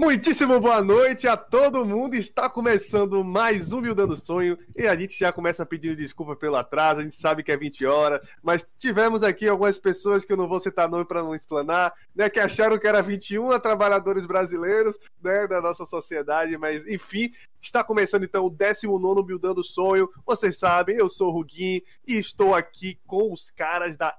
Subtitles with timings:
[0.00, 2.14] Muitíssimo boa noite a todo mundo.
[2.14, 7.00] Está começando mais um Buildando Sonho e a gente já começa pedindo desculpa pelo atraso.
[7.00, 10.48] A gente sabe que é 20 horas, mas tivemos aqui algumas pessoas que eu não
[10.48, 14.98] vou citar nome para não explanar, né, que acharam que era 21 a trabalhadores brasileiros,
[15.22, 17.30] né, da nossa sociedade, mas enfim,
[17.60, 20.08] está começando então o 19 Buildando Sonho.
[20.24, 24.16] Vocês sabem, eu sou o Ruguin e estou aqui com os caras da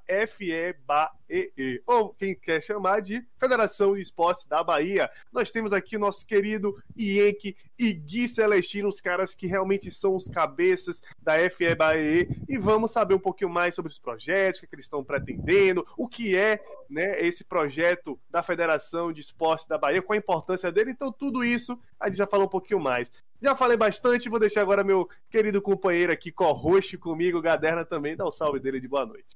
[1.86, 5.10] Ou quem quer chamar de Federação de Esportes da Bahia.
[5.32, 10.16] Nós temos aqui o nosso querido Ienque e Gui Celestino, os caras que realmente são
[10.16, 14.66] os cabeças da FEBAE, e vamos saber um pouquinho mais sobre os projetos, o que,
[14.66, 19.66] é que eles estão pretendendo, o que é né, esse projeto da Federação de Esportes
[19.66, 22.80] da Bahia, qual a importância dele, então tudo isso a gente já falou um pouquinho
[22.80, 23.12] mais.
[23.42, 28.26] Já falei bastante, vou deixar agora meu querido companheiro aqui, co-host comigo, Gaderna também, dá
[28.26, 29.36] o um salve dele de boa noite.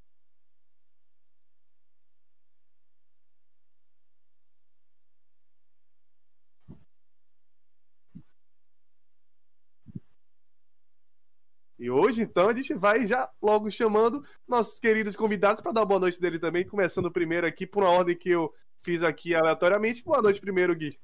[11.77, 15.99] E hoje, então, a gente vai já logo chamando nossos queridos convidados para dar boa
[15.99, 20.03] noite dele também, começando primeiro aqui por uma ordem que eu fiz aqui aleatoriamente.
[20.03, 20.97] Boa noite primeiro, Gui.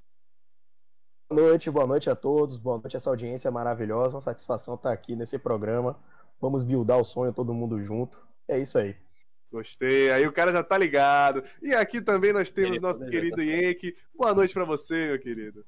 [1.30, 4.92] Boa noite, boa noite a todos, boa noite a essa audiência maravilhosa, uma satisfação estar
[4.92, 6.00] aqui nesse programa.
[6.40, 8.20] Vamos buildar o sonho todo mundo junto.
[8.48, 8.96] É isso aí.
[9.52, 11.44] Gostei, aí o cara já tá ligado.
[11.62, 13.42] E aqui também nós temos Ele nosso querido.
[13.42, 13.96] Yenke.
[14.16, 15.66] Boa noite para você, meu querido.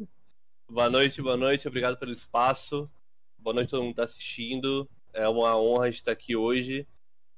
[0.70, 2.90] Boa noite, boa noite, obrigado pelo espaço.
[3.44, 4.90] Boa noite a todo mundo que tá assistindo.
[5.12, 6.88] É uma honra estar aqui hoje.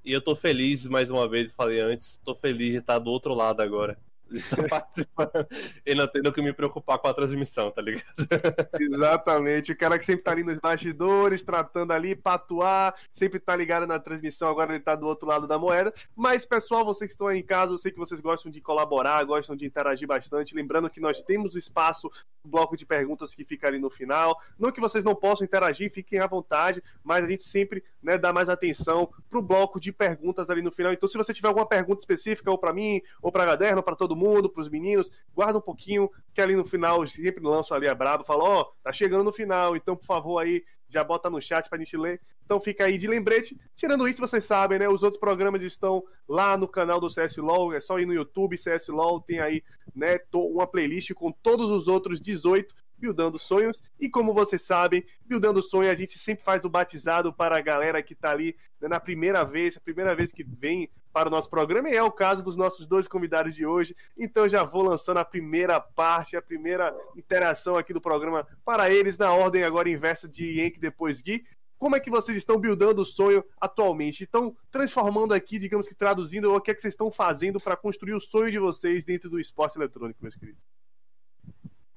[0.03, 3.34] E eu tô feliz, mais uma vez, falei antes, tô feliz de estar do outro
[3.34, 3.97] lado agora
[4.31, 5.48] está participando
[5.86, 8.06] e não tendo que me preocupar com a transmissão, tá ligado?
[8.80, 9.72] Exatamente.
[9.72, 14.00] O cara que sempre tá ali nos bastidores, tratando ali, patuar, sempre tá ligado na
[14.00, 15.94] transmissão, agora ele tá do outro lado da moeda.
[16.16, 19.23] Mas, pessoal, vocês que estão aí em casa, eu sei que vocês gostam de colaborar,
[19.23, 20.56] gostam de interagir bastante.
[20.56, 22.09] Lembrando que nós temos o espaço,
[22.44, 24.40] o bloco de perguntas que fica ali no final.
[24.58, 28.31] Não que vocês não possam interagir, fiquem à vontade, mas a gente sempre né, dá
[28.31, 30.94] mais atenção pro bloco de perguntas ali no final.
[30.94, 33.96] Então, se você tiver alguma pergunta específica, ou para mim, ou pra Gaderno, ou pra
[33.96, 37.96] todo mundo, pros meninos, guarda um pouquinho, que ali no final sempre lanço ali a
[37.96, 41.42] braba, falo, ó, oh, tá chegando no final, então por favor aí, já bota no
[41.42, 42.22] chat pra gente ler.
[42.46, 43.59] Então fica aí de lembrete.
[43.75, 44.88] Tirando isso, vocês sabem, né?
[44.88, 48.58] Os outros programas estão lá no canal do CS LOL, é só ir no YouTube,
[48.58, 49.64] CS LOL, tem aí,
[49.96, 53.81] né, uma playlist com todos os outros 18 Buildando Sonhos.
[54.00, 58.02] E como vocês sabem, Buildando Sonhos a gente sempre faz o batizado para a galera
[58.02, 61.50] que está ali né, na primeira vez, a primeira vez que vem para o nosso
[61.50, 63.96] programa, e é o caso dos nossos dois convidados de hoje.
[64.18, 69.18] Então já vou lançando a primeira parte, a primeira interação aqui do programa para eles,
[69.18, 71.46] na ordem agora inversa de Yankee depois Gui.
[71.78, 74.25] Como é que vocês estão buildando o sonho atualmente?
[74.25, 78.14] Estão transformando aqui, digamos que traduzindo, o que é que vocês estão fazendo para construir
[78.14, 80.68] o sonho de vocês dentro do esporte eletrônico, meus queridos?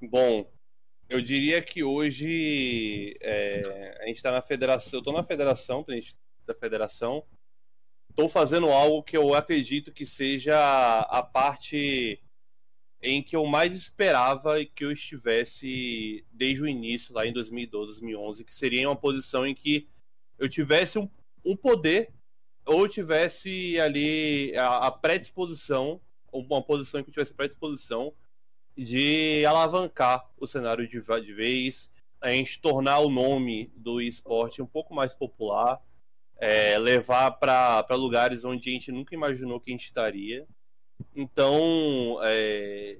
[0.01, 0.49] Bom,
[1.09, 4.99] eu diria que hoje é, a gente está na federação.
[4.99, 5.85] Eu estou na federação,
[6.45, 7.25] da federação.
[8.09, 12.21] Estou fazendo algo que eu acredito que seja a parte
[13.01, 18.43] em que eu mais esperava que eu estivesse desde o início, lá em 2012, 2011,
[18.43, 19.87] que seria uma posição em que
[20.37, 21.09] eu tivesse um,
[21.45, 22.11] um poder
[22.65, 28.13] ou tivesse ali a, a predisposição, uma posição em que eu tivesse predisposição
[28.77, 31.91] de alavancar o cenário de, de vez,
[32.21, 35.81] a gente tornar o nome do esporte um pouco mais popular,
[36.39, 40.47] é, levar para lugares onde a gente nunca imaginou que a gente estaria.
[41.15, 42.99] Então, é,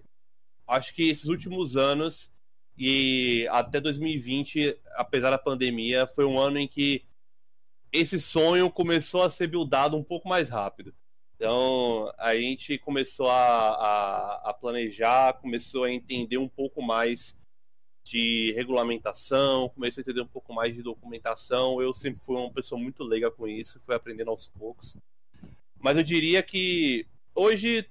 [0.68, 2.32] acho que esses últimos anos
[2.78, 7.04] e até 2020, apesar da pandemia, foi um ano em que
[7.92, 10.94] esse sonho começou a ser buildado um pouco mais rápido.
[11.36, 17.38] Então a gente começou a, a, a, planejar, começou a entender um pouco mais
[18.10, 21.82] de regulamentação, começou a entender um pouco mais de documentação.
[21.82, 24.98] Eu sempre fui uma pessoa muito leiga com isso, fui aprendendo aos poucos.
[25.80, 27.06] Mas eu diria que
[27.36, 27.88] hoje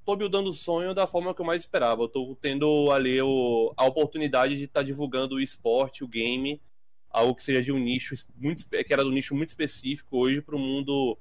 [0.00, 2.04] estou buildando o sonho da forma que eu mais esperava.
[2.04, 6.60] Estou tendo ali o, a oportunidade de estar tá divulgando o esporte, o game,
[7.08, 10.42] algo que seja de um nicho muito que era de um nicho muito específico hoje
[10.42, 11.16] para o mundo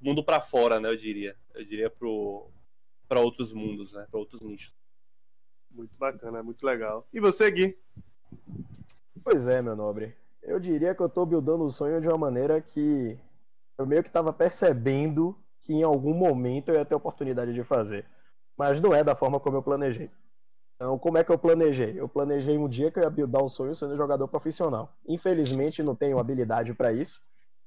[0.00, 0.88] mundo para fora, né?
[0.88, 1.36] Eu diria.
[1.54, 1.92] Eu diria
[3.08, 4.06] para outros mundos, né?
[4.10, 4.74] Para outros nichos.
[5.74, 7.06] Muito bacana, muito legal.
[7.12, 7.76] E você, Gui?
[9.22, 10.14] Pois é, meu nobre.
[10.42, 13.18] Eu diria que eu tô buildando o sonho de uma maneira que
[13.76, 18.06] eu meio que tava percebendo que em algum momento eu ia ter oportunidade de fazer.
[18.56, 20.10] Mas não é da forma como eu planejei.
[20.76, 21.98] Então, como é que eu planejei?
[21.98, 24.94] Eu planejei um dia que eu ia buildar o sonho sendo jogador profissional.
[25.06, 27.20] Infelizmente, não tenho habilidade para isso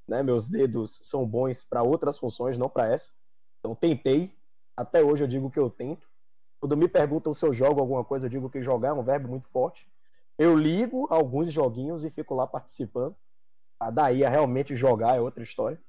[0.07, 0.23] né?
[0.23, 3.11] Meus dedos são bons para outras funções, não para essa.
[3.59, 4.33] Então tentei,
[4.75, 6.07] até hoje eu digo que eu tento.
[6.59, 9.27] Quando me perguntam se eu jogo alguma coisa, eu digo que jogar é um verbo
[9.27, 9.89] muito forte.
[10.37, 13.15] Eu ligo alguns joguinhos e fico lá participando.
[13.79, 15.79] A daí a realmente jogar é outra história.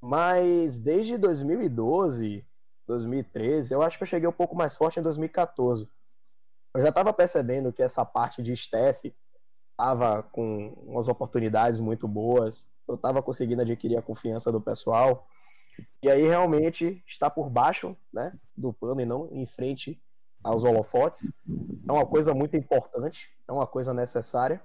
[0.00, 2.46] Mas desde 2012,
[2.86, 5.88] 2013, eu acho que eu cheguei um pouco mais forte em 2014.
[6.74, 9.14] Eu já estava percebendo que essa parte de staff
[9.72, 12.70] estava com umas oportunidades muito boas.
[12.86, 15.26] Eu estava conseguindo adquirir a confiança do pessoal.
[16.02, 20.00] E aí realmente está por baixo né, do pano e não em frente
[20.42, 21.32] aos holofotes.
[21.88, 24.62] É uma coisa muito importante, é uma coisa necessária.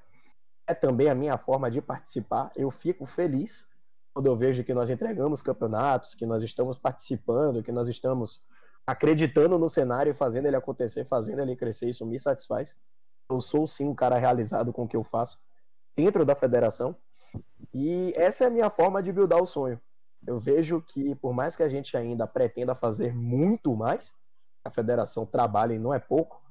[0.67, 2.51] É também a minha forma de participar.
[2.55, 3.67] Eu fico feliz
[4.13, 8.43] quando eu vejo que nós entregamos campeonatos, que nós estamos participando, que nós estamos
[8.85, 11.89] acreditando no cenário e fazendo ele acontecer, fazendo ele crescer.
[11.89, 12.77] Isso me satisfaz.
[13.29, 15.39] Eu sou sim um cara realizado com o que eu faço
[15.95, 16.95] dentro da federação.
[17.73, 19.81] E essa é a minha forma de buildar o sonho.
[20.25, 24.13] Eu vejo que, por mais que a gente ainda pretenda fazer muito mais,
[24.63, 26.41] a federação trabalha e não é pouco,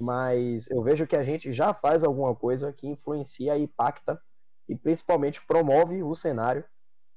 [0.00, 4.20] mas eu vejo que a gente já faz alguma coisa que influencia e impacta
[4.68, 6.64] e principalmente promove o cenário,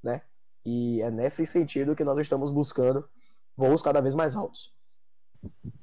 [0.04, 0.22] né?
[0.66, 3.08] E é nesse sentido que nós estamos buscando
[3.56, 4.74] voos cada vez mais altos.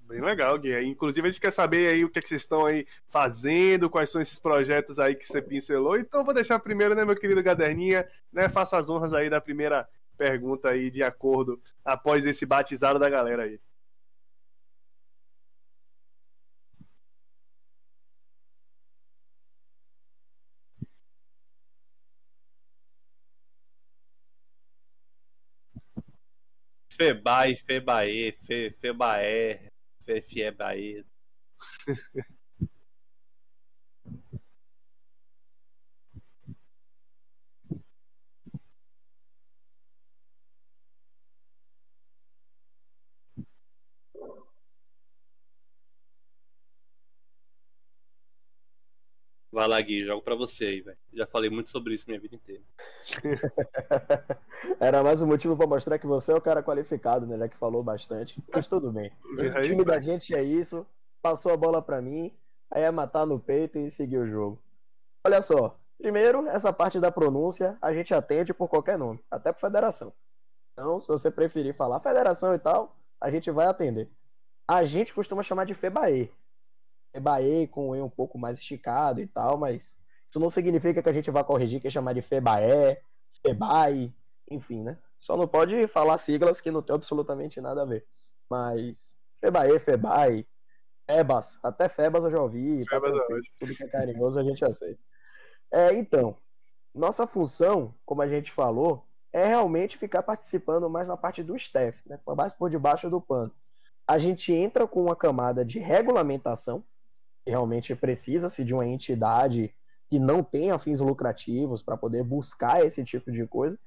[0.08, 0.75] Bem legal, Gui.
[0.84, 4.11] Inclusive, a gente quer saber aí o que, é que vocês estão aí fazendo, quais
[4.11, 5.96] são esses projetos aí que você pincelou.
[5.96, 9.88] Então, vou deixar primeiro, né, meu querido Gaderninha, né, faça as honras aí da primeira
[10.20, 13.58] pergunta aí de acordo após esse batizado da galera aí.
[26.93, 29.70] Febai, Febae, Fe, Febaé,
[30.05, 31.05] Fe, Fiebae.
[49.61, 50.97] Vai lá, Gui, jogo pra você aí, velho.
[51.12, 52.62] Já falei muito sobre isso minha vida inteira.
[54.81, 57.37] Era mais um motivo pra mostrar que você é o cara qualificado, né?
[57.37, 58.43] Já que falou bastante.
[58.51, 59.12] Mas tudo bem.
[59.23, 60.87] O time da gente é isso.
[61.21, 62.35] Passou a bola pra mim,
[62.71, 64.59] aí é matar no peito e seguir o jogo.
[65.27, 65.79] Olha só.
[65.99, 70.11] Primeiro, essa parte da pronúncia a gente atende por qualquer nome, até por federação.
[70.73, 74.09] Então, se você preferir falar federação e tal, a gente vai atender.
[74.67, 76.33] A gente costuma chamar de FEBAE,
[77.12, 81.09] Febae com o E um pouco mais esticado e tal, mas isso não significa que
[81.09, 83.03] a gente vá corrigir que é chamar de Febaé,
[83.45, 84.15] Febai,
[84.51, 84.99] enfim, né?
[85.19, 88.07] Só não pode falar siglas que não tem absolutamente nada a ver.
[88.49, 90.47] Mas Febae, Febai,
[91.11, 92.85] Febas, até Febas eu já ouvi.
[92.89, 93.25] Febas tá
[93.59, 95.01] tudo que é carinhoso a gente aceita.
[95.73, 96.37] É, então,
[96.95, 102.03] nossa função, como a gente falou, é realmente ficar participando mais na parte do staff,
[102.09, 102.19] né?
[102.37, 103.53] mais por debaixo do pano.
[104.06, 106.85] A gente entra com uma camada de regulamentação,
[107.47, 109.75] realmente precisa-se de uma entidade
[110.09, 113.79] que não tenha fins lucrativos para poder buscar esse tipo de coisa.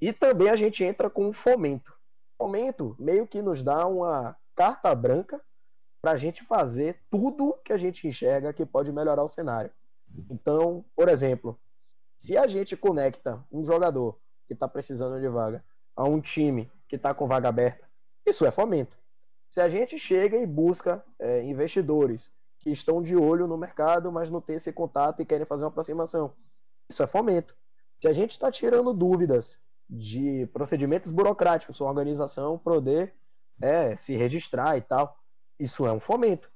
[0.00, 1.94] E também a gente entra com fomento.
[2.38, 5.40] Fomento meio que nos dá uma carta branca
[6.00, 9.70] para a gente fazer tudo que a gente enxerga que pode melhorar o cenário.
[10.30, 11.58] Então, por exemplo,
[12.16, 15.64] se a gente conecta um jogador que está precisando de vaga
[15.94, 17.86] a um time que está com vaga aberta,
[18.24, 18.96] isso é fomento.
[19.50, 22.32] Se a gente chega e busca é, investidores
[22.66, 25.68] que estão de olho no mercado, mas não têm esse contato e querem fazer uma
[25.68, 26.34] aproximação.
[26.90, 27.56] Isso é fomento.
[28.02, 33.14] Se a gente está tirando dúvidas de procedimentos burocráticos, sua organização poder
[33.62, 35.16] é, se registrar e tal,
[35.60, 36.50] isso é um fomento.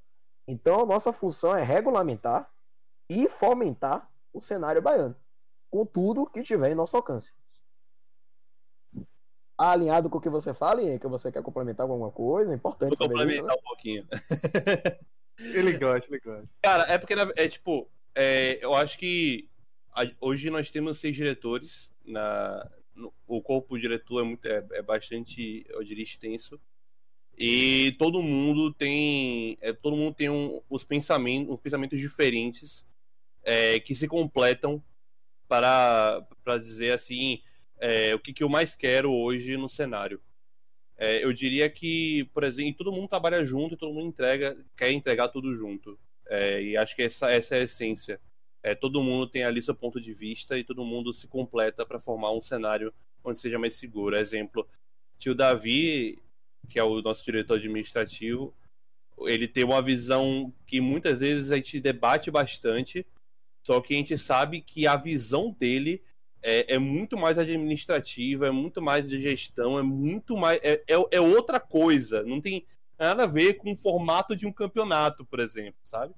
[0.49, 2.50] Então, a nossa função é regulamentar
[3.08, 5.14] e fomentar o cenário baiano,
[5.70, 7.32] com tudo que tiver em nosso alcance.
[9.56, 12.99] Alinhado com o que você fala, e que você quer complementar alguma coisa, é importante.
[12.99, 13.54] Vou complementar isso, né?
[13.54, 14.08] um pouquinho.
[15.40, 16.49] Ele gosta, ele gosta.
[16.62, 19.49] Cara, é porque é tipo, é, eu acho que
[20.20, 21.90] hoje nós temos seis diretores.
[22.04, 26.61] Na, no, o corpo diretor é, muito, é, é, bastante, eu diria, extenso.
[27.37, 29.56] E todo mundo tem.
[29.61, 32.85] É, todo mundo tem um, os pensamentos, os pensamentos diferentes
[33.42, 34.82] é, que se completam
[35.49, 37.40] para, para dizer assim
[37.78, 40.20] é, o que, que eu mais quero hoje no cenário.
[41.00, 44.92] É, eu diria que, por exemplo, todo mundo trabalha junto e todo mundo entrega, quer
[44.92, 45.99] entregar tudo junto.
[46.28, 48.21] É, e acho que essa, essa é a essência.
[48.62, 51.99] É, todo mundo tem ali seu ponto de vista e todo mundo se completa para
[51.99, 52.92] formar um cenário
[53.25, 54.14] onde seja mais seguro.
[54.14, 54.69] Exemplo,
[55.16, 56.19] tio Davi,
[56.69, 58.54] que é o nosso diretor administrativo,
[59.21, 63.07] ele tem uma visão que muitas vezes a gente debate bastante,
[63.62, 66.02] só que a gente sabe que a visão dele
[66.42, 70.61] é, é, muito mais administrativa, é muito mais de gestão, é muito mais.
[70.62, 72.23] É, é, é, outra coisa.
[72.23, 72.66] Não tem.
[72.99, 76.14] nada a ver com o formato de um campeonato, por exemplo, sabe?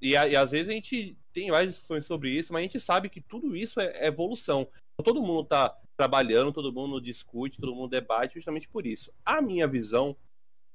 [0.00, 3.08] E, e às vezes a gente tem várias discussões sobre isso, mas a gente sabe
[3.08, 4.68] que tudo isso é, é evolução.
[5.02, 9.12] Todo mundo está trabalhando, todo mundo discute, todo mundo debate justamente por isso.
[9.24, 10.16] A minha visão,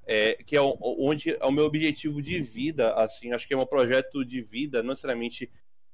[0.06, 3.66] é, que é onde é o meu objetivo de vida, assim, acho que é um
[3.66, 5.50] projeto de vida, não necessariamente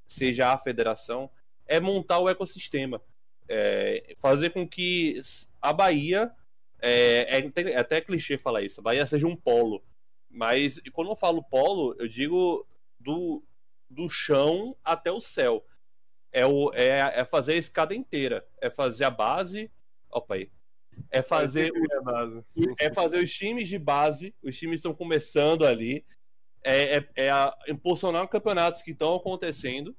[0.07, 1.29] seja a federação,
[1.67, 3.01] é montar o ecossistema.
[3.47, 5.19] É, fazer com que
[5.61, 6.31] a Bahia,
[6.81, 9.83] é, é, é até clichê falar isso, a Bahia seja um polo.
[10.29, 12.67] Mas quando eu falo polo, eu digo
[12.99, 13.43] do,
[13.89, 15.63] do chão até o céu
[16.35, 18.45] é, o, é, é fazer a escada inteira.
[18.61, 19.71] É fazer a base.
[20.11, 20.51] Opa aí.
[21.09, 22.43] É fazer, o, base.
[22.77, 24.35] é fazer os times de base.
[24.43, 26.05] Os times estão começando ali.
[26.61, 29.95] É, é, é a, impulsionar campeonatos que estão acontecendo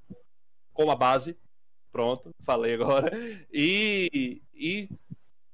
[0.74, 1.38] com a base.
[1.96, 3.10] Pronto, falei agora.
[3.50, 4.88] E, e,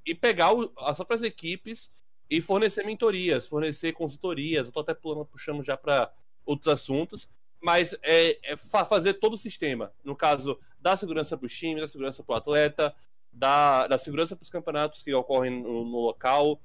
[0.05, 1.89] e pegar o, as próprias equipes
[2.29, 4.67] e fornecer mentorias, fornecer consultorias.
[4.67, 6.13] Eu tô até pulando, puxando já para
[6.45, 7.29] outros assuntos
[7.63, 9.93] mas é, é fazer todo o sistema.
[10.03, 12.93] No caso, dar segurança para os times, dar segurança para o atleta,
[13.33, 16.61] dar, dar segurança para os campeonatos que ocorrem no, no local,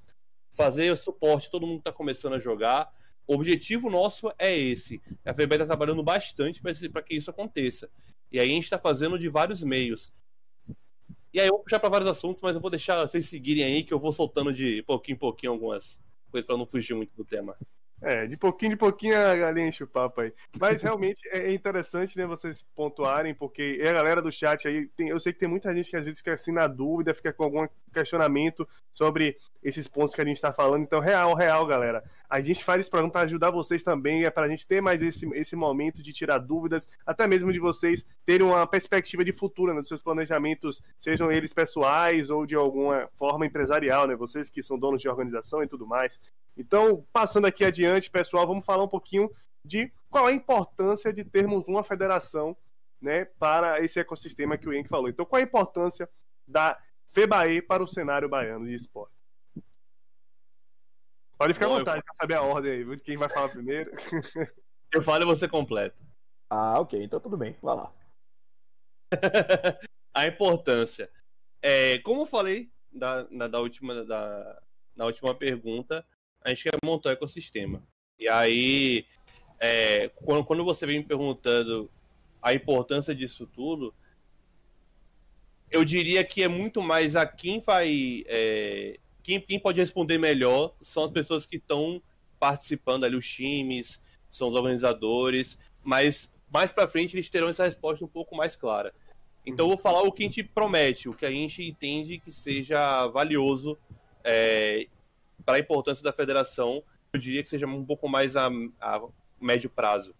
[0.49, 2.91] fazer o suporte, todo mundo está começando a jogar.
[3.27, 4.99] O objetivo nosso é esse.
[5.23, 7.91] A FEB está trabalhando bastante para que isso aconteça.
[8.31, 10.11] E aí a gente está fazendo de vários meios.
[11.33, 13.83] E aí eu vou puxar para vários assuntos, mas eu vou deixar vocês seguirem aí,
[13.83, 17.23] que eu vou soltando de pouquinho em pouquinho algumas coisas para não fugir muito do
[17.23, 17.55] tema.
[17.99, 20.31] É, de pouquinho em pouquinho a galinha enche o papo aí.
[20.59, 25.19] Mas realmente é interessante, né, vocês pontuarem, porque a galera do chat aí, tem, eu
[25.19, 27.67] sei que tem muita gente que às vezes fica assim na dúvida, fica com algum
[27.91, 30.83] questionamento sobre esses pontos que a gente está falando.
[30.83, 32.03] Então, real, real, galera.
[32.29, 35.01] A gente faz esse programa para ajudar vocês também, é para a gente ter mais
[35.01, 39.73] esse, esse momento de tirar dúvidas, até mesmo de vocês terem uma perspectiva de futuro
[39.73, 44.15] né, seus planejamentos, sejam eles pessoais ou de alguma forma empresarial, né?
[44.15, 46.19] Vocês que são donos de organização e tudo mais.
[46.57, 49.31] Então, passando aqui adiante, pessoal, vamos falar um pouquinho
[49.63, 52.55] de qual é a importância de termos uma federação
[53.01, 55.09] né, para esse ecossistema que o Henrique falou.
[55.09, 56.09] Então, qual é a importância
[56.47, 56.77] da
[57.09, 59.16] FEBAE para o cenário baiano de esporte?
[61.37, 62.03] Pode ficar Bom, à vontade eu...
[62.03, 63.91] para saber a ordem aí, quem vai falar primeiro.
[64.93, 65.97] Eu falo e você completa.
[66.49, 67.93] Ah, ok, então tudo bem, vai lá.
[70.13, 71.09] a importância.
[71.61, 74.61] É, como eu falei da, na, da última, da,
[74.95, 76.05] na última pergunta,
[76.41, 77.83] a gente quer montar o ecossistema.
[78.17, 79.05] E aí,
[79.59, 81.91] é, quando, quando você vem me perguntando
[82.41, 83.93] a importância disso tudo,
[85.69, 88.23] eu diria que é muito mais a quem vai.
[88.27, 92.01] É, quem, quem pode responder melhor são as pessoas que estão
[92.39, 98.05] participando ali, os times, são os organizadores, mas mais para frente eles terão essa resposta
[98.05, 98.93] um pouco mais clara.
[99.45, 102.31] Então eu vou falar o que a gente promete, o que a gente entende que
[102.31, 103.77] seja valioso
[104.23, 104.87] é,
[105.45, 106.81] para a importância da federação,
[107.11, 108.47] eu diria que seja um pouco mais a,
[108.79, 109.01] a
[109.41, 110.15] médio prazo.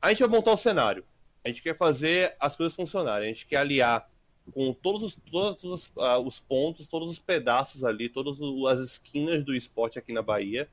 [0.00, 1.04] A gente vai montar o cenário.
[1.44, 3.28] A gente quer fazer as coisas funcionarem.
[3.28, 4.08] A gente quer aliar
[4.52, 8.38] com todos os, todos os, uh, os pontos, todos os pedaços ali, todas
[8.70, 10.68] as esquinas do esporte aqui na Bahia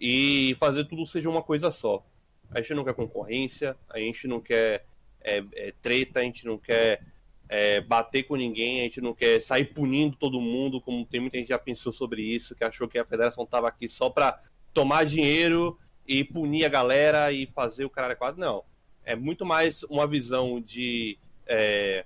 [0.00, 2.04] e fazer tudo seja uma coisa só.
[2.50, 4.84] A gente não quer concorrência, a gente não quer
[5.20, 7.06] é, é, treta, a gente não quer
[7.48, 11.38] é, bater com ninguém, a gente não quer sair punindo todo mundo, como tem muita
[11.38, 14.40] gente já pensou sobre isso, que achou que a federação estava aqui só para
[14.74, 18.36] tomar dinheiro e punir a galera e fazer o cara adequado.
[18.36, 18.64] Não.
[19.04, 22.04] É muito mais uma visão de é,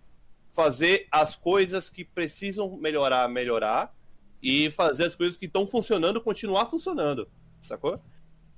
[0.57, 3.95] fazer as coisas que precisam melhorar, melhorar,
[4.43, 7.29] e fazer as coisas que estão funcionando continuar funcionando,
[7.61, 8.01] sacou?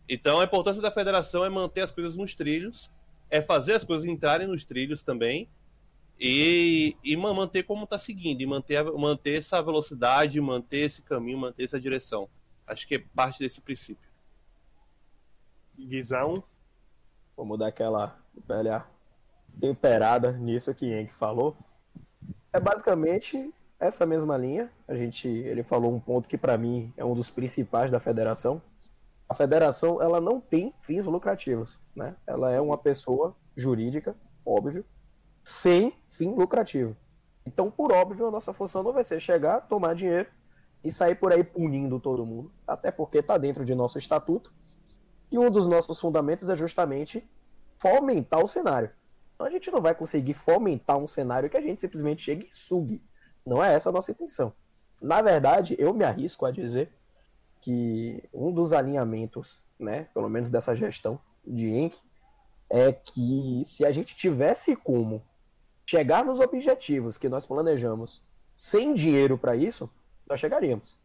[0.09, 2.89] Então a importância da federação é manter as coisas nos trilhos,
[3.29, 5.49] é fazer as coisas entrarem nos trilhos também,
[6.21, 11.65] e, e manter como está seguindo, e manter, manter essa velocidade, manter esse caminho, manter
[11.65, 12.29] essa direção.
[12.65, 14.09] Acho que é parte desse princípio.
[15.77, 16.45] Visão?
[17.37, 18.85] Vamos dar aquela velha
[19.61, 21.57] temperada nisso que Henk falou.
[22.53, 24.71] É basicamente essa mesma linha.
[24.87, 28.61] A gente, ele falou um ponto que para mim é um dos principais da federação.
[29.29, 32.17] A federação ela não tem fins lucrativos, né?
[32.27, 34.85] Ela é uma pessoa jurídica, óbvio,
[35.45, 36.97] sem fim lucrativo.
[37.45, 40.29] Então, por óbvio, a nossa função não vai ser chegar, tomar dinheiro
[40.83, 44.53] e sair por aí punindo todo mundo, até porque está dentro de nosso estatuto.
[45.31, 47.29] E um dos nossos fundamentos é justamente
[47.79, 48.91] fomentar o cenário.
[49.39, 52.57] Então a gente não vai conseguir fomentar um cenário que a gente simplesmente chegue e
[52.57, 53.01] sugue.
[53.47, 54.53] Não é essa a nossa intenção.
[55.01, 56.93] Na verdade, eu me arrisco a dizer
[57.61, 61.97] que um dos alinhamentos, né, pelo menos dessa gestão de Enk,
[62.69, 65.23] é que se a gente tivesse como
[65.87, 68.21] chegar nos objetivos que nós planejamos
[68.57, 69.89] sem dinheiro para isso,
[70.29, 70.99] nós chegaríamos.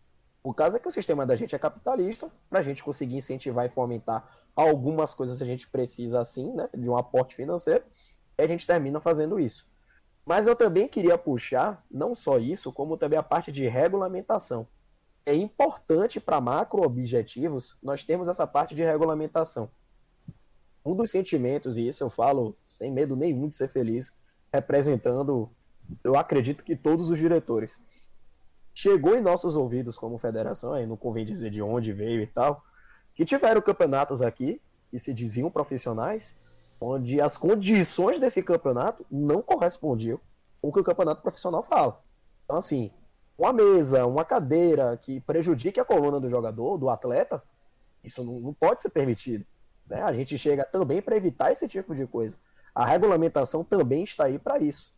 [0.44, 3.68] O caso é que o sistema da gente é capitalista, para a gente conseguir incentivar
[3.68, 7.84] e fomentar algumas coisas a gente precisa assim, né, de um aporte financeiro,
[8.38, 9.68] a gente termina fazendo isso.
[10.26, 14.68] Mas eu também queria puxar não só isso, como também a parte de regulamentação.
[15.26, 19.70] É importante para macro objetivos nós temos essa parte de regulamentação.
[20.86, 24.12] Um dos sentimentos, e isso eu falo sem medo nenhum de ser feliz,
[24.52, 25.50] representando,
[26.04, 27.80] eu acredito que todos os diretores.
[28.74, 32.64] Chegou em nossos ouvidos como federação, aí não convém dizer de onde veio e tal,
[33.14, 34.60] que tiveram campeonatos aqui
[34.90, 36.36] que se diziam profissionais,
[36.80, 40.20] onde as condições desse campeonato não correspondiam
[40.62, 42.02] com o que o campeonato profissional fala.
[42.44, 42.92] Então, assim,
[43.38, 47.42] uma mesa, uma cadeira que prejudique a coluna do jogador, do atleta,
[48.04, 49.46] isso não, não pode ser permitido.
[49.88, 50.02] Né?
[50.02, 52.38] A gente chega também para evitar esse tipo de coisa.
[52.76, 54.92] A regulamentação também está aí para isso.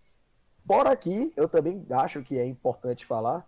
[0.67, 3.47] Por aqui, eu também acho que é importante falar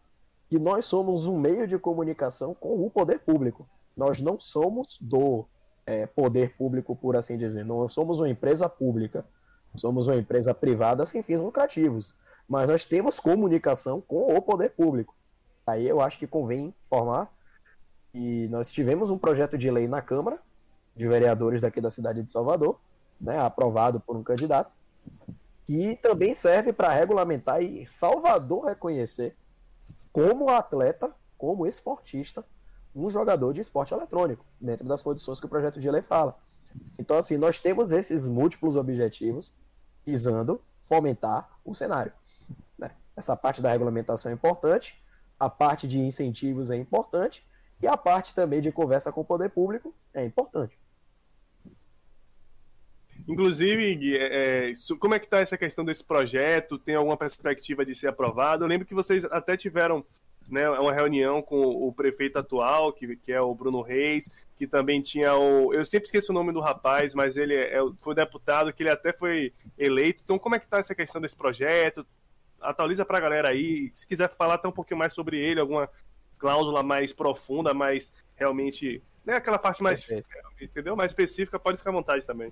[0.50, 3.68] que nós somos um meio de comunicação com o poder público.
[3.96, 5.46] Nós não somos do
[5.88, 7.64] é, poder público, por assim dizer.
[7.64, 9.26] Não somos uma empresa pública.
[9.74, 12.14] Somos uma empresa privada sem fins lucrativos.
[12.48, 15.16] Mas nós temos comunicação com o poder público.
[15.66, 17.32] Aí eu acho que convém informar
[18.12, 20.40] que nós tivemos um projeto de lei na Câmara
[20.96, 22.80] de vereadores daqui da cidade de Salvador,
[23.22, 24.72] né, aprovado por um candidato,
[25.66, 29.36] que também serve para regulamentar e Salvador reconhecer
[30.12, 32.44] como atleta, como esportista,
[32.98, 36.38] um jogador de esporte eletrônico, dentro das condições que o projeto de lei fala.
[36.98, 39.54] Então, assim, nós temos esses múltiplos objetivos
[40.06, 42.12] visando fomentar o cenário.
[42.78, 42.92] Né?
[43.16, 45.02] Essa parte da regulamentação é importante,
[45.40, 47.46] a parte de incentivos é importante,
[47.82, 50.78] e a parte também de conversa com o poder público é importante.
[53.28, 56.80] Inclusive, é, é como é que está essa questão desse projeto?
[56.80, 58.64] Tem alguma perspectiva de ser aprovado?
[58.64, 60.04] Eu lembro que vocês até tiveram
[60.50, 65.02] né, uma reunião com o prefeito atual, que, que é o Bruno Reis, que também
[65.02, 65.74] tinha o.
[65.74, 69.14] Eu sempre esqueço o nome do rapaz, mas ele é, foi deputado, que ele até
[69.14, 70.22] foi eleito.
[70.24, 72.06] Então, como é que está essa questão desse projeto?
[72.60, 73.92] Atualiza para a galera aí.
[73.96, 75.90] Se quiser falar até um pouquinho mais sobre ele, alguma
[76.38, 79.02] cláusula mais profunda, mais realmente.
[79.26, 80.04] Né, aquela parte mais.
[80.04, 80.28] Perfeito.
[80.60, 80.96] Entendeu?
[80.96, 82.52] Mais específica, pode ficar à vontade também.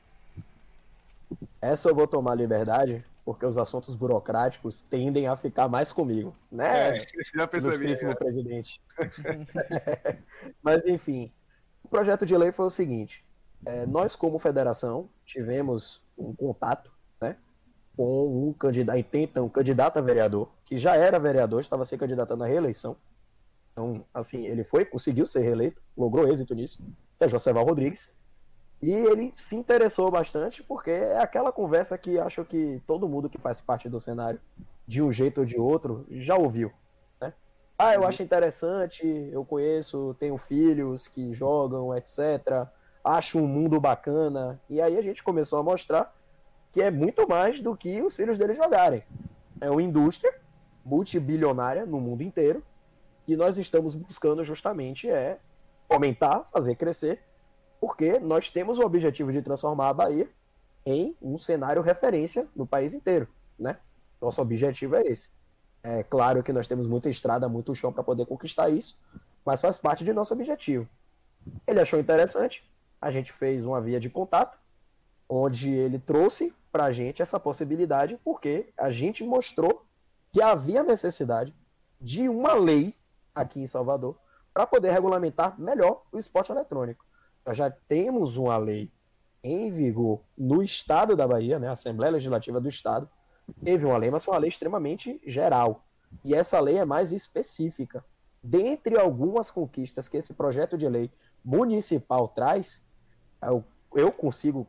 [1.62, 7.00] Essa eu vou tomar liberdade, porque os assuntos burocráticos tendem a ficar mais comigo, né?
[7.00, 7.92] É, já percebi.
[7.92, 8.16] É.
[8.16, 8.80] presidente.
[10.62, 11.32] Mas, enfim,
[11.84, 13.26] o projeto de lei foi o seguinte:
[13.66, 17.36] é, nós, como federação, tivemos um contato né,
[17.98, 22.44] com um candidato, então, um candidato a vereador, que já era vereador, estava se candidatando
[22.44, 22.96] à reeleição.
[23.72, 26.82] Então, assim, ele foi, conseguiu ser reeleito, logrou êxito nisso,
[27.20, 28.14] é José Val Rodrigues.
[28.82, 33.38] E ele se interessou bastante porque é aquela conversa que acho que todo mundo que
[33.38, 34.40] faz parte do cenário,
[34.88, 36.72] de um jeito ou de outro, já ouviu.
[37.20, 37.34] Né?
[37.78, 38.08] Ah, eu uhum.
[38.08, 42.68] acho interessante, eu conheço, tenho filhos que jogam, etc.
[43.04, 44.60] Acho um mundo bacana.
[44.70, 46.14] E aí a gente começou a mostrar
[46.72, 49.04] que é muito mais do que os filhos deles jogarem.
[49.62, 50.34] É uma indústria
[50.84, 52.62] multibilionária no mundo inteiro
[53.28, 55.40] e nós estamos buscando justamente é
[55.90, 57.24] aumentar, fazer crescer
[57.86, 60.28] porque nós temos o objetivo de transformar a Bahia
[60.88, 63.28] em um cenário referência no país inteiro,
[63.60, 63.78] né?
[64.20, 65.30] Nosso objetivo é esse.
[65.84, 69.00] É claro que nós temos muita estrada, muito chão para poder conquistar isso,
[69.46, 70.90] mas faz parte de nosso objetivo.
[71.68, 72.68] Ele achou interessante,
[73.00, 74.58] a gente fez uma via de contato,
[75.30, 79.86] onde ele trouxe para a gente essa possibilidade, porque a gente mostrou
[80.32, 81.54] que havia necessidade
[82.02, 82.96] de uma lei
[83.36, 84.18] aqui em Salvador
[84.52, 87.05] para poder regulamentar melhor o esporte eletrônico
[87.46, 88.92] nós já temos uma lei
[89.44, 93.08] em vigor no estado da Bahia, né, a Assembleia Legislativa do Estado,
[93.64, 95.86] teve uma lei, mas foi uma lei extremamente geral.
[96.24, 98.04] E essa lei é mais específica.
[98.42, 101.12] Dentre algumas conquistas que esse projeto de lei
[101.44, 102.82] municipal traz,
[103.42, 104.66] eu, eu consigo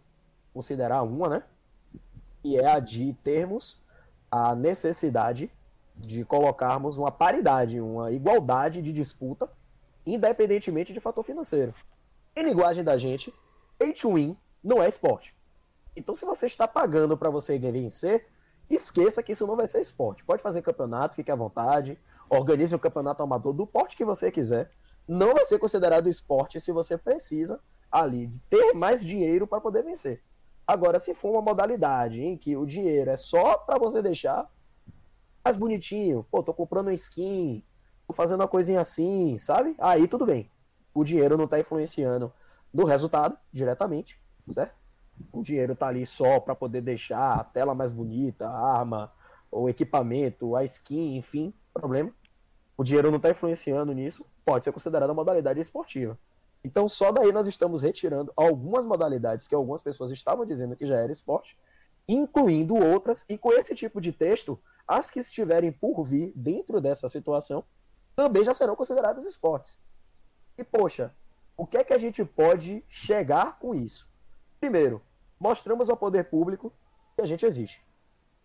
[0.53, 1.43] considerar uma, né?
[2.45, 3.81] E é a de termos
[4.31, 5.51] a necessidade
[5.97, 9.51] de colocarmos uma paridade, uma igualdade de disputa,
[10.05, 11.75] independentemente de fator financeiro.
[12.38, 13.33] Em linguagem da gente,
[13.79, 15.35] pay to win não é esporte.
[15.96, 18.27] Então, se você está pagando para você vencer,
[18.68, 20.22] esqueça que isso não vai ser esporte.
[20.22, 24.70] Pode fazer campeonato, fique à vontade, organize um campeonato amador do porte que você quiser.
[25.09, 27.59] Não vai ser considerado esporte se você precisa
[27.90, 30.22] ali de ter mais dinheiro para poder vencer.
[30.66, 34.46] Agora, se for uma modalidade em que o dinheiro é só para você deixar
[35.42, 37.64] mais bonitinho, pô, tô comprando uma skin,
[38.07, 39.75] tô fazendo uma coisinha assim, sabe?
[39.79, 40.51] Aí tudo bem
[40.97, 42.33] o dinheiro não está influenciando
[42.73, 44.75] no resultado diretamente, certo?
[45.31, 49.13] O dinheiro está ali só para poder deixar a tela mais bonita, a arma,
[49.51, 52.11] o equipamento, a skin, enfim, problema.
[52.79, 56.19] o dinheiro não está influenciando nisso, pode ser considerada modalidade esportiva.
[56.65, 60.97] Então, só daí nós estamos retirando algumas modalidades que algumas pessoas estavam dizendo que já
[60.97, 61.59] era esporte,
[62.09, 67.09] incluindo outras, e com esse tipo de texto, as que estiverem por vir dentro dessa
[67.09, 67.63] situação
[68.15, 69.79] também já serão consideradas esportes.
[70.59, 71.12] E, poxa,
[71.57, 74.09] o que é que a gente pode chegar com isso?
[74.61, 75.03] Primeiro,
[75.38, 76.73] mostramos ao poder público
[77.14, 77.83] que a gente existe.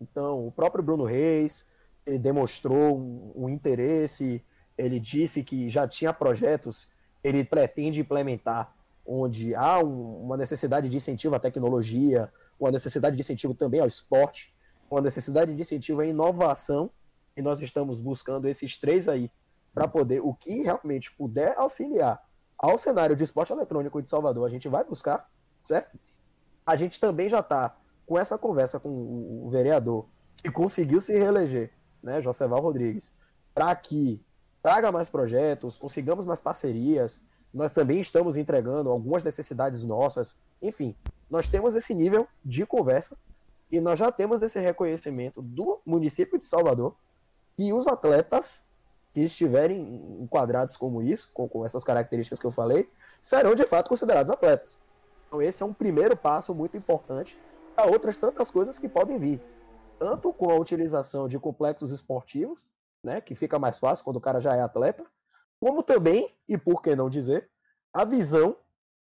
[0.00, 1.66] Então, o próprio Bruno Reis,
[2.04, 4.44] ele demonstrou um, um interesse,
[4.76, 6.90] ele disse que já tinha projetos,
[7.22, 8.74] ele pretende implementar,
[9.06, 13.86] onde há um, uma necessidade de incentivo à tecnologia, uma necessidade de incentivo também ao
[13.86, 14.54] esporte,
[14.90, 16.90] uma necessidade de incentivo à inovação,
[17.36, 19.30] e nós estamos buscando esses três aí
[19.74, 22.22] para poder, o que realmente puder auxiliar
[22.58, 25.28] ao cenário de esporte eletrônico de Salvador, a gente vai buscar,
[25.62, 25.98] certo?
[26.64, 30.06] A gente também já está com essa conversa com o vereador
[30.36, 33.12] que conseguiu se reeleger, né, Joseval Rodrigues,
[33.54, 34.20] para que
[34.62, 37.22] traga mais projetos, consigamos mais parcerias.
[37.52, 40.40] Nós também estamos entregando algumas necessidades nossas.
[40.60, 40.96] Enfim,
[41.28, 43.16] nós temos esse nível de conversa
[43.70, 46.94] e nós já temos esse reconhecimento do município de Salvador
[47.56, 48.62] que os atletas
[49.12, 52.88] que estiverem enquadrados como isso, com, com essas características que eu falei,
[53.20, 54.78] serão de fato considerados atletas.
[55.26, 57.38] Então esse é um primeiro passo muito importante
[57.74, 59.40] para outras tantas coisas que podem vir.
[59.98, 62.66] Tanto com a utilização de complexos esportivos,
[63.02, 65.04] né, que fica mais fácil quando o cara já é atleta,
[65.60, 67.48] como também, e por que não dizer,
[67.92, 68.56] a visão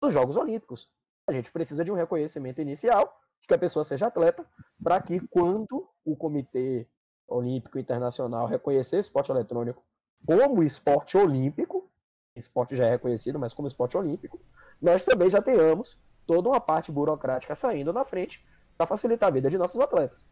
[0.01, 0.89] dos Jogos Olímpicos.
[1.27, 4.45] A gente precisa de um reconhecimento inicial, que a pessoa seja atleta,
[4.83, 6.87] para que quando o Comitê
[7.27, 9.83] Olímpico Internacional reconhecer esporte eletrônico
[10.27, 11.89] como esporte olímpico,
[12.37, 14.41] esporte já é reconhecido, mas como esporte olímpico,
[14.81, 18.45] nós também já tenhamos toda uma parte burocrática saindo na frente
[18.77, 20.27] para facilitar a vida de nossos atletas.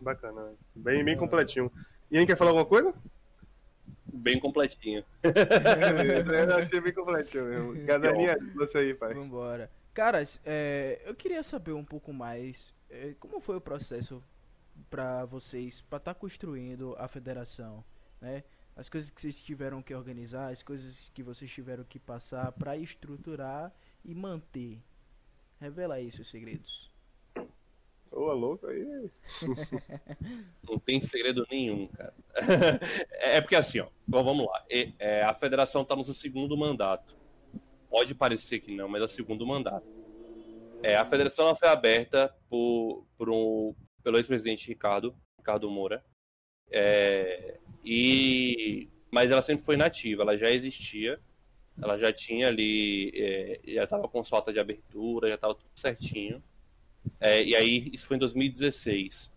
[0.00, 1.70] Bacana, bem, bem completinho.
[2.10, 2.94] E aí, quer falar alguma coisa?
[4.12, 5.04] Bem completinho.
[5.22, 7.84] eu achei bem completinho mesmo.
[7.86, 9.14] Caderninha, você aí, pai.
[9.14, 9.70] Vambora.
[9.94, 14.22] Caras, é, eu queria saber um pouco mais é, como foi o processo
[14.88, 17.84] para vocês, para estar tá construindo a federação,
[18.20, 18.44] né?
[18.76, 22.76] As coisas que vocês tiveram que organizar, as coisas que vocês tiveram que passar para
[22.76, 24.80] estruturar e manter.
[25.60, 26.90] Revela aí seus segredos.
[28.10, 29.10] Ô, louco aí.
[30.68, 32.14] Não tem segredo nenhum, cara.
[33.12, 34.64] é porque assim, ó, bom, vamos lá.
[34.68, 37.14] É, é, a federação está no seu segundo mandato.
[37.88, 39.86] Pode parecer que não, mas é o segundo mandato.
[40.82, 46.04] É, a federação foi aberta por, por um, pelo ex-presidente Ricardo, Ricardo Moura.
[46.70, 51.18] É, e mas ela sempre foi nativa, ela já existia,
[51.82, 56.42] ela já tinha ali, é, já estava com falta de abertura, já estava tudo certinho.
[57.18, 59.30] É, e aí isso foi em 2016.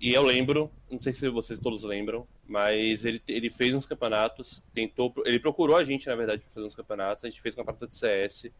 [0.00, 4.62] E eu lembro, não sei se vocês todos lembram, mas ele, ele fez uns campeonatos,
[4.72, 7.24] tentou, ele procurou a gente na verdade para fazer uns campeonatos.
[7.24, 8.50] A gente fez um campeonato de CS,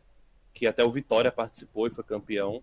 [0.53, 2.63] que até o Vitória participou e foi campeão,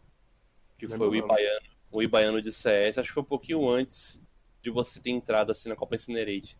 [0.78, 2.98] que foi o Ibaiano o Ibaiano de CS.
[2.98, 4.22] Acho que foi um pouquinho antes
[4.62, 6.58] de você ter entrado assim na Copa Incinerate.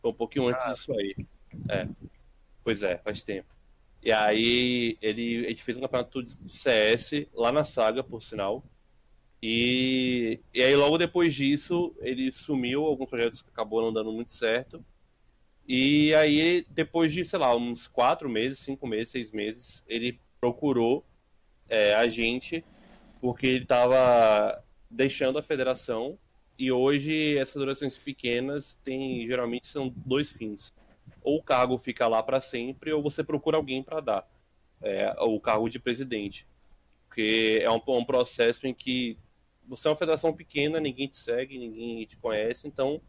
[0.00, 0.72] Foi um pouquinho antes ah.
[0.72, 1.16] disso aí.
[1.68, 1.88] É.
[2.62, 3.48] Pois é, faz tempo.
[4.02, 8.62] E aí ele, gente fez um campeonato de CS lá na saga, por sinal.
[9.42, 14.32] E, e aí logo depois disso ele sumiu, alguns projetos que acabou não dando muito
[14.32, 14.84] certo.
[15.68, 21.04] E aí, depois de, sei lá, uns quatro meses, cinco meses, seis meses, ele procurou
[21.68, 22.64] é, a gente
[23.20, 26.18] porque ele estava deixando a federação
[26.58, 30.72] e hoje essas federações pequenas têm geralmente são dois fins.
[31.22, 34.28] Ou o cargo fica lá para sempre ou você procura alguém para dar
[34.82, 36.46] é, o cargo de presidente.
[37.06, 39.16] Porque é um, um, processo em que
[39.66, 43.00] você é uma federação pequena ninguém te segue ninguém te conhece então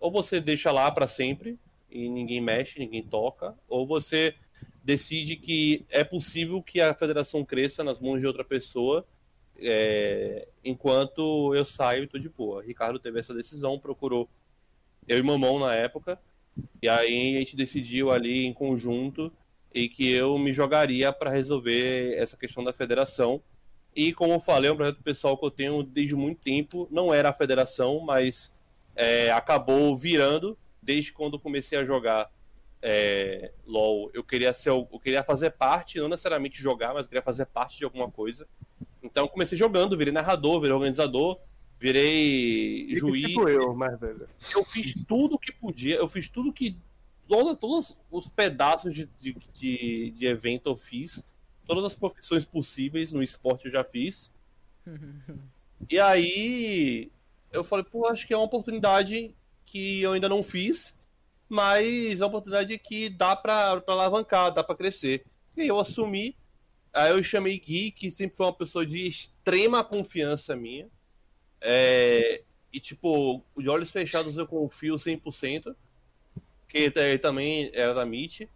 [0.00, 1.58] ou você deixa lá para sempre
[1.90, 4.34] e ninguém mexe ninguém toca ou você
[4.82, 9.06] decide que é possível que a federação cresça nas mãos de outra pessoa
[9.58, 12.62] é, enquanto eu saio e tô de boa.
[12.62, 14.28] Ricardo teve essa decisão, procurou
[15.06, 16.18] eu e Mamão na época,
[16.82, 19.32] e aí a gente decidiu ali em conjunto
[19.74, 23.42] e que eu me jogaria para resolver essa questão da federação.
[23.94, 27.12] E como eu falei, é um projeto pessoal que eu tenho desde muito tempo, não
[27.12, 28.52] era a federação, mas
[28.94, 32.30] é, acabou virando desde quando comecei a jogar
[32.82, 34.10] é, LOL.
[34.12, 37.78] Eu queria ser, eu queria fazer parte, não necessariamente jogar, mas eu queria fazer parte
[37.78, 38.46] de alguma coisa.
[39.02, 41.38] Então comecei jogando, virei narrador, virei organizador,
[41.78, 43.28] virei e juiz.
[43.28, 44.28] Tipo eu, mais velho.
[44.52, 46.76] Eu fiz tudo que podia, eu fiz tudo que.
[47.28, 51.22] Todos, todos os pedaços de, de, de, de evento eu fiz.
[51.66, 54.32] Todas as profissões possíveis no esporte eu já fiz.
[55.90, 57.10] e aí
[57.52, 59.34] eu falei, pô, acho que é uma oportunidade
[59.64, 60.96] que eu ainda não fiz,
[61.48, 65.24] mas é uma oportunidade que dá pra, pra alavancar, dá pra crescer.
[65.56, 66.36] E aí eu assumi,
[66.98, 70.88] aí eu chamei Gui, que sempre foi uma pessoa de extrema confiança minha.
[71.60, 75.74] É, e, tipo, de olhos fechados eu confio 100%.
[76.68, 78.48] Que ele também era da MIT.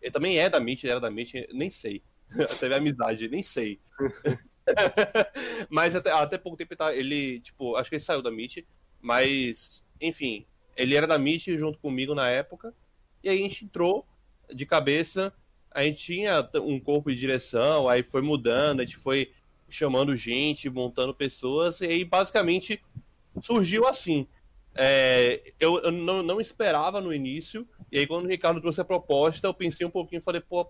[0.00, 2.02] Ele também é da MIT, era da MIT, nem sei.
[2.58, 3.78] Teve amizade, nem sei.
[5.68, 8.66] mas até, até pouco tempo ele, tipo, acho que ele saiu da MIT.
[9.00, 12.74] Mas, enfim, ele era da MIT junto comigo na época.
[13.22, 14.06] E aí a gente entrou
[14.52, 15.32] de cabeça.
[15.74, 19.32] A gente tinha um corpo de direção, aí foi mudando, a gente foi
[19.68, 22.82] chamando gente, montando pessoas, e aí basicamente
[23.40, 24.26] surgiu assim.
[24.74, 28.84] É, eu, eu não, não, esperava no início, e aí quando o Ricardo trouxe a
[28.84, 30.66] proposta, eu pensei um pouquinho e falei, pô,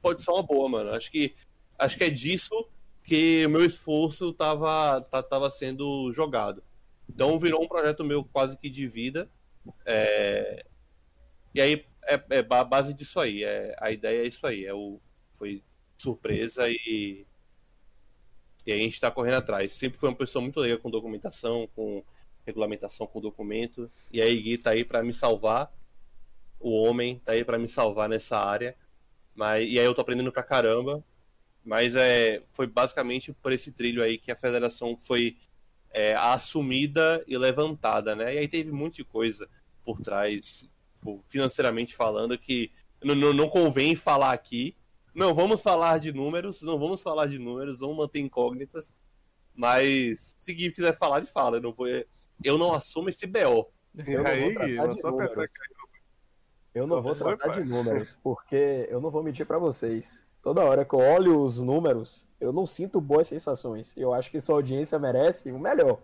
[0.00, 0.92] pode ser uma boa, mano.
[0.92, 1.34] Acho que,
[1.78, 2.68] acho que é disso
[3.02, 6.62] que o meu esforço tava, tava sendo jogado.
[7.08, 9.28] Então virou um projeto meu quase que de vida.
[9.84, 10.64] É,
[11.54, 13.44] e aí é, é base disso aí.
[13.44, 14.64] É, a ideia é isso aí.
[14.64, 15.00] É o,
[15.32, 15.62] foi
[15.98, 17.26] surpresa e,
[18.66, 19.72] e a gente está correndo atrás.
[19.72, 22.02] Sempre foi uma pessoa muito legal com documentação, com
[22.46, 23.90] regulamentação, com documento.
[24.12, 25.72] E aí Gui tá aí para me salvar.
[26.58, 28.76] O homem tá aí para me salvar nessa área.
[29.34, 31.04] Mas, e aí eu tô aprendendo pra caramba.
[31.64, 35.36] Mas é, foi basicamente por esse trilho aí que a federação foi
[35.90, 38.34] é, assumida e levantada, né?
[38.34, 39.48] E aí teve muita coisa
[39.84, 40.68] por trás,
[41.24, 42.70] financeiramente falando, que
[43.02, 44.76] não, não convém falar aqui.
[45.14, 49.00] Não vamos falar de números, não vamos falar de números, vamos manter incógnitas.
[49.54, 51.56] Mas se Gui quiser falar, ele fala.
[51.56, 51.86] Eu não, vou,
[52.42, 53.70] eu não assumo esse BO.
[54.06, 55.50] Eu não vou tratar de números.
[56.72, 60.22] Eu não vou tratar de números, porque eu não vou mentir para vocês.
[60.40, 63.92] Toda hora que eu olho os números, eu não sinto boas sensações.
[63.96, 66.00] Eu acho que sua audiência merece o melhor.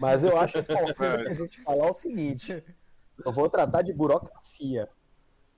[0.00, 2.62] Mas eu acho importante a gente falar o seguinte:
[3.24, 4.88] eu vou tratar de burocracia.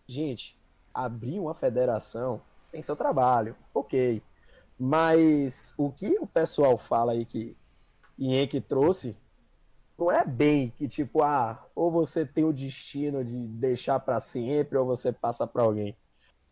[0.06, 0.58] Gente,
[0.92, 4.22] abrir uma federação tem seu trabalho, ok.
[4.78, 7.56] Mas o que o pessoal fala aí que
[8.18, 9.16] Henrique trouxe
[9.98, 14.78] não é bem que tipo, ah, ou você tem o destino de deixar para sempre
[14.78, 15.94] ou você passa para alguém.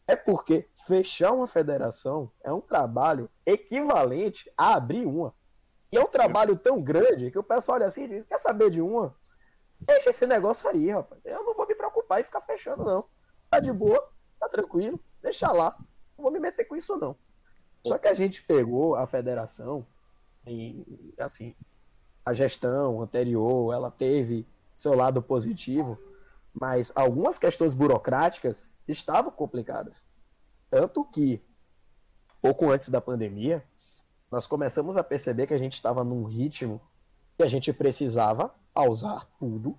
[0.07, 5.35] É porque fechar uma federação é um trabalho equivalente a abrir uma.
[5.91, 8.71] E é um trabalho tão grande que o pessoal olha assim e diz: quer saber
[8.71, 9.15] de uma?
[9.81, 11.21] Deixa esse negócio aí, rapaz.
[11.25, 13.05] Eu não vou me preocupar e ficar fechando, não.
[13.51, 15.77] Tá de boa, tá tranquilo, deixa lá.
[16.17, 17.17] Não vou me meter com isso, não.
[17.87, 19.87] Só que a gente pegou a federação
[20.47, 21.55] e, assim,
[22.25, 25.99] a gestão anterior, ela teve seu lado positivo,
[26.53, 30.05] mas algumas questões burocráticas estavam complicadas.
[30.71, 31.43] Tanto que,
[32.43, 33.65] pouco antes da pandemia,
[34.31, 36.81] nós começamos a perceber que a gente estava num ritmo
[37.37, 39.77] que a gente precisava pausar tudo,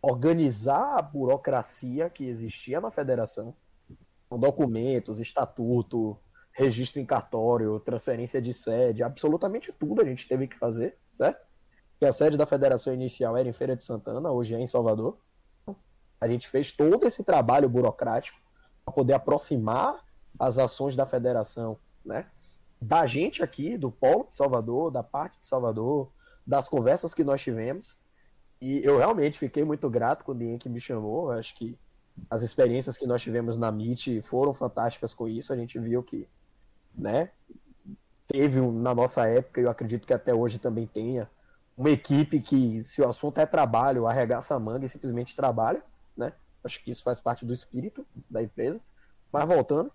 [0.00, 3.52] organizar a burocracia que existia na federação,
[4.30, 6.16] documentos, estatuto,
[6.52, 11.44] registro em cartório, transferência de sede, absolutamente tudo a gente teve que fazer, certo?
[11.98, 15.18] Que a sede da federação inicial era em Feira de Santana, hoje é em Salvador.
[16.20, 18.38] A gente fez todo esse trabalho burocrático
[18.84, 20.04] para poder aproximar
[20.38, 22.30] as ações da federação, né?
[22.80, 26.12] Da gente aqui, do Polo de Salvador, da parte de Salvador,
[26.46, 27.97] das conversas que nós tivemos.
[28.60, 31.30] E eu realmente fiquei muito grato com o Dien que me chamou.
[31.30, 31.78] acho que
[32.28, 35.52] as experiências que nós tivemos na MIT foram fantásticas com isso.
[35.52, 36.28] A gente viu que,
[36.94, 37.30] né,
[38.26, 41.30] teve na nossa época, eu acredito que até hoje também tenha,
[41.76, 45.80] uma equipe que, se o assunto é trabalho, arregaça a manga e simplesmente trabalha
[46.18, 46.32] né?
[46.64, 48.80] Acho que isso faz parte do espírito da empresa.
[49.32, 49.92] Mas voltando,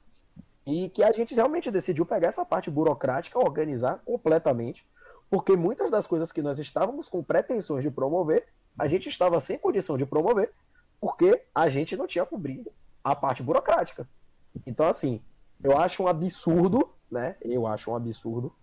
[0.66, 4.88] e que a gente realmente decidiu pegar essa parte burocrática, organizar completamente,
[5.30, 9.58] porque muitas das coisas que nós estávamos com pretensões de promover, a gente estava sem
[9.58, 10.52] condição de promover,
[11.00, 12.72] porque a gente não tinha cobrido
[13.04, 14.08] a parte burocrática.
[14.66, 15.22] Então, assim,
[15.64, 17.36] eu acho um absurdo, né?
[17.42, 18.54] Eu acho um absurdo.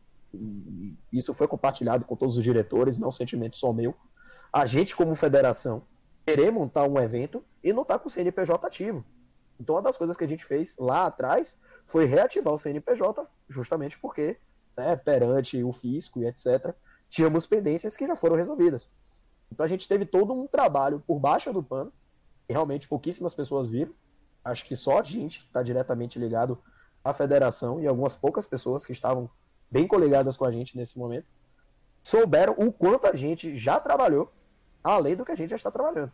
[1.12, 3.94] Isso foi compartilhado com todos os diretores, não é um sentimento só meu.
[4.52, 5.82] A gente, como federação,
[6.26, 9.04] querer montar um evento e não tá com o CNPJ ativo.
[9.58, 13.98] Então, uma das coisas que a gente fez lá atrás foi reativar o CNPJ, justamente
[13.98, 14.38] porque,
[14.76, 16.74] né, perante o fisco e etc.,
[17.08, 18.88] tínhamos pendências que já foram resolvidas.
[19.52, 21.92] Então, a gente teve todo um trabalho por baixo do pano,
[22.48, 23.92] realmente pouquíssimas pessoas viram.
[24.44, 26.58] Acho que só a gente que está diretamente ligado
[27.04, 29.28] à federação e algumas poucas pessoas que estavam
[29.70, 31.26] bem coligadas com a gente nesse momento
[32.02, 34.32] souberam o quanto a gente já trabalhou
[34.82, 36.12] além do que a gente já está trabalhando.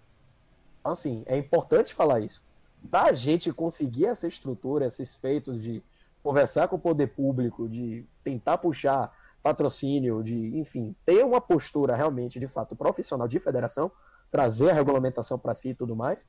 [0.80, 2.42] Então, assim, é importante falar isso.
[2.90, 5.82] Para a gente conseguir essa estrutura, esses feitos de
[6.26, 12.40] conversar com o poder público, de tentar puxar patrocínio, de, enfim, ter uma postura realmente,
[12.40, 13.92] de fato, profissional de federação,
[14.28, 16.26] trazer a regulamentação para si e tudo mais,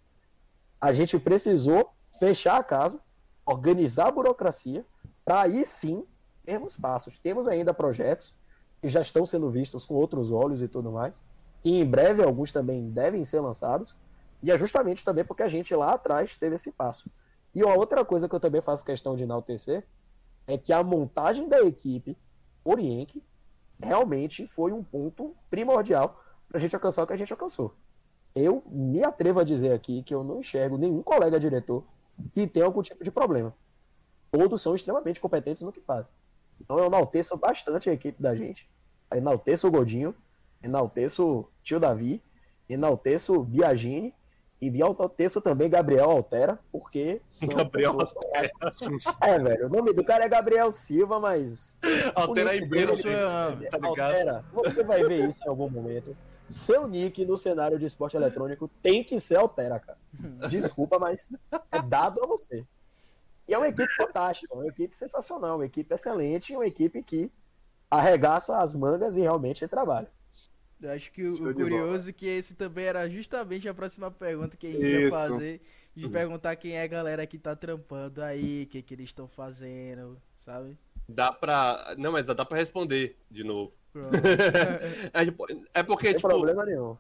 [0.80, 3.00] a gente precisou fechar a casa,
[3.44, 4.86] organizar a burocracia,
[5.26, 6.06] para aí sim
[6.46, 7.18] termos passos.
[7.18, 8.36] Temos ainda projetos
[8.80, 11.20] que já estão sendo vistos com outros olhos e tudo mais,
[11.64, 13.96] e em breve alguns também devem ser lançados,
[14.44, 17.10] e é justamente também porque a gente lá atrás teve esse passo.
[17.54, 19.86] E uma outra coisa que eu também faço questão de enaltecer
[20.46, 22.18] é que a montagem da equipe
[22.64, 23.24] Oriente
[23.80, 27.74] realmente foi um ponto primordial para a gente alcançar o que a gente alcançou.
[28.36, 31.84] Eu me atrevo a dizer aqui que eu não enxergo nenhum colega diretor
[32.34, 33.54] que tenha algum tipo de problema.
[34.32, 36.12] Todos são extremamente competentes no que fazem.
[36.60, 38.70] Então eu enalteço bastante a equipe da gente.
[39.14, 40.14] Enalteço o Godinho,
[40.62, 42.22] enalteço o tio Davi,
[42.68, 44.14] enalteço o Biagini
[44.60, 48.26] e enalteço também Gabriel Altera, porque são Gabriel pessoas...
[49.22, 51.76] É, velho, o nome do cara é Gabriel Silva, mas...
[52.16, 53.70] Altera aí mesmo, não.
[53.70, 54.02] tá ligado?
[54.02, 56.18] Altera, você vai ver isso em algum momento.
[56.48, 59.98] Seu nick no cenário de esporte eletrônico tem que ser Altera, cara.
[60.50, 61.30] Desculpa, mas
[61.72, 62.66] é dado a você.
[63.48, 67.32] E é uma equipe fantástica, uma equipe sensacional, uma equipe excelente, uma equipe que
[67.90, 70.10] arregaça as mangas e realmente trabalha.
[70.82, 74.12] Eu acho que o, Show o curioso é que esse também era justamente a próxima
[74.12, 75.18] pergunta que a gente ia Isso.
[75.18, 75.62] fazer.
[75.96, 79.28] De perguntar quem é a galera que tá trampando aí, o que, que eles estão
[79.28, 80.78] fazendo, sabe?
[81.10, 81.96] Dá pra.
[81.98, 83.74] Não, mas dá, pra responder de novo.
[85.12, 86.96] É, tipo, é porque, Não tem tipo, problema nenhum.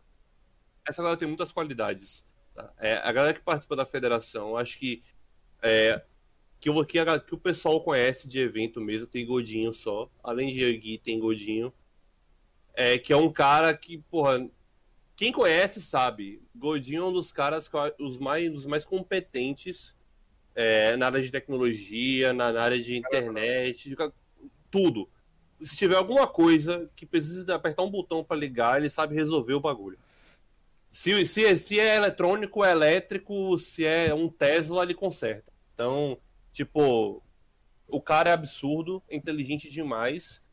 [0.87, 2.23] essa galera tem muitas qualidades.
[2.55, 2.73] tá?
[2.79, 5.03] É, a galera que participa da federação, eu acho que.
[5.61, 6.01] É,
[6.59, 10.09] que, o- que, a- que o pessoal conhece de evento mesmo, tem Godinho só.
[10.23, 11.71] Além de Gui, tem Godinho.
[12.79, 14.47] É, que é um cara que, porra.
[15.15, 16.43] Quem conhece sabe.
[16.55, 17.67] Godinho é um dos caras,
[17.99, 19.95] os mais, dos mais competentes
[20.53, 23.95] é, na área de tecnologia, na, na área de internet, de
[24.69, 25.09] tudo.
[25.59, 29.59] Se tiver alguma coisa que precisa apertar um botão pra ligar, ele sabe resolver o
[29.59, 29.97] bagulho.
[30.87, 35.51] Se, se, se é eletrônico, é elétrico, se é um Tesla, ele conserta.
[35.73, 36.19] Então,
[36.51, 37.23] tipo,
[37.87, 40.43] o cara é absurdo, inteligente demais.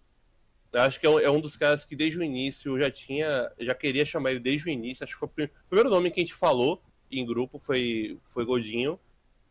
[0.75, 2.91] Eu acho que é um, é um dos caras que desde o início eu já
[2.91, 5.05] tinha, já queria chamar ele desde o início.
[5.05, 8.19] Acho que foi o prim- o primeiro nome que a gente falou em grupo foi,
[8.25, 8.99] foi Godinho,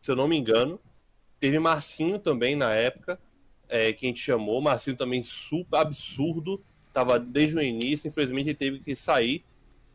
[0.00, 0.78] se eu não me engano.
[1.40, 3.18] Teve Marcinho também na época,
[3.68, 4.60] é, que a gente chamou.
[4.60, 8.06] Marcinho também super absurdo, tava desde o início.
[8.06, 9.44] Infelizmente ele teve que sair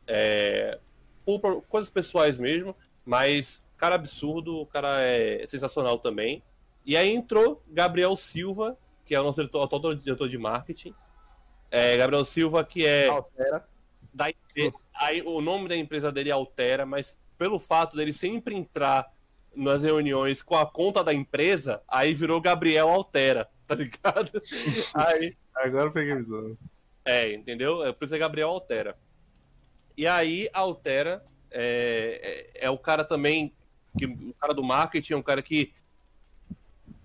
[0.07, 0.79] é,
[1.23, 6.43] por, por coisas pessoais mesmo, mas cara absurdo, o cara é sensacional também.
[6.85, 10.93] E aí entrou Gabriel Silva, que é o nosso diretor, diretor de marketing.
[11.71, 13.67] É, Gabriel Silva, que é Altera.
[14.13, 14.25] da
[14.95, 19.12] aí o nome da empresa dele altera, mas pelo fato dele sempre entrar
[19.55, 24.41] nas reuniões com a conta da empresa, aí virou Gabriel Altera, tá ligado?
[24.93, 26.58] aí, Agora eu peguei a visão.
[27.05, 27.84] é, entendeu?
[27.84, 28.97] É por isso que Gabriel altera.
[29.97, 33.53] E aí, altera é, é, é o cara também,
[33.97, 35.73] que, o cara do marketing é um cara que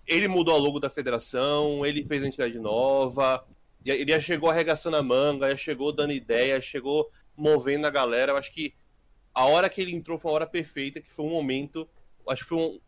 [0.06, 3.44] ele mudou a logo da federação, ele fez a entidade nova,
[3.84, 8.32] ele já chegou arregaçando a manga, já chegou dando ideia, chegou movendo a galera.
[8.32, 8.74] Eu acho que
[9.34, 11.88] a hora que ele entrou foi uma hora perfeita, que foi um momento,
[12.28, 12.80] acho que foi um-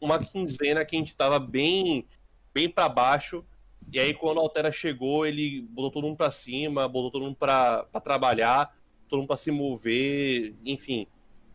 [0.00, 2.06] uma quinzena que a gente tava bem,
[2.54, 3.44] bem para baixo,
[3.90, 7.36] e aí, quando a Altera chegou, ele botou todo mundo pra cima, botou todo mundo
[7.36, 8.76] pra, pra trabalhar,
[9.08, 11.06] todo mundo pra se mover, enfim.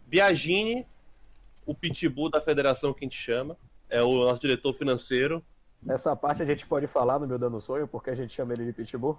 [0.08, 0.88] Biagini,
[1.66, 3.56] o pitbull da federação que a gente chama,
[3.88, 5.46] é o nosso diretor financeiro.
[5.88, 8.66] Essa parte a gente pode falar no meu dando sonho, porque a gente chama ele
[8.66, 9.18] de Pitbull.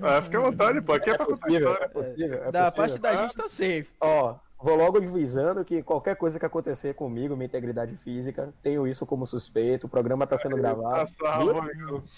[0.00, 0.92] Ah, fica à vontade, pô.
[0.94, 1.88] Aqui é, É pra contar possível, é história.
[1.90, 2.44] possível.
[2.44, 2.74] É da possível.
[2.76, 3.88] parte da gente tá safe.
[4.00, 9.04] Ó, vou logo avisando que qualquer coisa que acontecer comigo, minha integridade física, tenho isso
[9.06, 11.08] como suspeito, o programa tá sendo Tá gravado.
[11.10, 11.62] salvo.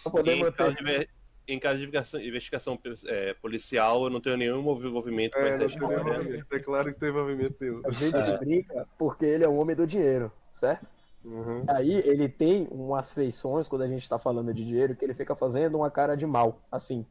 [0.05, 1.09] Pra poder Em caso de,
[1.49, 5.65] em caso de investigação, investigação é, policial, eu não tenho nenhum envolvimento com É, essa
[5.65, 5.97] história.
[5.99, 6.47] envolvimento.
[6.49, 7.83] Declaro que tem envolvimento nenhum.
[7.85, 10.89] A gente brinca porque ele é um homem do dinheiro, certo?
[11.25, 11.65] Uhum.
[11.69, 15.35] Aí ele tem umas feições quando a gente tá falando de dinheiro que ele fica
[15.37, 17.05] fazendo uma cara de mal, assim.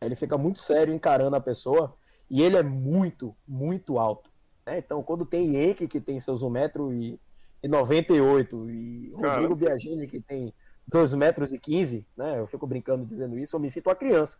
[0.00, 1.94] Ele fica muito sério encarando a pessoa
[2.30, 4.30] e ele é muito, muito alto.
[4.66, 4.78] né?
[4.78, 7.18] Então, quando tem Henrique, que tem seus 1,98m
[7.62, 9.54] e 98 e Rodrigo Caramba.
[9.56, 10.52] Biagini, que tem
[10.92, 12.38] 2,15m, né?
[12.38, 14.38] Eu fico brincando dizendo isso, eu me sinto uma criança.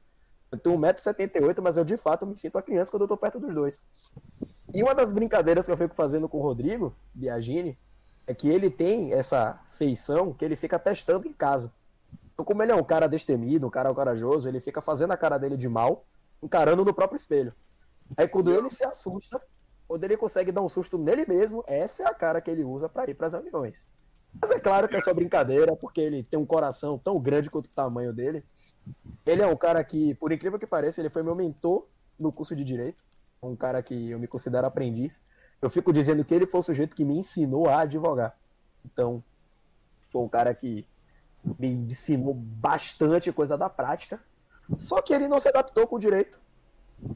[0.51, 3.41] Eu tenho 1,78m, mas eu de fato me sinto uma criança quando eu tô perto
[3.41, 3.85] dos dois.
[4.73, 7.77] E uma das brincadeiras que eu fico fazendo com o Rodrigo Biagini
[8.29, 11.73] é que ele tem essa feição que ele fica testando em casa.
[12.33, 15.39] Então, como ele é um cara destemido, um cara corajoso, ele fica fazendo a cara
[15.39, 16.05] dele de mal,
[16.43, 17.55] encarando no próprio espelho.
[18.17, 19.41] Aí quando ele se assusta,
[19.89, 22.87] quando ele consegue dar um susto nele mesmo, essa é a cara que ele usa
[22.87, 23.87] para ir para as reuniões.
[24.41, 27.67] Mas é claro que é só brincadeira, porque ele tem um coração tão grande quanto
[27.67, 28.45] o tamanho dele.
[29.25, 31.87] Ele é um cara que, por incrível que pareça, ele foi meu mentor
[32.19, 33.03] no curso de direito.
[33.43, 35.21] um cara que eu me considero aprendiz.
[35.61, 38.37] Eu fico dizendo que ele foi o sujeito que me ensinou a advogar.
[38.85, 39.23] Então,
[40.11, 40.87] foi um cara que
[41.59, 44.21] me ensinou bastante coisa da prática.
[44.77, 46.39] Só que ele não se adaptou com o direito.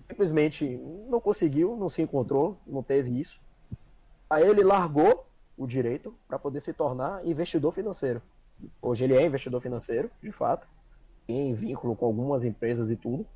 [0.08, 0.76] Simplesmente
[1.08, 3.40] não conseguiu, não se encontrou, não teve isso.
[4.28, 5.26] Aí ele largou
[5.56, 8.22] o direito para poder se tornar investidor financeiro.
[8.80, 10.66] Hoje ele é investidor financeiro, de fato,
[11.26, 13.26] tem vínculo com algumas empresas e tudo.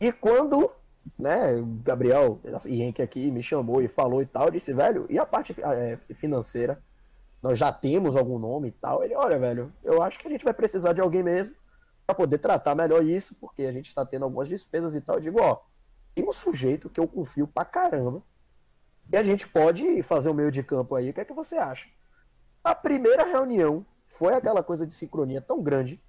[0.00, 0.70] E quando,
[1.18, 5.26] né, Gabriel Henrique aqui me chamou e falou e tal, eu disse, velho, e a
[5.26, 6.82] parte é, financeira?
[7.42, 9.02] Nós já temos algum nome e tal.
[9.02, 11.54] Ele, olha, velho, eu acho que a gente vai precisar de alguém mesmo
[12.06, 15.16] para poder tratar melhor isso, porque a gente está tendo algumas despesas e tal.
[15.16, 15.60] Eu digo, ó,
[16.14, 18.22] tem um sujeito que eu confio pra caramba
[19.10, 21.10] e a gente pode fazer o meio de campo aí.
[21.10, 21.88] O que é que você acha?
[22.62, 26.00] A primeira reunião foi aquela coisa de sincronia tão grande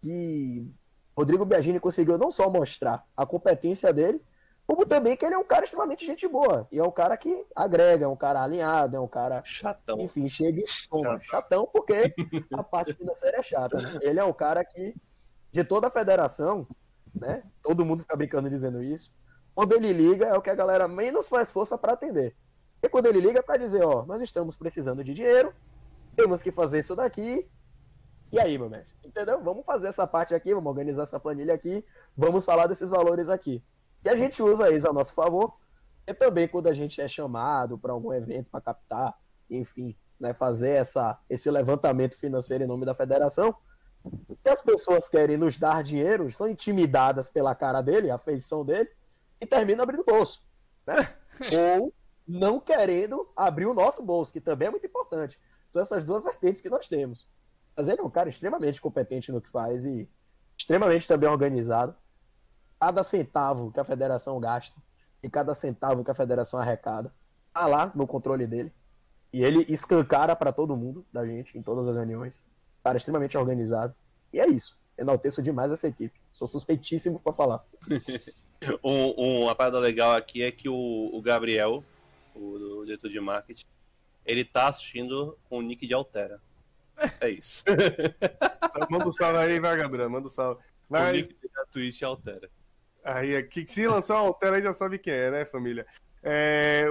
[0.00, 0.70] que
[1.16, 4.20] Rodrigo Biagini conseguiu não só mostrar a competência dele,
[4.66, 6.66] como também que ele é um cara extremamente gente boa.
[6.70, 9.42] E é um cara que agrega, é um cara alinhado, é um cara.
[9.44, 10.00] Chatão.
[10.00, 11.20] Enfim, chega e soma.
[11.20, 11.20] Chatão.
[11.22, 12.14] Chatão, porque
[12.52, 13.98] a parte financeira é chata, né?
[14.00, 14.94] Ele é um cara que,
[15.50, 16.66] de toda a federação,
[17.14, 17.42] né?
[17.60, 19.14] Todo mundo fica brincando dizendo isso.
[19.54, 22.34] Quando ele liga, é o que a galera menos faz força para atender.
[22.82, 25.52] E quando ele liga, é para dizer: Ó, nós estamos precisando de dinheiro,
[26.16, 27.46] temos que fazer isso daqui.
[28.32, 28.94] E aí, meu mestre?
[29.04, 29.42] Entendeu?
[29.42, 31.84] Vamos fazer essa parte aqui, vamos organizar essa planilha aqui,
[32.16, 33.62] vamos falar desses valores aqui.
[34.02, 35.54] E a gente usa isso a nosso favor.
[36.06, 39.14] E também quando a gente é chamado para algum evento para captar,
[39.50, 43.54] enfim, né, fazer essa, esse levantamento financeiro em nome da federação,
[44.44, 48.88] e as pessoas querem nos dar dinheiro, são intimidadas pela cara dele, a feição dele,
[49.40, 50.42] e terminam abrindo o bolso.
[50.86, 50.94] Né?
[51.78, 51.92] Ou
[52.26, 55.38] não querendo abrir o nosso bolso, que também é muito importante.
[55.70, 57.28] São essas duas vertentes que nós temos.
[57.76, 60.08] Mas ele é um cara extremamente competente no que faz e
[60.56, 61.94] extremamente também organizado
[62.78, 64.76] cada centavo que a federação gasta
[65.22, 67.12] e cada centavo que a federação arrecada
[67.54, 68.72] tá lá no controle dele.
[69.32, 72.42] E ele escancara para todo mundo da gente em todas as reuniões.
[72.82, 73.94] Cara extremamente organizado.
[74.32, 74.76] E é isso.
[74.98, 76.12] Enalteço demais essa equipe.
[76.32, 77.64] Sou suspeitíssimo para falar.
[78.82, 81.84] um, um, uma parada legal aqui é que o, o Gabriel,
[82.34, 83.64] o, o, diretor de marketing,
[84.26, 86.40] ele tá assistindo com o nick de Altera.
[87.20, 87.64] É isso.
[88.90, 90.10] Manda um salve aí, vai, Gabriel.
[90.10, 90.62] Manda um salve.
[90.88, 91.10] Vai.
[91.10, 92.50] O nick da Twitch Altera.
[93.04, 95.86] Aí, aqui, se lançou a Altera aí já sabe quem é, né, família?
[96.22, 96.86] É,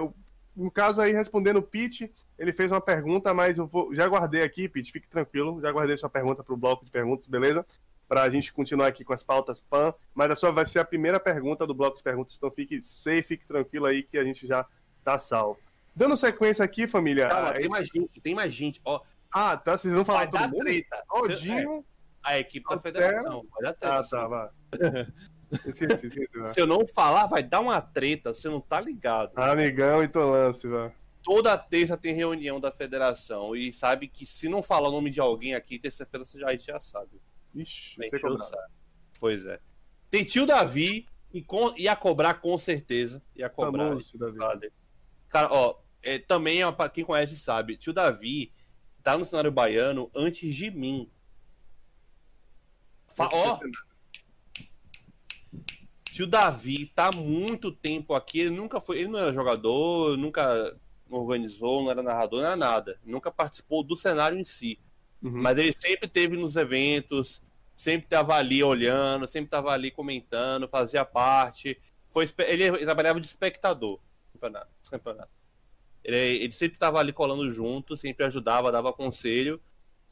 [0.56, 4.44] no caso aí, respondendo o Pete, ele fez uma pergunta, mas eu vou, já guardei
[4.44, 7.66] aqui, Pete, fique tranquilo, já guardei sua pergunta para o bloco de perguntas, beleza?
[8.08, 10.86] Para a gente continuar aqui com as pautas PAN, mas a sua vai ser a
[10.86, 14.46] primeira pergunta do bloco de perguntas, então fique safe, fique tranquilo aí que a gente
[14.46, 14.66] já
[15.04, 15.60] tá salvo.
[15.96, 17.28] Dando sequência aqui, família.
[17.30, 19.02] Calma, tem mais gente, tem mais gente, ó.
[19.32, 20.66] Ah, tá, vocês vão falar vai todo mundo?
[20.66, 21.04] Treta.
[21.10, 21.86] Odinho.
[22.26, 23.96] É, a equipe da federação, vai dar treta.
[23.96, 24.50] Ah, tá, vai.
[25.52, 29.38] Esqueci, esqueci, Se eu não falar, vai dar uma treta, você não tá ligado.
[29.38, 30.94] Amigão e Tolance, velho.
[31.22, 35.20] Toda terça tem reunião da federação e sabe que se não falar o nome de
[35.20, 37.22] alguém aqui, terça-feira você já, já sabe.
[37.54, 38.72] Ixi, você sabe.
[39.20, 39.60] Pois é.
[40.10, 43.22] Tem tio Davi e com, ia cobrar com certeza.
[43.36, 43.90] Ia cobrar.
[43.90, 44.72] Famoso, Davi.
[45.30, 48.52] Cara, ó, é, também, ó, pra quem conhece sabe, tio Davi
[49.04, 51.10] tá no cenário baiano antes de mim.
[53.08, 53.60] Fa ó,
[56.06, 60.78] Tio Davi tá há muito tempo aqui, ele nunca foi, ele não era jogador, nunca
[61.10, 63.00] organizou, não era narrador, não era nada.
[63.04, 64.80] Nunca participou do cenário em si.
[65.22, 65.42] Uhum.
[65.42, 67.44] Mas ele sempre teve nos eventos,
[67.76, 71.80] sempre estava ali olhando, sempre estava ali comentando, fazia parte.
[72.08, 74.00] Foi, ele, ele trabalhava de espectador
[74.34, 74.72] no campeonato.
[74.90, 75.41] campeonato.
[76.04, 79.62] Ele, ele sempre estava ali colando junto, sempre ajudava, dava conselho.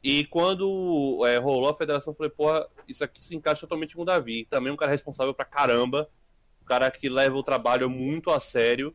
[0.02, 4.02] E quando é, rolou a federação, eu falei, porra, isso aqui se encaixa totalmente com
[4.02, 4.46] o Davi.
[4.46, 6.10] Também um cara responsável pra caramba.
[6.62, 8.94] Um cara que leva o trabalho muito a sério.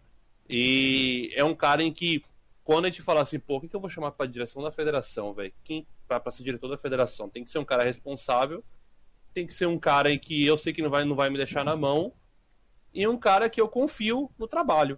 [0.49, 2.23] E é um cara em que,
[2.63, 5.33] quando a gente fala assim, pô, quem que eu vou chamar pra direção da federação,
[5.33, 5.53] velho?
[6.07, 7.29] Pra, pra ser diretor da federação?
[7.29, 8.63] Tem que ser um cara responsável.
[9.33, 11.37] Tem que ser um cara em que eu sei que não vai, não vai me
[11.37, 12.13] deixar na mão.
[12.93, 14.97] E um cara que eu confio no trabalho.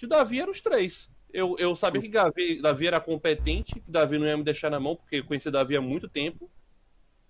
[0.00, 1.10] De Davi eram os três.
[1.30, 4.80] Eu, eu sabia que Davi, Davi era competente, que Davi não ia me deixar na
[4.80, 6.50] mão, porque eu conheci Davi há muito tempo.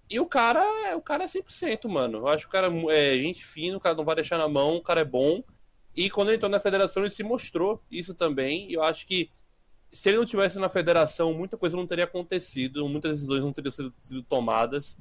[0.09, 0.63] E o cara,
[0.97, 2.19] o cara é 100%, mano.
[2.19, 4.77] Eu acho que o cara é gente fina, o cara não vai deixar na mão,
[4.77, 5.43] o cara é bom.
[5.97, 8.71] E quando ele entrou na federação, ele se mostrou isso também.
[8.71, 9.33] E eu acho que
[9.91, 13.73] se ele não tivesse na federação, muita coisa não teria acontecido, muitas decisões não teriam
[13.73, 14.97] sido, sido tomadas.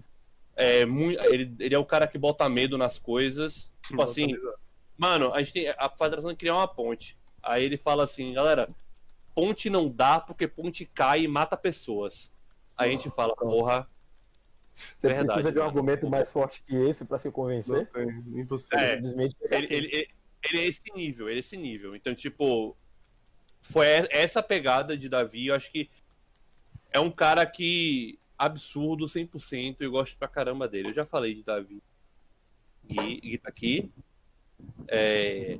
[0.55, 3.71] É, muito, ele, ele, é o cara que bota medo nas coisas.
[3.87, 4.35] Tipo assim,
[4.97, 7.18] mano, a gente tem, a federação tem que criar uma ponte.
[7.41, 8.69] Aí ele fala assim, galera,
[9.33, 12.31] ponte não dá porque ponte cai e mata pessoas.
[12.77, 13.87] Aí a gente fala, porra.
[14.73, 17.77] Você verdade, precisa de um argumento mais forte que esse para se convencer?
[17.77, 18.79] Não tem, impossível.
[18.79, 19.73] É, ele, assim.
[19.73, 20.09] ele,
[20.43, 21.95] ele é esse nível, ele é esse nível.
[21.95, 22.77] Então, tipo,
[23.61, 25.89] foi essa pegada de Davi, eu acho que
[26.91, 30.89] é um cara que absurdo 100% e eu gosto pra caramba dele.
[30.89, 31.83] Eu já falei de Davi.
[32.85, 33.91] Gui, Gui tá aqui.
[34.87, 35.59] É,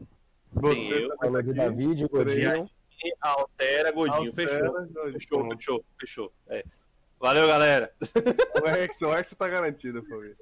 [0.53, 1.59] Você eu, tá Falou de aqui.
[1.59, 2.69] Davi, de Godinho.
[3.03, 4.29] e Altera Godinho.
[4.29, 4.73] Altera, fechou.
[4.73, 5.13] Godinho.
[5.13, 6.33] Fechou, fechou, fechou.
[6.47, 6.63] É.
[7.19, 7.91] Valeu, galera.
[8.61, 10.37] O Rex, o Rex tá garantido, família.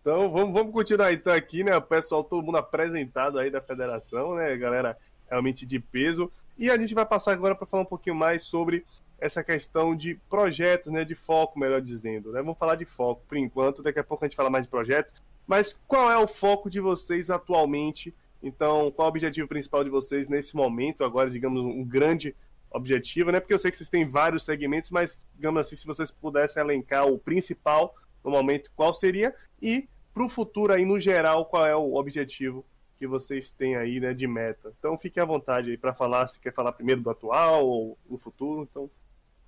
[0.00, 1.76] Então, vamos, vamos continuar então aqui, né?
[1.76, 4.56] O pessoal, todo mundo apresentado aí da federação, né?
[4.56, 4.98] Galera
[5.30, 6.30] realmente de peso.
[6.58, 8.84] E a gente vai passar agora para falar um pouquinho mais sobre
[9.18, 11.04] essa questão de projetos, né?
[11.04, 12.32] De foco, melhor dizendo.
[12.32, 12.42] Né?
[12.42, 15.14] Vamos falar de foco por enquanto, daqui a pouco a gente fala mais de projeto.
[15.46, 18.14] Mas qual é o foco de vocês atualmente?
[18.42, 21.04] Então, qual é o objetivo principal de vocês nesse momento?
[21.04, 22.34] Agora, digamos, um grande
[22.70, 23.38] objetivo, né?
[23.38, 27.06] Porque eu sei que vocês têm vários segmentos, mas, digamos assim, se vocês pudessem elencar
[27.06, 29.34] o principal no momento, qual seria?
[29.60, 32.64] E para o futuro aí, no geral, qual é o objetivo
[32.98, 34.72] que vocês têm aí, né, de meta?
[34.78, 38.18] Então, fique à vontade aí para falar, se quer falar primeiro do atual ou no
[38.18, 38.66] futuro.
[38.70, 38.90] Então,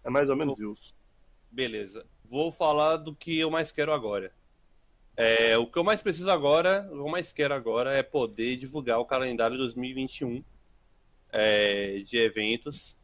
[0.04, 0.94] é mais ou menos isso.
[1.50, 2.06] Beleza.
[2.24, 4.32] Vou falar do que eu mais quero agora.
[5.16, 8.56] É, o que eu mais preciso agora, o que eu mais quero agora é poder
[8.56, 10.42] divulgar o calendário 2021
[11.30, 12.96] é, de eventos.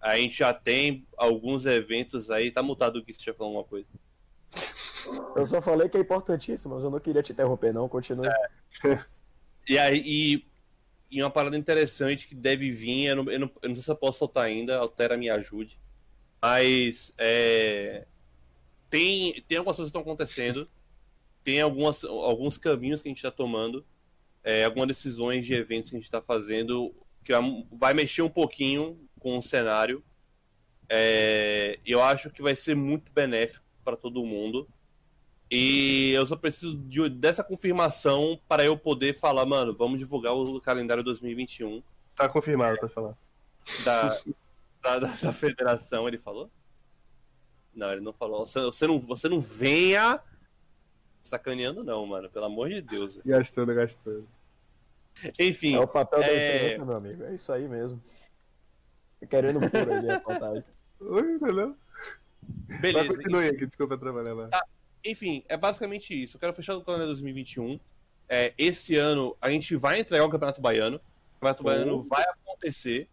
[0.00, 2.50] A gente já tem alguns eventos aí.
[2.50, 3.86] Tá mutado o que você já falou alguma coisa.
[5.34, 7.88] Eu só falei que é importantíssimo, mas eu não queria te interromper, não.
[7.88, 8.28] Continue.
[9.66, 10.44] E aí, e,
[11.10, 13.90] e uma parada interessante que deve vir, eu não, eu não, eu não sei se
[13.90, 15.78] eu posso soltar ainda, altera me ajude.
[16.42, 18.06] Mas é,
[18.90, 20.68] tem, tem algumas coisas que estão acontecendo,
[21.44, 23.84] tem algumas, alguns caminhos que a gente está tomando,
[24.44, 27.32] é, algumas decisões de eventos que a gente está fazendo que
[27.72, 30.02] vai- mexer um pouquinho com o cenário.
[30.88, 34.68] É, eu acho que vai ser muito benéfico para todo mundo.
[35.50, 40.60] E eu só preciso de- dessa confirmação para eu poder falar, mano, vamos divulgar o
[40.60, 41.82] calendário 2021
[42.14, 43.16] Tá confirmado, tá falando.
[43.84, 44.08] da,
[44.82, 46.06] da, da, da federação.
[46.06, 46.50] Ele falou?
[47.74, 48.46] Não, ele não falou.
[48.46, 50.20] Você, você, não, você não venha
[51.22, 52.28] sacaneando, não, mano.
[52.30, 53.18] Pelo amor de Deus.
[53.24, 54.26] Gastando, gastando.
[55.38, 56.56] Enfim, É o papel da É.
[56.56, 57.24] imprensa, meu amigo.
[57.24, 58.02] É isso aí mesmo.
[59.28, 60.64] Querendo puro ali a contagem.
[61.00, 61.76] Oi, entendeu?
[62.68, 63.08] Mas beleza.
[63.16, 64.48] continue aqui, desculpa trabalhar lá.
[65.04, 66.36] Enfim, é basicamente isso.
[66.36, 67.78] Eu quero fechar o calendário 2021.
[68.28, 70.96] É, esse ano a gente vai entregar o Campeonato Baiano.
[70.96, 73.08] O Campeonato Baiano vai acontecer.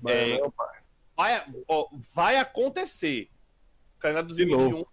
[0.00, 0.80] Mas, é, não, pai.
[1.16, 3.28] Vai, ó, vai acontecer.
[3.96, 4.84] O calendário De 2021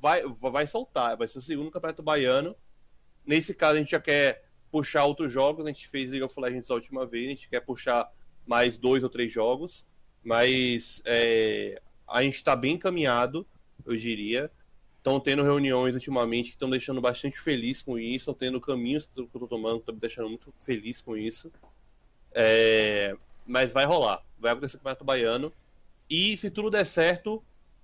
[0.00, 1.16] vai, vai soltar.
[1.16, 2.56] Vai ser o segundo Campeonato Baiano.
[3.24, 5.64] Nesse caso, a gente já quer puxar outros jogos.
[5.64, 7.26] A gente fez League of Legends a última vez.
[7.26, 8.10] A gente quer puxar
[8.46, 9.86] mais dois ou três jogos.
[10.22, 13.46] Mas é, a gente está bem encaminhado,
[13.84, 14.50] eu diria.
[14.98, 18.30] Estão tendo reuniões ultimamente que estão deixando bastante feliz com isso.
[18.30, 21.50] Estão tendo caminhos que eu estou tomando que estão me deixando muito feliz com isso.
[22.32, 24.22] É, mas vai rolar.
[24.38, 25.52] Vai acontecer o Campeonato Baiano.
[26.08, 27.42] E se tudo der certo,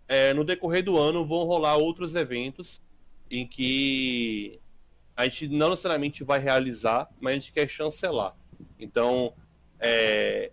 [0.08, 2.80] é, no decorrer do ano vão rolar outros eventos
[3.30, 4.60] em que
[5.16, 8.34] a gente não necessariamente vai realizar, mas a gente quer chancelar.
[8.78, 9.32] Então,
[9.80, 10.52] é,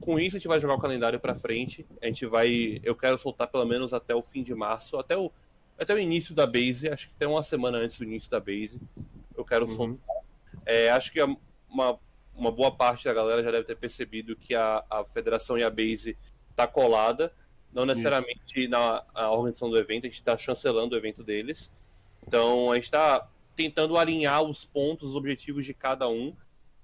[0.00, 1.86] com isso a gente vai jogar o calendário para frente.
[2.02, 5.30] A gente vai, eu quero soltar pelo menos até o fim de março, até o
[5.78, 8.80] até o início da base, acho que até uma semana antes do início da base.
[9.36, 9.74] Eu quero Uhum.
[9.74, 10.16] soltar.
[10.64, 11.20] É, acho que
[11.68, 11.98] uma,
[12.36, 15.70] uma boa parte da galera já deve ter percebido que a, a federação e a
[15.70, 16.16] base
[16.54, 17.32] tá colada,
[17.72, 21.72] não necessariamente na a organização do evento, a gente está chancelando o evento deles.
[22.26, 26.34] Então a gente está tentando alinhar os pontos, os objetivos de cada um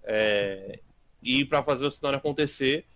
[0.05, 0.81] é,
[1.23, 2.87] e para fazer o cenário acontecer.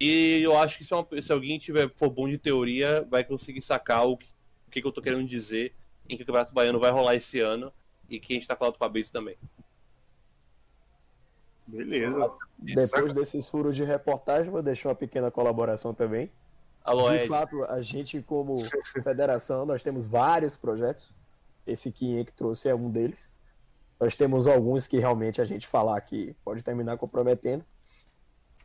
[0.00, 3.62] E eu acho que se, uma- se alguém tiver for bom de teoria, vai conseguir
[3.62, 4.26] sacar o que,
[4.66, 5.74] o que eu tô querendo dizer
[6.08, 7.72] em que o Campeonato Baiano vai rolar esse ano
[8.08, 9.36] e que a gente tá colado com a base também.
[11.66, 12.30] Beleza.
[12.58, 16.30] Depois desses furos de reportagem, vou deixar uma pequena colaboração também.
[17.22, 18.56] De fato, a gente, como
[19.02, 21.12] federação, nós temos vários projetos.
[21.66, 23.30] Esse que que trouxe é um deles.
[24.00, 27.64] Nós temos alguns que realmente a gente falar que pode terminar comprometendo.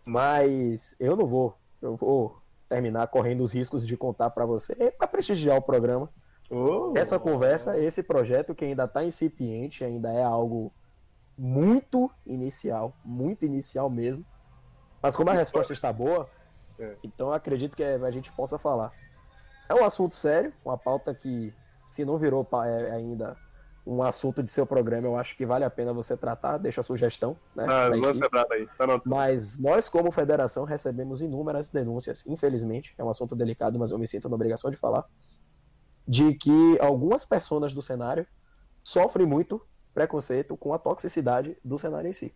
[0.06, 1.58] Mas eu não vou.
[1.82, 2.38] Eu vou
[2.70, 6.10] terminar correndo os riscos de contar para você para prestigiar o programa.
[6.50, 10.72] Ô, Essa conversa, esse projeto que ainda está incipiente, ainda é algo
[11.38, 14.26] muito inicial, muito inicial mesmo.
[15.02, 16.30] Mas como a resposta está boa,
[16.80, 16.96] É.
[17.04, 18.92] então acredito que a gente possa falar.
[19.70, 21.54] É um assunto sério, uma pauta que,
[21.88, 23.38] se não virou é, ainda
[23.86, 26.58] um assunto de seu programa, eu acho que vale a pena você tratar.
[26.58, 27.66] Deixa a sugestão, né?
[27.68, 28.68] Ah, lança a aí.
[28.78, 29.02] Tá.
[29.06, 34.08] Mas nós, como federação, recebemos inúmeras denúncias, infelizmente, é um assunto delicado, mas eu me
[34.08, 35.06] sinto na obrigação de falar,
[36.08, 38.26] de que algumas personas do cenário
[38.84, 39.62] sofrem muito
[39.94, 42.34] preconceito com a toxicidade do cenário em si.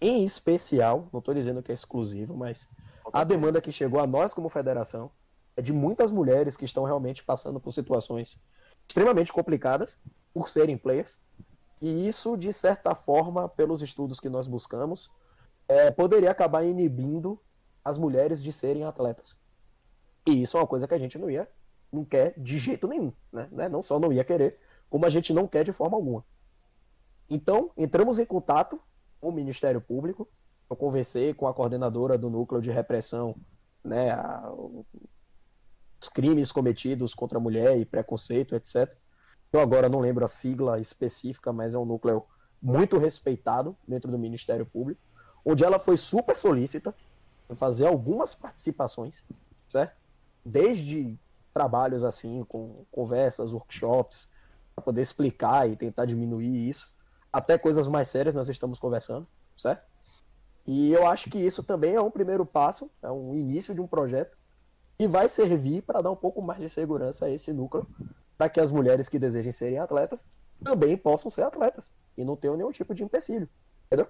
[0.00, 2.66] em especial, não estou dizendo que é exclusivo, mas
[3.12, 5.10] a demanda que chegou a nós como federação
[5.56, 8.40] é de muitas mulheres que estão realmente passando por situações
[8.88, 9.98] extremamente complicadas
[10.32, 11.18] por serem players.
[11.80, 15.10] E isso, de certa forma, pelos estudos que nós buscamos,
[15.66, 17.40] é, poderia acabar inibindo
[17.84, 19.36] as mulheres de serem atletas.
[20.26, 21.48] E isso é uma coisa que a gente não ia,
[21.90, 23.48] não quer de jeito nenhum, né?
[23.58, 24.58] É, não só não ia querer,
[24.90, 26.24] como a gente não quer de forma alguma.
[27.28, 28.80] Então, entramos em contato
[29.20, 30.28] com o Ministério Público.
[30.70, 33.34] Eu conversei com a coordenadora do núcleo de repressão,
[33.84, 34.50] né, a,
[36.00, 38.96] os crimes cometidos contra a mulher e preconceito, etc.
[39.52, 42.24] Eu agora não lembro a sigla específica, mas é um núcleo
[42.62, 45.00] muito respeitado dentro do Ministério Público,
[45.44, 46.94] onde ela foi super solícita
[47.48, 49.24] em fazer algumas participações,
[49.66, 49.96] certo?
[50.44, 51.18] Desde
[51.52, 54.28] trabalhos assim, com conversas, workshops,
[54.74, 56.88] para poder explicar e tentar diminuir isso,
[57.32, 59.89] até coisas mais sérias nós estamos conversando, certo?
[60.66, 63.86] E eu acho que isso também é um primeiro passo, é um início de um
[63.86, 64.36] projeto
[64.98, 67.86] e vai servir para dar um pouco mais de segurança a esse núcleo,
[68.36, 70.26] para que as mulheres que desejem serem atletas
[70.62, 73.48] também possam ser atletas e não tenham nenhum tipo de empecilho,
[73.86, 74.06] entendeu?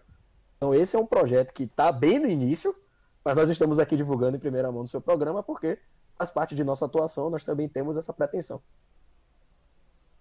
[0.56, 2.74] Então esse é um projeto que está bem no início,
[3.24, 5.78] mas nós estamos aqui divulgando em primeira mão no seu programa porque
[6.18, 8.60] faz parte de nossa atuação, nós também temos essa pretensão.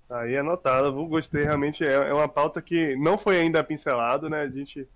[0.09, 4.41] Aí anotado, gostei, realmente é, é uma pauta que não foi ainda pincelado, né?
[4.41, 4.87] A gente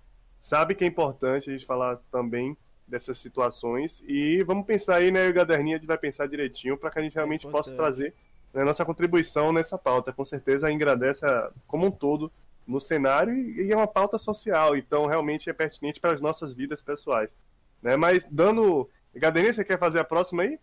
[0.44, 2.54] sabe que é importante a gente falar também
[2.86, 6.90] dessas situações e vamos pensar aí, né, o Gaderninha, a gente vai pensar direitinho para
[6.90, 8.14] que a gente realmente é possa trazer
[8.52, 10.12] né, nossa contribuição nessa pauta.
[10.12, 11.24] Com certeza agradece
[11.66, 12.30] como um todo
[12.66, 16.52] no cenário e, e é uma pauta social, então realmente é pertinente para as nossas
[16.52, 17.34] vidas pessoais.
[17.80, 17.96] Né?
[17.96, 18.90] Mas dando.
[19.14, 20.60] Gaderninha, você quer fazer a próxima aí?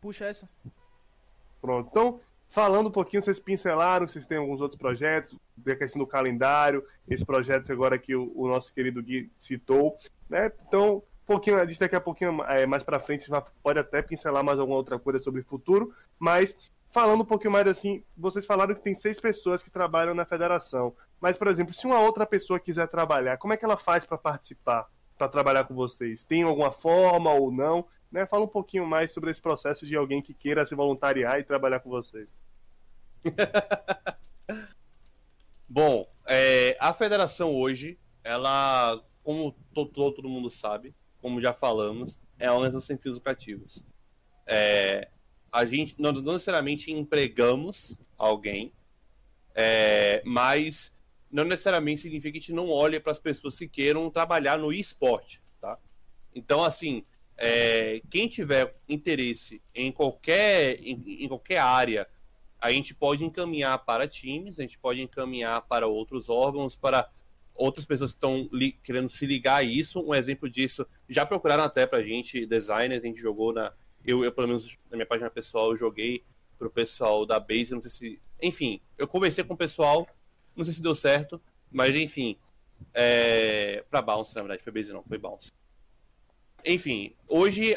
[0.00, 0.48] Puxa essa.
[1.60, 1.90] Pronto.
[1.90, 2.20] Então,
[2.54, 7.26] falando um pouquinho, vocês pincelaram, vocês têm alguns outros projetos, da questão do calendário, esse
[7.26, 9.96] projeto agora que o, o nosso querido Gui citou,
[10.30, 10.52] né?
[10.64, 13.28] Então, um pouquinho, a gente daqui a pouquinho é, mais para frente
[13.60, 16.56] pode até pincelar mais alguma outra coisa sobre o futuro, mas
[16.90, 20.94] falando um pouquinho mais assim, vocês falaram que tem seis pessoas que trabalham na federação,
[21.20, 24.16] mas por exemplo, se uma outra pessoa quiser trabalhar, como é que ela faz para
[24.16, 24.86] participar,
[25.18, 26.22] para trabalhar com vocês?
[26.22, 27.84] Tem alguma forma ou não?
[28.12, 28.26] Né?
[28.26, 31.80] Fala um pouquinho mais sobre esse processo de alguém que queira se voluntariar e trabalhar
[31.80, 32.32] com vocês.
[35.68, 42.48] Bom, é, a federação hoje, ela, como todo, todo, mundo sabe, como já falamos, é
[42.48, 43.84] uma organização sem fins lucrativos.
[44.46, 45.08] É,
[45.50, 48.72] a gente não, não, necessariamente empregamos alguém,
[49.54, 50.92] é, mas
[51.30, 54.72] não necessariamente significa que a gente não olhe para as pessoas que queiram trabalhar no
[54.72, 55.78] esporte, tá?
[56.34, 57.04] Então, assim,
[57.36, 62.08] é, quem tiver interesse em qualquer, em, em, qualquer área,
[62.64, 67.10] a gente pode encaminhar para times, a gente pode encaminhar para outros órgãos, para
[67.54, 68.48] outras pessoas que estão
[68.82, 70.00] querendo se ligar a isso.
[70.00, 73.70] Um exemplo disso, já procuraram até para a gente, designers, a gente jogou na.
[74.02, 76.24] Eu, eu, pelo menos, na minha página pessoal, eu joguei
[76.58, 78.22] para o pessoal da Base, não sei se.
[78.40, 80.08] Enfim, eu conversei com o pessoal,
[80.56, 81.38] não sei se deu certo,
[81.70, 82.38] mas enfim.
[82.94, 85.52] É, para Bounce, na verdade, foi Base não, foi Bounce.
[86.64, 87.76] Enfim, hoje,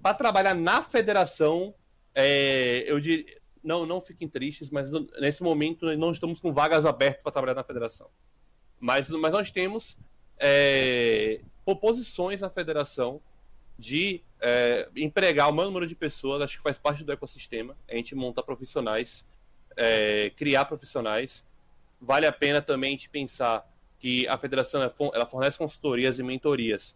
[0.00, 1.74] para trabalhar na federação,
[2.14, 3.44] é, eu diria.
[3.66, 4.90] Não, não fiquem tristes, mas
[5.20, 8.08] nesse momento não estamos com vagas abertas para trabalhar na federação.
[8.78, 9.98] Mas, mas nós temos
[10.38, 13.20] é, proposições na federação
[13.78, 17.76] de é, empregar o maior número de pessoas, acho que faz parte do ecossistema.
[17.90, 19.26] A gente monta profissionais,
[19.76, 21.44] é, criar profissionais.
[22.00, 24.80] Vale a pena também a gente pensar que a federação
[25.12, 26.94] ela fornece consultorias e mentorias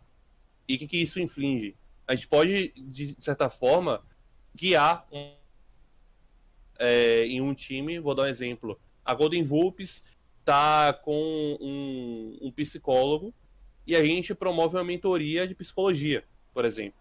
[0.70, 1.74] e o que, que isso inflige?
[2.06, 4.04] A gente pode, de certa forma,
[4.54, 5.32] guiar um,
[6.80, 8.00] é, em um time.
[8.00, 8.80] Vou dar um exemplo.
[9.04, 10.02] A Golden Vulpes
[10.40, 13.32] está com um, um psicólogo
[13.86, 16.98] e a gente promove uma mentoria de psicologia, por exemplo.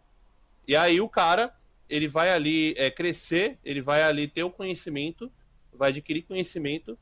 [0.67, 1.55] E aí o cara,
[1.89, 5.31] ele vai ali é, crescer, ele vai ali ter o conhecimento,
[5.73, 6.97] vai adquirir conhecimento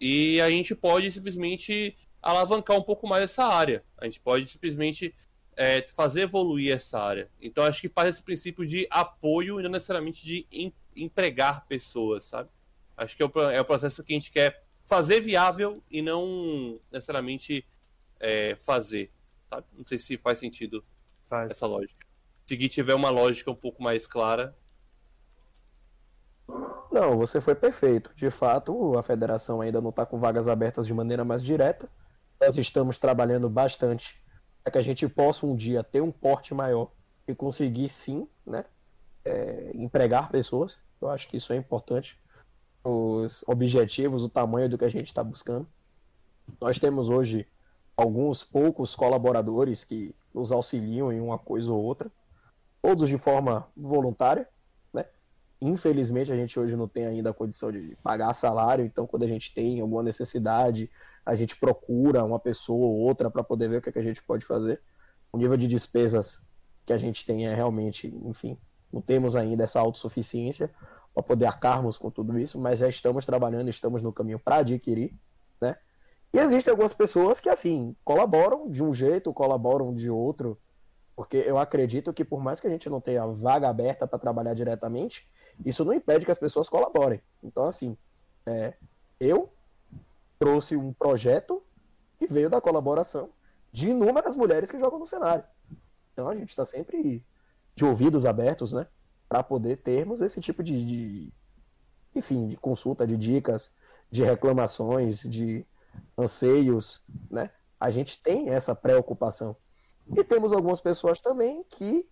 [0.00, 3.84] e a gente pode simplesmente alavancar um pouco mais essa área.
[3.98, 5.14] A gente pode simplesmente
[5.56, 7.28] é, fazer evoluir essa área.
[7.40, 10.46] Então acho que parte desse princípio de apoio e não necessariamente de
[10.96, 12.48] empregar pessoas, sabe?
[12.96, 16.80] Acho que é o, é o, processo que a gente quer fazer viável e não
[16.90, 17.66] necessariamente
[18.20, 19.10] é, fazer,
[19.48, 19.66] sabe?
[19.72, 20.84] Não sei se faz sentido
[21.28, 21.50] faz.
[21.50, 22.06] essa lógica.
[22.46, 24.56] Se tiver uma lógica um pouco mais clara.
[26.90, 28.12] Não, você foi perfeito.
[28.14, 31.88] De fato, a federação ainda não está com vagas abertas de maneira mais direta.
[32.40, 34.22] Nós estamos trabalhando bastante
[34.62, 36.90] para que a gente possa um dia ter um porte maior
[37.26, 38.64] e conseguir sim, né,
[39.24, 40.78] é, empregar pessoas.
[41.00, 42.18] Eu acho que isso é importante.
[42.84, 45.66] Os objetivos, o tamanho do que a gente está buscando.
[46.60, 47.46] Nós temos hoje
[47.96, 52.10] alguns poucos colaboradores que nos auxiliam em uma coisa ou outra,
[52.80, 54.48] todos de forma voluntária,
[54.92, 55.04] né?
[55.60, 59.28] Infelizmente a gente hoje não tem ainda a condição de pagar salário, então quando a
[59.28, 60.90] gente tem alguma necessidade,
[61.24, 64.02] a gente procura uma pessoa ou outra para poder ver o que, é que a
[64.02, 64.80] gente pode fazer.
[65.32, 66.42] O nível de despesas
[66.84, 68.58] que a gente tem é realmente, enfim,
[68.92, 70.70] não temos ainda essa autossuficiência
[71.14, 75.14] para poder arcarmos com tudo isso, mas já estamos trabalhando, estamos no caminho para adquirir,
[75.60, 75.76] né?
[76.32, 80.58] E existem algumas pessoas que, assim, colaboram de um jeito, colaboram de outro,
[81.14, 84.54] porque eu acredito que, por mais que a gente não tenha vaga aberta para trabalhar
[84.54, 85.28] diretamente,
[85.64, 87.20] isso não impede que as pessoas colaborem.
[87.42, 87.96] Então, assim,
[88.46, 88.74] é,
[89.20, 89.52] eu
[90.38, 91.62] trouxe um projeto
[92.18, 93.30] que veio da colaboração
[93.70, 95.44] de inúmeras mulheres que jogam no cenário.
[96.12, 97.22] Então, a gente está sempre
[97.74, 98.86] de ouvidos abertos, né?
[99.28, 101.32] Para poder termos esse tipo de, de,
[102.14, 103.74] enfim, de consulta, de dicas,
[104.10, 105.66] de reclamações, de
[106.16, 107.50] anseios, né?
[107.80, 109.56] A gente tem essa preocupação.
[110.16, 112.06] E temos algumas pessoas também que,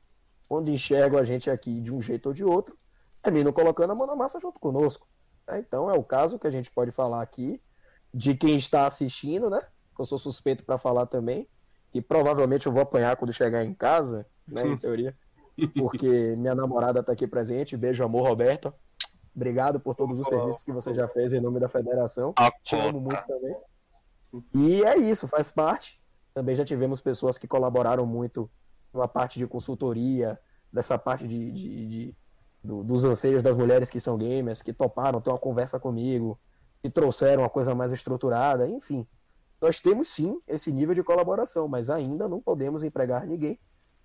[0.48, 2.76] quando enxergam a gente aqui de um jeito ou de outro,
[3.22, 5.06] terminam colocando a mão na massa junto conosco.
[5.46, 5.58] Né?
[5.58, 7.60] Então é o caso que a gente pode falar aqui
[8.12, 9.60] de quem está assistindo, né?
[9.98, 11.46] Eu sou suspeito para falar também,
[11.92, 14.66] e provavelmente eu vou apanhar quando chegar em casa, né?
[14.66, 15.14] Em teoria
[15.76, 17.76] porque minha namorada está aqui presente.
[17.76, 18.72] Beijo, amor, Roberto.
[19.34, 22.34] Obrigado por todos os serviços que você já fez em nome da federação.
[22.62, 23.56] Te amo muito também.
[24.54, 26.00] E é isso, faz parte.
[26.34, 28.50] Também já tivemos pessoas que colaboraram muito
[28.92, 30.38] na parte de consultoria,
[30.72, 32.14] dessa parte de, de, de
[32.62, 36.38] do, dos anseios das mulheres que são gamers, que toparam ter uma conversa comigo,
[36.82, 39.06] que trouxeram uma coisa mais estruturada, enfim.
[39.60, 43.58] Nós temos sim esse nível de colaboração, mas ainda não podemos empregar ninguém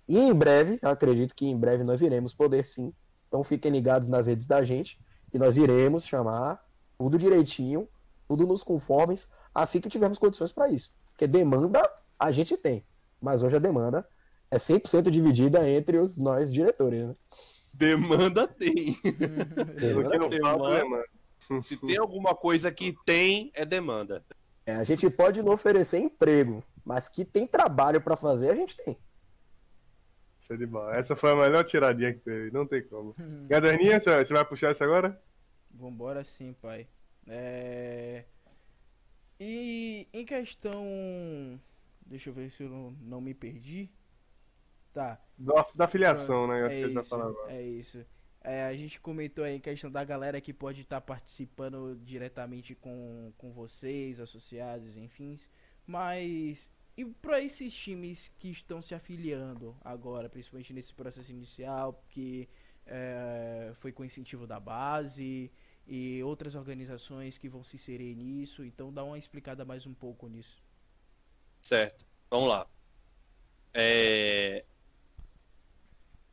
[0.08, 2.92] e em breve, eu acredito que em breve nós iremos poder sim.
[3.28, 4.98] Então fiquem ligados nas redes da gente,
[5.32, 6.64] e nós iremos chamar
[6.96, 7.88] tudo direitinho,
[8.28, 10.92] tudo nos conformes, assim que tivermos condições para isso.
[11.10, 11.82] Porque demanda
[12.18, 12.84] a gente tem,
[13.20, 14.06] mas hoje a demanda
[14.50, 17.16] é 100% dividida entre os nós diretores, né?
[17.72, 18.98] Demanda tem.
[19.78, 21.04] demanda não demanda.
[21.62, 24.24] Se tem alguma coisa que tem, é demanda.
[24.64, 28.76] É, a gente pode não oferecer emprego, mas que tem trabalho para fazer, a gente
[28.76, 28.96] tem.
[30.46, 30.96] Show de bola.
[30.96, 33.12] Essa foi a melhor tiradinha que teve, não tem como.
[33.18, 33.46] Hum.
[33.48, 35.20] Gaderninha, você vai puxar isso agora?
[35.70, 36.86] Vambora sim, pai.
[37.26, 38.24] É...
[39.40, 41.60] E em questão.
[42.06, 43.90] Deixa eu ver se eu não, não me perdi.
[44.94, 45.20] Tá.
[45.36, 46.72] Da, da filiação, né?
[46.72, 48.06] É isso, é isso.
[48.40, 52.76] É, a gente comentou aí em questão da galera que pode estar tá participando diretamente
[52.76, 55.36] com, com vocês, associados, enfim.
[55.84, 62.48] Mas e para esses times que estão se afiliando agora, principalmente nesse processo inicial, que
[62.86, 65.50] é, foi com incentivo da base
[65.86, 70.26] e outras organizações que vão se inserir nisso, então dá uma explicada mais um pouco
[70.26, 70.62] nisso.
[71.60, 72.66] Certo, vamos lá.
[73.74, 74.64] É...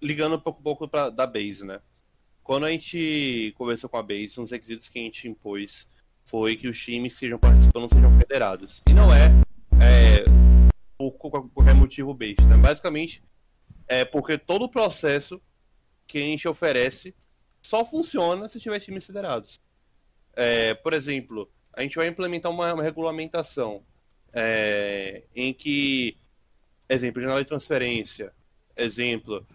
[0.01, 1.82] Ligando um pouco, um pouco pra, da base, né?
[2.41, 5.88] Quando a gente conversou com a base, um dos requisitos que a gente impôs
[6.24, 8.82] foi que os times que estejam participando sejam federados.
[8.88, 9.43] E não é
[11.42, 12.58] qualquer motivo besta.
[12.58, 13.24] Basicamente,
[13.88, 15.42] é porque todo o processo
[16.08, 17.16] que a gente oferece
[17.62, 19.62] só funciona se tiver times federados.
[20.36, 23.84] É, por exemplo, a gente vai implementar uma, uma regulamentação
[24.32, 26.18] é, em que,
[26.90, 28.34] exemplo, janela de transferência,
[28.76, 29.46] exemplo,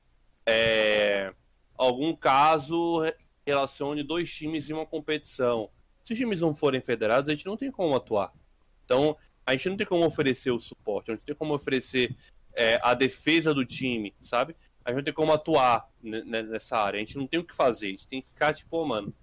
[0.47, 1.33] é,
[1.77, 3.03] algum caso
[3.47, 5.71] relacione dois times em uma competição.
[6.05, 8.33] Se os times não forem federados, a gente não tem como atuar.
[8.85, 9.17] Então,
[9.49, 12.15] a gente não tem como oferecer o suporte, a gente não tem como oferecer
[12.53, 14.55] é, a defesa do time, sabe?
[14.85, 17.87] A gente não tem como atuar nessa área, a gente não tem o que fazer,
[17.87, 19.15] a gente tem que ficar tipo, oh, mano.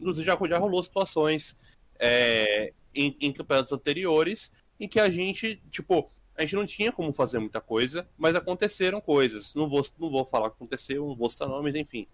[0.00, 1.56] Inclusive já, já rolou situações
[1.96, 4.50] é, em, em campeonatos anteriores
[4.80, 9.00] em que a gente, tipo, a gente não tinha como fazer muita coisa, mas aconteceram
[9.00, 9.54] coisas.
[9.54, 12.08] Não vou, não vou falar o que aconteceu, não vou citar nomes, enfim.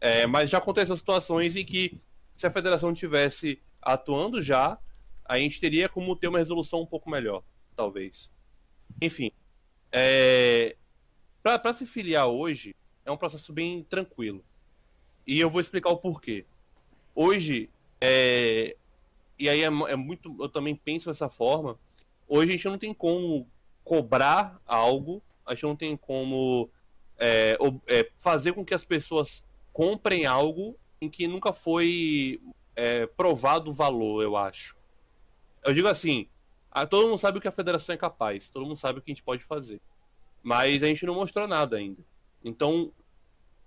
[0.00, 2.00] É, mas já aconteceram situações em que,
[2.34, 4.78] se a federação tivesse atuando já,
[5.24, 7.42] a gente teria como ter uma resolução um pouco melhor,
[7.74, 8.30] talvez.
[9.00, 9.30] Enfim,
[9.90, 10.76] é...
[11.42, 14.44] para se filiar hoje é um processo bem tranquilo.
[15.26, 16.44] E eu vou explicar o porquê.
[17.14, 17.70] Hoje,
[18.00, 18.76] é...
[19.38, 21.78] e aí é, é muito, eu também penso dessa forma.
[22.28, 23.48] Hoje a gente não tem como
[23.82, 26.70] cobrar algo, a gente não tem como
[27.18, 27.56] é,
[27.86, 32.40] é, fazer com que as pessoas comprem algo em que nunca foi
[32.74, 34.76] é, provado o valor, eu acho.
[35.64, 36.28] Eu digo assim,
[36.90, 39.14] todo mundo sabe o que a federação é capaz, todo mundo sabe o que a
[39.14, 39.80] gente pode fazer.
[40.42, 42.04] Mas a gente não mostrou nada ainda.
[42.44, 42.92] Então,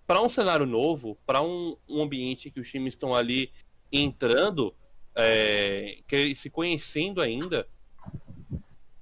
[0.06, 3.52] para um cenário novo, para um, um, ambiente que os times estão ali
[3.92, 4.76] entrando,
[5.16, 5.98] é,
[6.36, 7.68] se conhecendo ainda,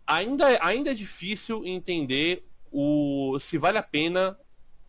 [0.08, 4.38] ainda, ainda é difícil entender o se vale a pena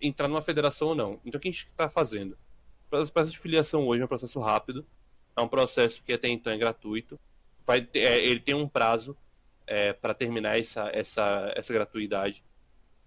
[0.01, 1.21] entrar numa federação ou não.
[1.25, 2.39] Então o que a gente está fazendo?
[2.87, 4.87] O processo de filiação hoje é um processo rápido,
[5.37, 7.19] é um processo que até então é gratuito.
[7.67, 9.17] Vai ter, é, ele tem um prazo
[9.67, 12.45] é, para terminar essa, essa, essa gratuidade.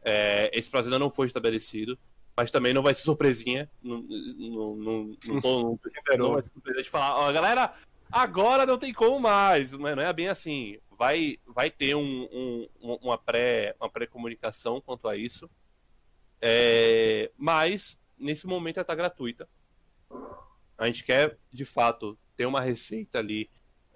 [0.01, 1.97] É, esse prazo ainda não foi estabelecido,
[2.36, 3.70] mas também não vai ser surpresinha.
[3.82, 5.80] Não, não, não, não, tô, não,
[6.18, 7.74] não vai ser surpresa de falar, ó, galera,
[8.12, 9.72] agora não tem como mais.
[9.72, 10.78] Não é, não é bem assim.
[10.91, 12.68] Vai, vai ter um, um,
[13.01, 15.49] uma pré uma pré-comunicação quanto a isso.
[16.41, 19.47] É, mas nesse momento ela está gratuita.
[20.78, 23.49] A gente quer, de fato, ter uma receita ali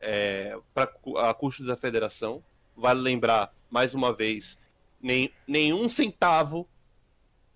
[0.04, 2.44] é, para a custo da federação.
[2.76, 4.58] Vale lembrar, mais uma vez,
[5.02, 6.68] nem, nenhum centavo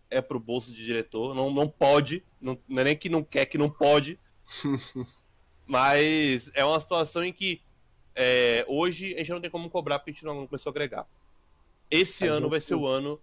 [0.10, 1.36] é pro bolso de diretor.
[1.36, 2.24] Não, não pode.
[2.40, 4.20] Não, não é nem que não quer, que não pode.
[5.66, 7.62] Mas é uma situação em que
[8.16, 11.06] é, hoje a gente não tem como cobrar porque a gente não começou a agregar.
[11.92, 12.52] Esse a ano gente...
[12.52, 13.22] vai ser o ano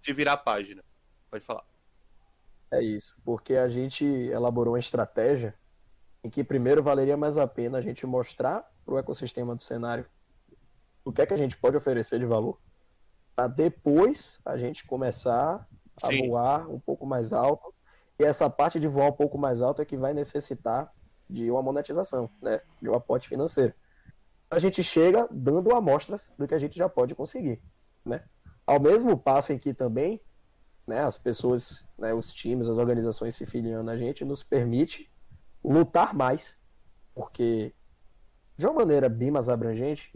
[0.00, 0.82] de virar a página.
[1.30, 1.64] Pode falar.
[2.72, 5.54] É isso, porque a gente elaborou uma estratégia
[6.24, 10.06] em que primeiro valeria mais a pena a gente mostrar para o ecossistema do cenário
[11.04, 12.58] o que é que a gente pode oferecer de valor,
[13.34, 15.66] para depois a gente começar
[16.00, 16.28] a Sim.
[16.28, 17.74] voar um pouco mais alto.
[18.18, 20.92] E essa parte de voar um pouco mais alto é que vai necessitar
[21.28, 22.60] de uma monetização, né?
[22.80, 23.74] de um aporte financeiro.
[24.48, 27.60] A gente chega dando amostras do que a gente já pode conseguir.
[28.04, 28.22] Né?
[28.64, 30.20] Ao mesmo passo em que também
[30.86, 35.11] né, as pessoas, né, os times, as organizações se filiando a gente, nos permite
[35.64, 36.60] lutar mais,
[37.14, 37.74] porque
[38.56, 40.12] de uma maneira bem mais abrangente,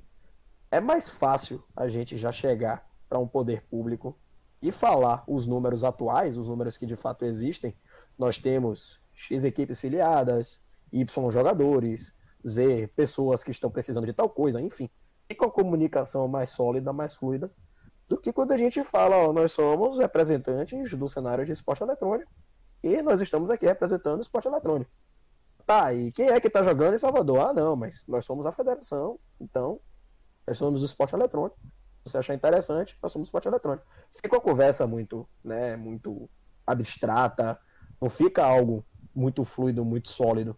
[0.71, 4.19] é mais fácil a gente já chegar para um poder público
[4.61, 7.75] e falar os números atuais, os números que de fato existem.
[8.19, 12.15] Nós temos X equipes filiadas, Y jogadores,
[12.47, 14.91] Z pessoas que estão precisando de tal coisa, enfim.
[15.29, 17.51] E com a comunicação mais sólida, mais fluida,
[18.09, 22.31] do que quando a gente fala, ó, nós somos representantes do cenário de esporte eletrônico
[22.83, 24.91] e nós estamos aqui representando o esporte eletrônico.
[25.67, 27.41] Tá, e quem é que está jogando em Salvador?
[27.41, 29.81] Ah, não, mas nós somos a federação, então
[30.47, 31.59] nós somos o esporte eletrônico.
[32.05, 33.85] Se você achar interessante, nós somos o esporte eletrônico.
[34.14, 36.31] Fica uma conversa muito, né, muito
[36.64, 37.59] abstrata,
[38.01, 40.57] não fica algo muito fluido, muito sólido.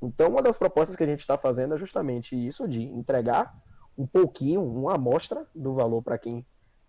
[0.00, 3.54] Então, uma das propostas que a gente está fazendo é justamente isso de entregar
[3.98, 6.46] um pouquinho, uma amostra do valor para quem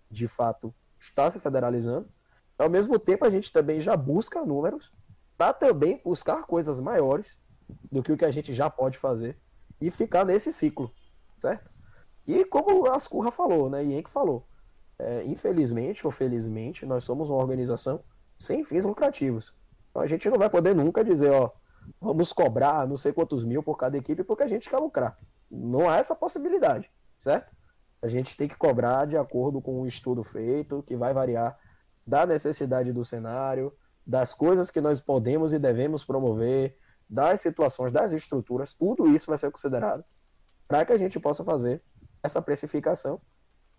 [0.09, 2.07] de fato está se federalizando.
[2.57, 4.89] Ao mesmo tempo, a gente também já busca números
[5.41, 7.35] para também buscar coisas maiores
[7.91, 9.35] do que o que a gente já pode fazer
[9.81, 10.93] e ficar nesse ciclo,
[11.41, 11.67] certo?
[12.27, 14.45] E como a Ascurra falou, né, e Henk falou,
[14.99, 18.03] é, infelizmente ou felizmente, nós somos uma organização
[18.35, 19.51] sem fins lucrativos.
[19.89, 21.49] Então a gente não vai poder nunca dizer, ó,
[21.99, 25.17] vamos cobrar não sei quantos mil por cada equipe porque a gente quer lucrar.
[25.49, 27.51] Não há essa possibilidade, certo?
[27.99, 31.57] A gente tem que cobrar de acordo com o estudo feito, que vai variar
[32.05, 33.73] da necessidade do cenário,
[34.11, 36.77] das coisas que nós podemos e devemos promover,
[37.09, 40.03] das situações, das estruturas, tudo isso vai ser considerado
[40.67, 41.81] para que a gente possa fazer
[42.21, 43.21] essa precificação.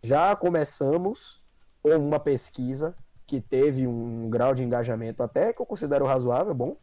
[0.02, 1.44] Já começamos
[1.82, 6.78] com uma pesquisa que teve um grau de engajamento até que eu considero razoável, bom,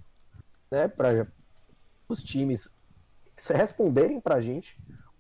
[0.70, 1.28] né, para
[2.08, 2.76] os times
[3.52, 4.78] responderem para a gente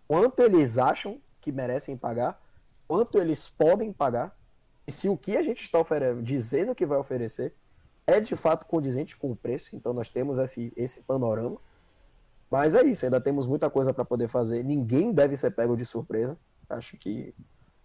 [0.07, 2.39] quanto eles acham que merecem pagar,
[2.88, 4.38] quanto eles podem pagar,
[4.86, 5.80] e se o que a gente está
[6.21, 7.55] dizendo que vai oferecer
[8.10, 11.57] é de fato condizente com o preço, então nós temos esse, esse panorama.
[12.49, 14.64] Mas é isso, ainda temos muita coisa para poder fazer.
[14.64, 16.36] Ninguém deve ser pego de surpresa.
[16.68, 17.34] Acho que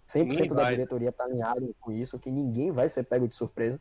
[0.09, 3.79] 100% da diretoria está alinhado com isso, que ninguém vai ser pego de surpresa.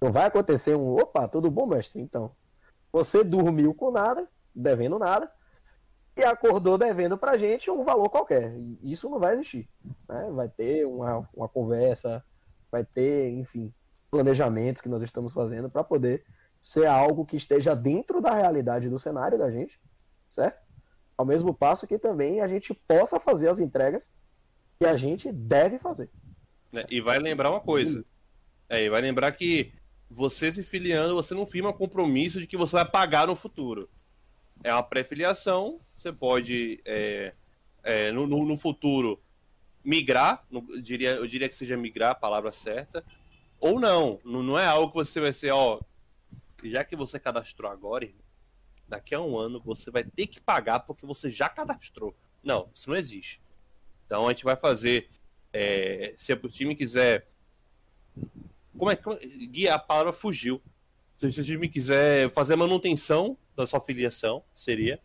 [0.00, 2.00] Não vai acontecer um, opa, tudo bom, mestre?
[2.00, 2.32] Então,
[2.90, 5.30] você dormiu com nada, devendo nada,
[6.16, 8.54] e acordou devendo pra gente um valor qualquer.
[8.82, 9.68] Isso não vai existir.
[10.08, 10.30] Né?
[10.32, 12.24] Vai ter uma, uma conversa,
[12.70, 13.72] vai ter, enfim,
[14.12, 16.22] planejamentos que nós estamos fazendo para poder
[16.60, 19.80] ser algo que esteja dentro da realidade do cenário da gente,
[20.28, 20.60] certo?
[21.16, 24.12] Ao mesmo passo que também a gente possa fazer as entregas
[24.78, 26.10] que a gente deve fazer.
[26.74, 28.04] É, e vai lembrar uma coisa.
[28.68, 29.72] É, e vai lembrar que
[30.10, 33.88] você se filiando, você não firma compromisso de que você vai pagar no futuro.
[34.62, 37.32] É uma pré-filiação você pode, é,
[37.84, 39.22] é, no, no, futuro,
[39.84, 43.04] migrar, no, eu, diria, eu diria que seja migrar a palavra certa,
[43.62, 44.18] ou não.
[44.24, 45.80] Não, é algo que você vai ser, ó,
[46.64, 48.08] já que você cadastrou agora,
[48.88, 52.14] daqui a um ano você vai ter que pagar porque você já cadastrou.
[52.42, 53.40] Não, isso não existe.
[54.04, 55.08] Então a gente vai fazer,
[55.52, 57.28] é, se o time quiser,
[58.76, 60.60] como é que guiar a palavra fugiu.
[61.16, 65.00] Se o time quiser fazer manutenção da sua filiação, seria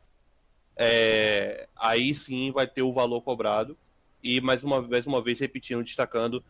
[0.76, 3.78] é, aí sim vai ter o valor cobrado.
[4.24, 6.44] E mais uma, mais uma vez repetindo, destacando,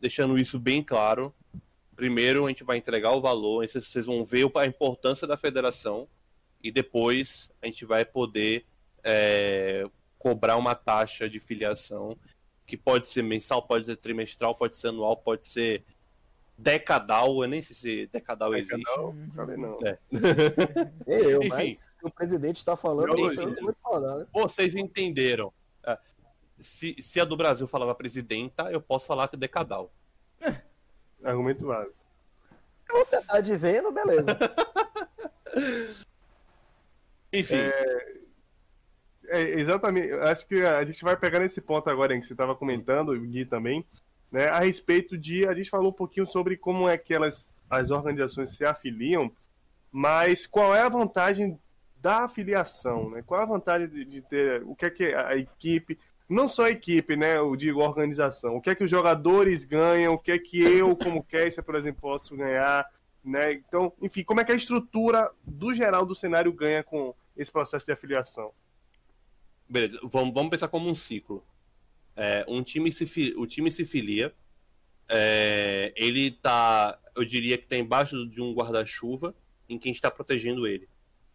[0.00, 1.34] deixando isso bem claro.
[1.94, 6.08] Primeiro a gente vai entregar o valor, vocês vão ver a importância da federação
[6.62, 8.64] e depois a gente vai poder
[9.04, 9.84] é,
[10.18, 12.16] cobrar uma taxa de filiação
[12.66, 15.84] que pode ser mensal, pode ser trimestral, pode ser anual, pode ser
[16.56, 19.36] decadal, eu nem sei se decadal, decadal existe.
[19.36, 19.78] Não, não.
[19.84, 19.98] É.
[21.06, 24.26] eu, Enfim, se o presidente está falando, isso, eu não falar, né?
[24.32, 25.52] Vocês entenderam.
[26.60, 29.90] É, se, se a do Brasil falava presidenta, eu posso falar que decadal.
[31.24, 31.94] Argumento válido.
[32.92, 34.36] Você está dizendo, beleza.
[37.32, 37.56] Enfim.
[37.56, 38.20] É,
[39.28, 40.12] é, exatamente.
[40.12, 43.20] Acho que a gente vai pegar nesse ponto agora em que você estava comentando, o
[43.20, 43.86] Gui também,
[44.30, 45.46] né, a respeito de.
[45.46, 49.30] A gente falou um pouquinho sobre como é que elas, as organizações se afiliam,
[49.90, 51.58] mas qual é a vantagem
[51.96, 53.10] da afiliação?
[53.10, 53.22] Né?
[53.22, 54.62] Qual é a vantagem de, de ter.
[54.64, 55.98] O que é que a equipe.
[56.30, 57.38] Não só a equipe, né?
[57.38, 58.56] Eu digo organização.
[58.56, 60.14] O que é que os jogadores ganham?
[60.14, 62.86] O que é que eu, como caster, por exemplo, posso ganhar?
[63.24, 63.54] Né?
[63.54, 67.84] Então, enfim, como é que a estrutura do geral do cenário ganha com esse processo
[67.84, 68.52] de afiliação?
[69.68, 71.44] Beleza, vamos, vamos pensar como um ciclo.
[72.16, 74.32] É, um time se, o time se filia,
[75.08, 79.34] é, ele tá, eu diria que está embaixo de um guarda-chuva
[79.68, 80.88] em que a gente está protegendo ele.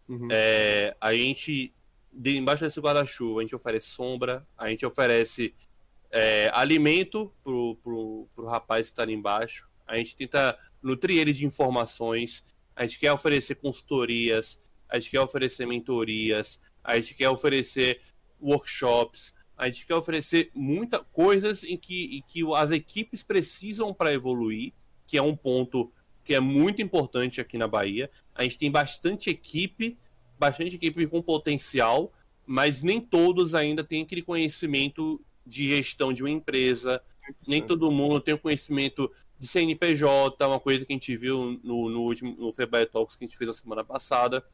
[0.08, 0.30] Uhum.
[0.32, 1.74] É, a gente,
[2.16, 5.54] de, embaixo desse guarda-chuva, a gente oferece sombra, a gente oferece
[6.10, 11.34] é, alimento pro, pro, pro rapaz que está ali embaixo, a gente tenta nutrir ele
[11.34, 12.44] de informações,
[12.76, 18.02] a gente quer oferecer consultorias, a gente quer oferecer mentorias, a gente quer oferecer
[18.42, 24.14] workshops, a gente quer oferecer muitas coisas em que, em que as equipes precisam para
[24.14, 24.74] evoluir,
[25.08, 25.92] que é um ponto
[26.24, 28.10] que é muito importante aqui na Bahia.
[28.34, 29.98] A gente tem bastante equipe,
[30.38, 32.12] bastante equipe com potencial,
[32.46, 37.02] mas nem todos ainda têm aquele conhecimento de gestão de uma empresa,
[37.48, 41.90] nem todo mundo tem o conhecimento de CNPJ, uma coisa que a gente viu no,
[41.90, 42.54] no último no
[42.88, 44.46] Talks que a gente fez a semana passada.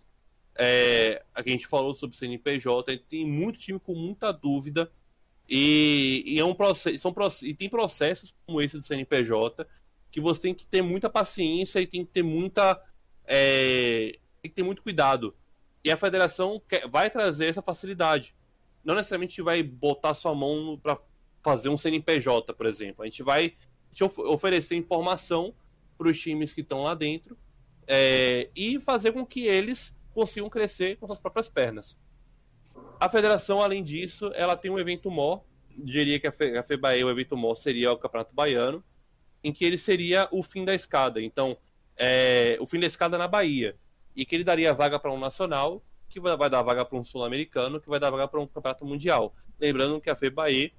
[0.55, 4.91] É, a gente falou sobre CNPJ, tem muito time com muita dúvida
[5.47, 7.13] e, e é um processo, são,
[7.43, 9.65] e tem processos como esse do CNPJ
[10.11, 12.81] que você tem que ter muita paciência e tem que ter muita
[13.25, 15.35] é, tem que ter muito cuidado.
[15.83, 18.35] E a federação quer, vai trazer essa facilidade.
[18.83, 20.97] Não necessariamente vai botar sua mão para
[21.43, 23.03] fazer um CNPJ, por exemplo.
[23.03, 23.55] A gente vai
[23.91, 25.53] te of oferecer informação
[25.97, 27.37] para os times que estão lá dentro
[27.87, 31.97] é, e fazer com que eles consigam crescer com suas próprias pernas.
[32.99, 35.41] A federação, além disso, ela tem um evento mó,
[35.77, 38.83] diria que a, Fe, a FEBAE, o evento mó seria o Campeonato Baiano,
[39.43, 41.21] em que ele seria o fim da escada.
[41.21, 41.57] Então,
[41.97, 43.75] é, o fim da escada na Bahia.
[44.15, 47.79] E que ele daria vaga para um nacional, que vai, dar vaga para um sul-americano,
[47.79, 49.33] que vai dar vaga para um campeonato mundial.
[49.59, 50.73] Lembrando que a FEBAE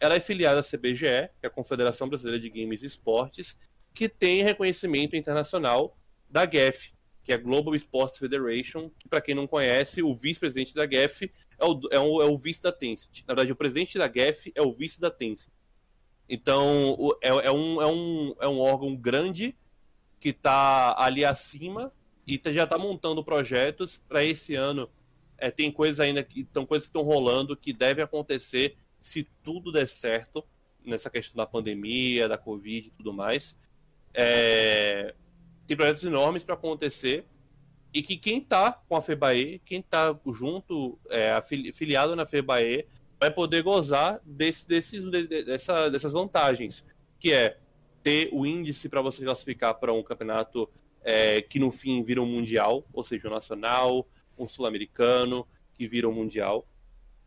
[0.00, 3.58] ela é filiada à CBGE, que é a Confederação Brasileira de Games e Esportes,
[3.92, 5.96] que tem reconhecimento internacional
[6.30, 6.92] da GEF,
[7.24, 11.30] que é a Global Sports Federation, que para quem não conhece, o vice-presidente da GEF
[11.58, 13.22] é o, é, o, é o vice da Tencent.
[13.26, 15.50] Na verdade, o presidente da GEF é o vice da Tencent.
[16.28, 19.56] Então, é, é, um, é, um, é um órgão grande
[20.20, 21.92] que está ali acima
[22.28, 24.88] e tá, já está montando projetos para esse ano.
[25.38, 29.72] É, tem coisas ainda que estão coisas que estão rolando que devem acontecer se tudo
[29.72, 30.44] der certo
[30.84, 33.56] nessa questão da pandemia, da Covid e tudo mais.
[34.12, 35.14] É,
[35.66, 37.24] tem projetos enormes para acontecer
[37.94, 42.86] e que quem está com a FEBAE, quem está junto, é, afiliado na FEBAE,
[43.18, 45.02] vai poder gozar desse, desses,
[45.46, 46.84] dessa, dessas vantagens,
[47.18, 47.58] que é
[48.02, 50.68] ter o índice para você classificar para um campeonato
[51.02, 54.06] é, que no fim vira um mundial, ou seja, um nacional,
[54.38, 56.66] um sul-americano que vira um mundial.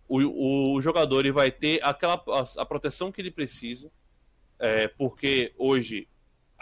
[0.07, 3.91] O, o jogador ele vai ter aquela a, a proteção que ele precisa,
[4.59, 6.07] é, porque hoje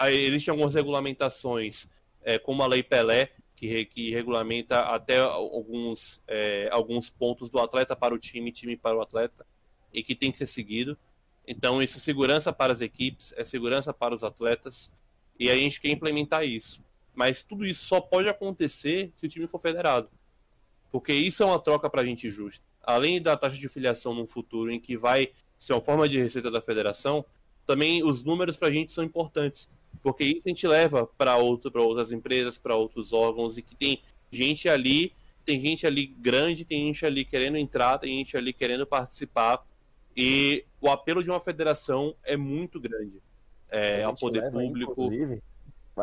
[0.07, 1.89] existem algumas regulamentações,
[2.21, 7.95] é, como a Lei Pelé, que, que regulamenta até alguns, é, alguns pontos do atleta
[7.95, 9.45] para o time, time para o atleta,
[9.93, 10.97] e que tem que ser seguido.
[11.45, 14.89] Então, isso é segurança para as equipes, é segurança para os atletas,
[15.37, 16.81] e a gente quer implementar isso.
[17.19, 20.09] Mas tudo isso só pode acontecer se o time for federado.
[20.89, 22.63] Porque isso é uma troca para a gente justa.
[22.81, 26.49] Além da taxa de filiação no futuro, em que vai ser uma forma de receita
[26.49, 27.25] da federação,
[27.65, 29.67] também os números para a gente são importantes
[30.01, 34.01] porque isso a gente leva para outro, outras empresas, para outros órgãos, e que tem
[34.31, 35.11] gente ali,
[35.45, 39.65] tem gente ali grande, tem gente ali querendo entrar, tem gente ali querendo participar.
[40.15, 43.21] E o apelo de uma federação é muito grande
[43.69, 44.91] é, ao poder leva, público.
[44.91, 45.41] Inclusive,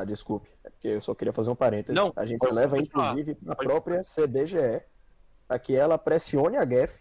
[0.01, 1.95] ah, desculpe, é porque eu só queria fazer um parênteses.
[1.95, 4.83] Não, a gente leva, inclusive, a própria CBGE
[5.47, 7.01] para que ela pressione a GEF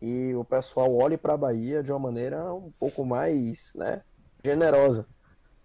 [0.00, 4.02] e o pessoal olhe para a Bahia de uma maneira um pouco mais né,
[4.44, 5.06] generosa.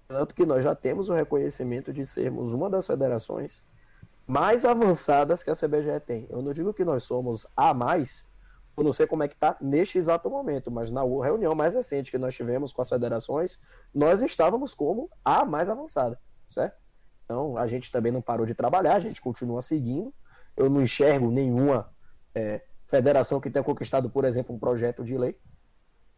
[0.08, 3.64] Tanto que nós já temos o reconhecimento de sermos uma das federações
[4.28, 6.28] mais avançadas que a CBGE tem.
[6.30, 8.28] Eu não digo que nós somos a mais,
[8.76, 12.12] eu não sei como é que está neste exato momento, mas na reunião mais recente
[12.12, 13.62] que nós tivemos com as federações,
[13.94, 16.78] nós estávamos como a mais avançada, certo?
[17.24, 20.14] Então, a gente também não parou de trabalhar, a gente continua seguindo.
[20.56, 21.90] Eu não enxergo nenhuma
[22.34, 25.36] é, federação que tenha conquistado, por exemplo, um projeto de lei,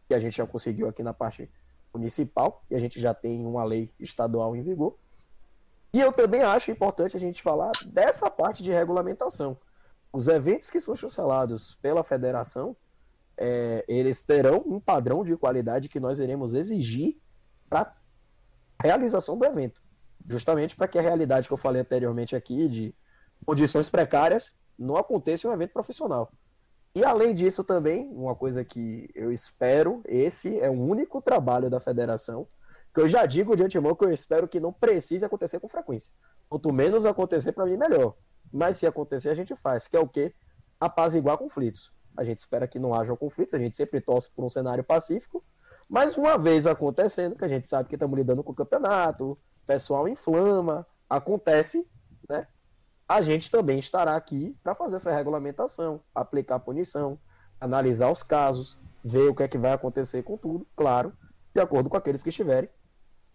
[0.06, 1.50] que a gente já conseguiu aqui na parte
[1.92, 4.96] municipal, e a gente já tem uma lei estadual em vigor.
[5.92, 9.56] E eu também acho importante a gente falar dessa parte de regulamentação.
[10.12, 12.76] Os eventos que são chancelados pela federação,
[13.36, 17.18] é, eles terão um padrão de qualidade que nós iremos exigir
[17.68, 17.96] para
[18.82, 19.80] realização do evento.
[20.28, 22.94] Justamente para que a realidade que eu falei anteriormente aqui, de
[23.46, 26.30] condições precárias, não aconteça em um evento profissional.
[26.94, 31.80] E além disso também, uma coisa que eu espero, esse é o único trabalho da
[31.80, 32.46] federação,
[32.94, 36.12] que eu já digo de antemão que eu espero que não precise acontecer com frequência.
[36.48, 38.14] Quanto menos acontecer, para mim, melhor.
[38.52, 40.34] Mas se acontecer, a gente faz, que é o quê?
[40.80, 41.92] Apaziguar conflitos.
[42.16, 45.44] A gente espera que não hajam conflitos, a gente sempre torce por um cenário pacífico,
[45.88, 49.38] mas uma vez acontecendo, que a gente sabe que estamos lidando com o campeonato,
[49.68, 51.86] pessoal inflama, acontece,
[52.26, 52.48] né?
[53.06, 57.18] A gente também estará aqui para fazer essa regulamentação, aplicar punição,
[57.60, 61.12] analisar os casos, ver o que é que vai acontecer com tudo, claro,
[61.54, 62.68] de acordo com aqueles que estiverem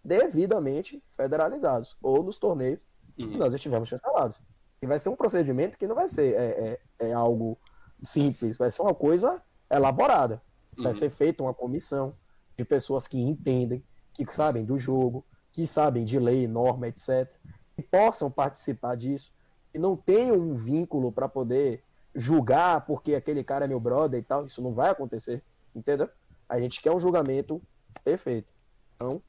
[0.04, 2.86] devidamente federalizados, ou nos torneios
[3.18, 3.30] uhum.
[3.30, 4.42] que nós estivermos chancelados.
[4.82, 7.58] E vai ser um procedimento que não vai ser é, é, é algo
[8.02, 10.42] simples, vai ser uma coisa elaborada.
[10.76, 10.94] Vai uhum.
[10.94, 12.16] ser feita uma comissão
[12.58, 17.30] de pessoas que entendem, que sabem do jogo, que sabem de lei, norma, etc.,
[17.76, 19.32] que possam participar disso,
[19.74, 21.82] e não tenham um vínculo para poder
[22.14, 24.46] julgar porque aquele cara é meu brother e tal.
[24.46, 25.42] Isso não vai acontecer,
[25.76, 26.10] entendeu?
[26.48, 27.62] A gente quer um julgamento
[28.04, 28.52] perfeito.
[28.96, 29.22] Então,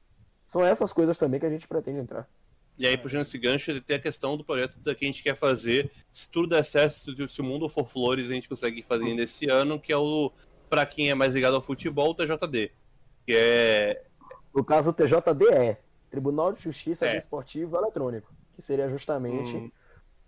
[0.47, 2.29] são essas coisas também que a gente pretende entrar.
[2.77, 5.91] E aí, puxando esse gancho, tem a questão do projeto que a gente quer fazer.
[6.13, 9.49] Se tudo der certo, se o mundo for flores, a gente consegue fazer ainda esse
[9.49, 10.33] ano, que é o,
[10.69, 12.73] para quem é mais ligado ao futebol, o TJD.
[13.25, 14.05] Que é.
[14.53, 15.81] No caso, o TJD é
[16.15, 17.17] Tribunal de Justiça é.
[17.17, 19.71] Esportivo Eletrônico, que seria justamente hum.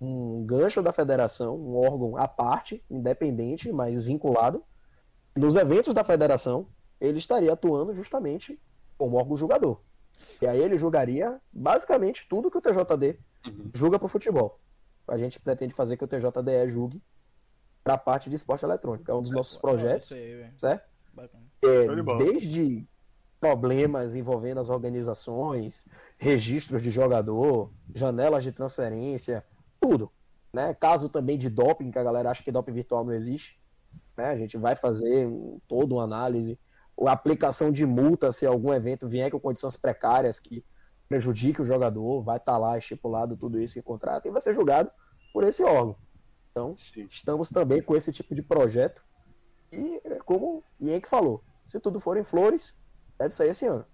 [0.01, 4.65] um gancho da federação, um órgão à parte, independente, mas vinculado.
[5.37, 6.67] Nos eventos da federação,
[7.01, 8.61] ele estaria atuando justamente
[8.99, 9.81] como órgão julgador.
[10.43, 13.71] E aí ele julgaria basicamente tudo que o TJD uhum.
[13.73, 14.59] julga para o futebol.
[15.07, 17.01] A gente pretende fazer que o TJDE julgue
[17.85, 19.09] para a parte de esporte eletrônico.
[19.09, 20.89] É um dos nossos projetos, aí, certo?
[21.63, 22.89] É, desde
[23.41, 25.87] problemas envolvendo as organizações,
[26.19, 29.45] registros de jogador, janelas de transferência,
[29.81, 30.11] tudo.
[30.53, 30.75] Né?
[30.75, 33.61] Caso também de doping, que a galera acha que doping virtual não existe.
[34.17, 34.27] Né?
[34.31, 36.59] A gente vai fazer um, toda uma análise
[37.05, 40.65] a aplicação de multa se algum evento vier com condições precárias que
[41.09, 44.55] prejudique o jogador, vai estar tá lá estipulado tudo isso em contrato e vai ser
[44.55, 44.91] julgado
[45.33, 45.97] por esse órgão.
[46.51, 47.07] Então, Sim.
[47.11, 49.05] estamos também com esse tipo de projeto
[49.71, 52.75] e, como o Ienk falou, se tudo for em flores,
[53.19, 53.85] deve sair esse ano.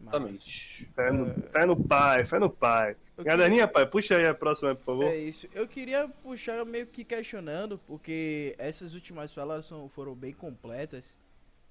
[0.00, 0.86] Exatamente.
[0.94, 2.96] Fé no, fé no pai, fé no pai.
[3.22, 3.68] Queria...
[3.68, 5.04] pai, puxa aí a próxima, por favor.
[5.04, 5.46] É isso.
[5.52, 11.18] Eu queria puxar meio que questionando, porque essas últimas falas são, foram bem completas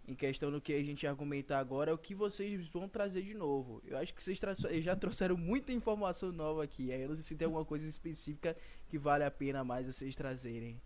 [0.10, 3.36] em questão do que a gente argumentar agora é o que vocês vão trazer de
[3.36, 3.82] novo.
[3.86, 4.40] Eu acho que vocês
[4.82, 6.92] já trouxeram muita informação nova aqui.
[6.92, 8.58] Aí eu não sei se tem alguma coisa específica
[8.88, 10.82] que vale a pena mais vocês trazerem.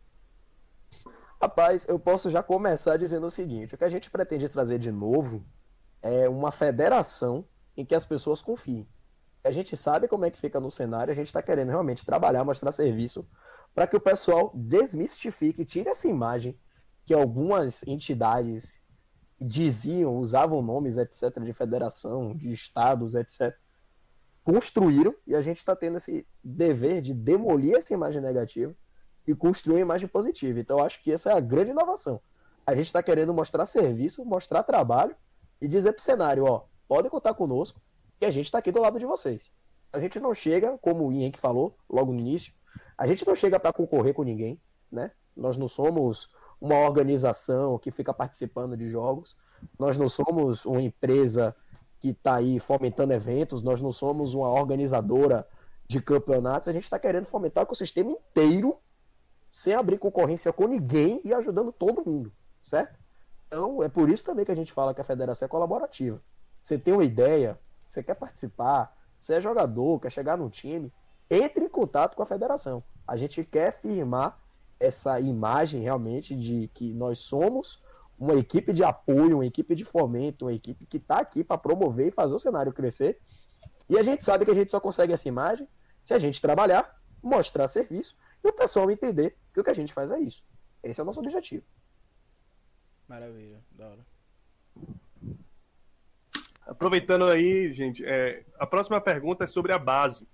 [1.42, 4.92] Rapaz, eu posso já começar dizendo o seguinte: o que a gente pretende trazer de
[4.92, 5.46] novo
[6.02, 7.46] é uma federação
[7.76, 8.88] em que as pessoas confiem.
[9.44, 12.46] A gente sabe como é que fica no cenário, a gente está querendo realmente trabalhar,
[12.46, 13.28] mostrar serviço,
[13.76, 16.58] para que o pessoal desmistifique, tire essa imagem
[17.06, 18.82] que algumas entidades
[19.38, 23.54] diziam, usavam nomes, etc., de federação, de estados, etc.,
[24.46, 28.74] construíram, e a gente está tendo esse dever de demolir essa imagem negativa
[29.28, 30.60] e construir uma imagem positiva.
[30.60, 32.20] Então, eu acho que essa é a grande inovação.
[32.66, 35.16] A gente está querendo mostrar serviço, mostrar trabalho
[35.62, 37.82] e dizer para o cenário: ó, podem contar conosco,
[38.20, 39.52] que a gente está aqui do lado de vocês.
[39.92, 42.54] A gente não chega, como o Ian falou logo no início,
[42.98, 44.60] a gente não chega para concorrer com ninguém,
[44.92, 45.12] né?
[45.36, 46.30] Nós não somos
[46.60, 49.36] uma organização que fica participando de jogos.
[49.78, 51.56] Nós não somos uma empresa
[52.00, 55.48] que está aí fomentando eventos, nós não somos uma organizadora
[55.88, 56.68] de campeonatos.
[56.68, 58.78] A gente está querendo fomentar o ecossistema inteiro,
[59.54, 63.00] sem abrir concorrência com ninguém e ajudando todo mundo, certo?
[63.46, 66.20] Então, é por isso também que a gente fala que a federação é colaborativa.
[66.60, 70.92] Você tem uma ideia, você quer participar, você é jogador, quer chegar no time,
[71.30, 72.84] entre em contato com a federação.
[73.08, 74.40] A gente quer firmar
[74.80, 77.80] essa imagem realmente de que nós somos
[78.18, 82.08] uma equipe de apoio, uma equipe de fomento, uma equipe que está aqui para promover
[82.08, 83.22] e fazer o cenário crescer.
[83.88, 85.68] E a gente sabe que a gente só consegue essa imagem
[86.02, 89.94] se a gente trabalhar, mostrar serviço e o pessoal entender que o que a gente
[89.94, 90.44] faz é isso.
[90.84, 91.64] Esse é o nosso objetivo.
[93.08, 94.06] Maravilha, da hora.
[96.66, 100.28] Aproveitando aí, gente, é, a próxima pergunta é sobre a base,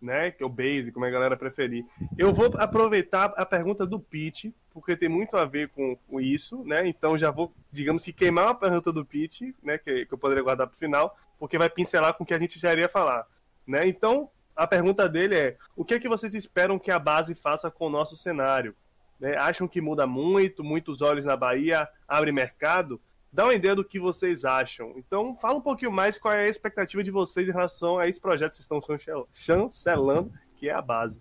[0.00, 0.30] né?
[0.30, 1.84] Que é o base, como a galera preferir.
[2.18, 6.62] Eu vou aproveitar a pergunta do Pete, porque tem muito a ver com, com isso,
[6.64, 6.86] né?
[6.86, 9.78] Então já vou, digamos que queimar a pergunta do Pete, né?
[9.78, 12.38] Que, que eu poderia guardar para o final, porque vai pincelar com o que a
[12.38, 13.26] gente já iria falar,
[13.66, 13.86] né?
[13.86, 17.70] Então a pergunta dele é: o que é que vocês esperam que a base faça
[17.70, 18.74] com o nosso cenário?
[19.20, 19.36] Né?
[19.36, 23.00] Acham que muda muito, muitos olhos na Bahia, abre mercado?
[23.32, 24.94] Dá uma ideia do que vocês acham.
[24.96, 28.20] Então, fala um pouquinho mais qual é a expectativa de vocês em relação a esse
[28.20, 31.20] projeto que vocês estão chancelando, que é a base.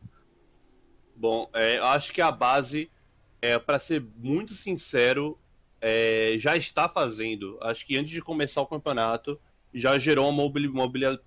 [1.14, 2.90] Bom, é, eu acho que a base,
[3.42, 5.38] é, para ser muito sincero,
[5.82, 7.58] é, já está fazendo.
[7.62, 9.40] Acho que antes de começar o campeonato,
[9.74, 11.22] já gerou uma mobilização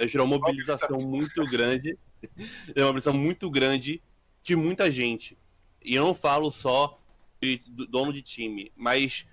[0.00, 1.98] gerou uma mobilização muito grande.
[2.76, 4.02] uma mobilização muito grande
[4.42, 5.38] de muita gente.
[5.82, 7.00] E eu não falo só
[7.40, 9.26] de dono de time, mas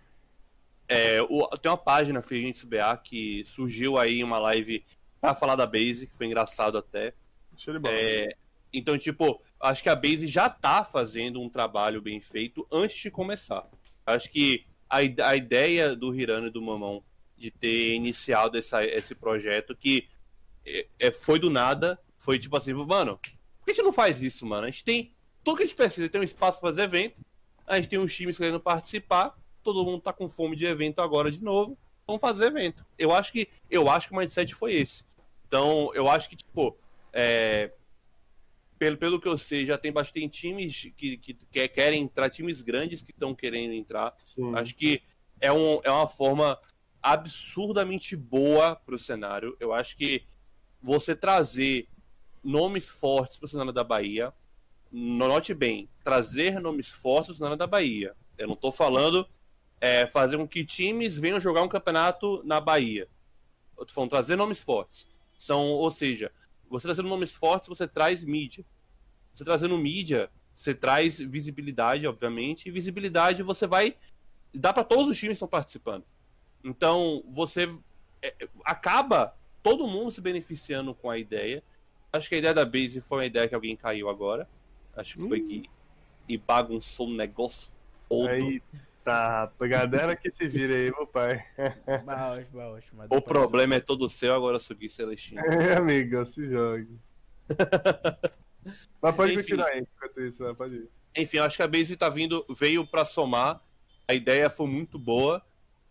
[0.88, 4.84] é, o, tem uma página Free Agents BA que surgiu aí uma live
[5.22, 7.14] para falar da Base, que foi engraçado até.
[7.86, 8.36] É,
[8.74, 13.12] então, tipo, acho que a Base já tá fazendo um trabalho bem feito antes de
[13.12, 13.66] começar.
[14.06, 17.04] Acho que a, a ideia do Hirano e do Mamão
[17.38, 20.10] de ter iniciado essa, esse projeto que
[20.66, 23.20] é, é, foi do nada, foi tipo assim, mano,
[23.60, 24.68] por que a gente não faz isso, mano?
[24.68, 25.14] A gente tem
[25.44, 27.22] tudo que a gente precisa, tem um espaço para fazer evento,
[27.66, 31.32] a gente tem uns times querendo participar, todo mundo tá com fome de evento agora
[31.32, 32.86] de novo, vamos fazer evento.
[32.98, 35.04] Eu acho que eu acho que o mindset foi esse.
[35.48, 36.78] Então, eu acho que, tipo,
[37.12, 37.72] é,
[38.78, 42.62] pelo, pelo que eu sei, já tem bastante times que, que, que querem entrar, times
[42.62, 44.16] grandes que estão querendo entrar.
[44.26, 44.56] Sim.
[44.56, 45.02] Acho que
[45.40, 46.58] é, um, é uma forma
[47.02, 49.56] absurdamente boa para o cenário.
[49.60, 50.24] Eu acho que
[50.82, 51.88] você trazer
[52.44, 54.34] nomes fortes para o cenário da Bahia,
[54.92, 58.16] note bem, trazer nomes fortes para o cenário da Bahia.
[58.38, 59.28] Eu não estou falando
[59.80, 63.08] é, fazer com que times venham jogar um campeonato na Bahia.
[63.78, 65.08] Eu tô falando trazer nomes fortes.
[65.38, 66.32] São, ou seja,
[66.70, 68.66] você trazendo nomes fortes, você traz mídia.
[69.34, 73.96] Você trazendo mídia, você traz visibilidade, obviamente, e visibilidade você vai
[74.54, 76.06] dar para todos os times que estão participando.
[76.64, 77.68] Então, você
[78.22, 81.64] é, acaba todo mundo se beneficiando com a ideia.
[82.12, 84.48] Acho que a ideia da Base foi uma ideia que alguém caiu agora.
[84.96, 85.48] Acho que foi hum.
[85.48, 85.70] que
[86.28, 87.72] e bagunçou um negócio
[88.08, 88.30] todo.
[88.30, 88.62] Aí,
[89.04, 91.44] Tá, galera que se vira aí, meu pai.
[92.06, 95.42] Baixo, baixo, o problema é todo seu, agora subir Celestino.
[95.52, 97.00] É, amigo, se jogue.
[99.02, 100.54] mas pode Enfim, continuar aí, enquanto isso, né?
[100.56, 100.90] pode ir.
[101.18, 103.60] Enfim, eu acho que a base tá vindo, veio para somar.
[104.08, 105.44] A ideia foi muito boa.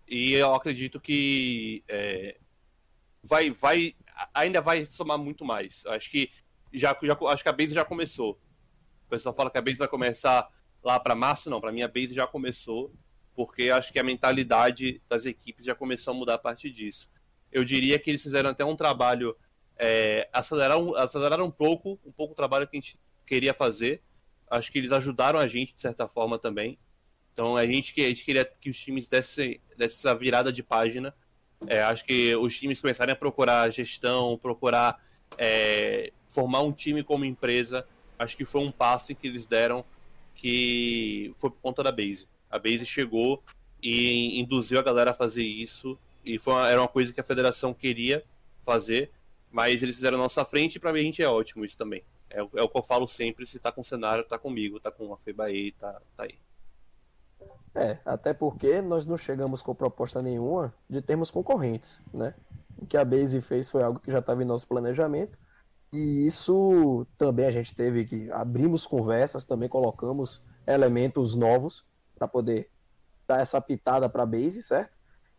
[0.08, 2.36] E eu acredito que é,
[3.22, 3.94] vai, vai,
[4.34, 5.84] ainda vai somar muito mais.
[5.86, 6.30] Acho que
[6.72, 8.40] já, já, acho que a base já começou.
[9.06, 10.48] O pessoal fala que a base vai começar
[10.82, 12.92] lá para março, não, para mim a base já começou,
[13.34, 17.08] porque acho que a mentalidade das equipes já começou a mudar a partir disso.
[17.50, 19.36] Eu diria que eles fizeram até um trabalho,
[19.76, 24.02] é, aceleraram, aceleraram um pouco, um pouco o trabalho que a gente queria fazer.
[24.48, 26.78] Acho que eles ajudaram a gente, de certa forma, também.
[27.32, 31.14] Então a gente, a gente queria que os times dessem, dessem essa virada de página.
[31.66, 35.00] É, acho que os times começarem a procurar gestão, procurar
[35.38, 37.86] é, formar um time como empresa.
[38.18, 39.84] Acho que foi um passo que eles deram
[40.34, 42.26] que foi por conta da Base.
[42.50, 43.42] A Base chegou
[43.82, 47.74] e induziu a galera a fazer isso, e uma, era uma coisa que a federação
[47.74, 48.24] queria
[48.62, 49.10] fazer,
[49.50, 52.02] mas eles fizeram a nossa frente e pra mim a gente é ótimo isso também.
[52.28, 54.90] É, é, o que eu falo sempre, se tá com o cenário, tá comigo, tá
[54.90, 56.34] com a FEBAE, tá, tá aí.
[57.74, 62.34] É, até porque nós não chegamos com proposta nenhuma de termos concorrentes, né?
[62.76, 65.38] O que a Base fez foi algo que já estava em nosso planejamento
[65.92, 71.84] e isso também a gente teve que abrimos conversas, também colocamos elementos novos
[72.16, 72.70] para poder
[73.26, 74.96] dar essa pitada para a base, certo?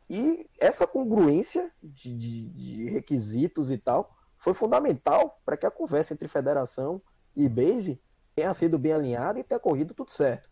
[0.09, 6.13] E essa congruência de, de, de requisitos e tal foi fundamental para que a conversa
[6.13, 7.01] entre federação
[7.33, 8.01] e base
[8.35, 10.50] tenha sido bem alinhada e tenha corrido tudo certo?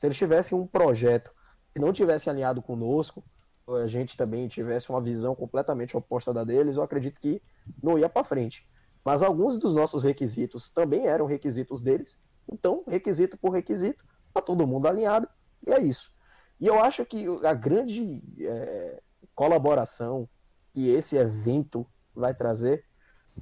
[0.00, 1.30] Se eles tivessem um projeto
[1.74, 3.22] que não tivesse alinhado conosco,
[3.68, 7.42] a gente também tivesse uma visão completamente oposta da deles, eu acredito que
[7.82, 8.66] não ia para frente.
[9.04, 12.16] Mas alguns dos nossos requisitos também eram requisitos deles.
[12.50, 15.28] Então, requisito por requisito, está todo mundo alinhado,
[15.66, 16.10] e é isso.
[16.58, 19.02] E eu acho que a grande é,
[19.34, 20.26] colaboração
[20.72, 22.86] que esse evento vai trazer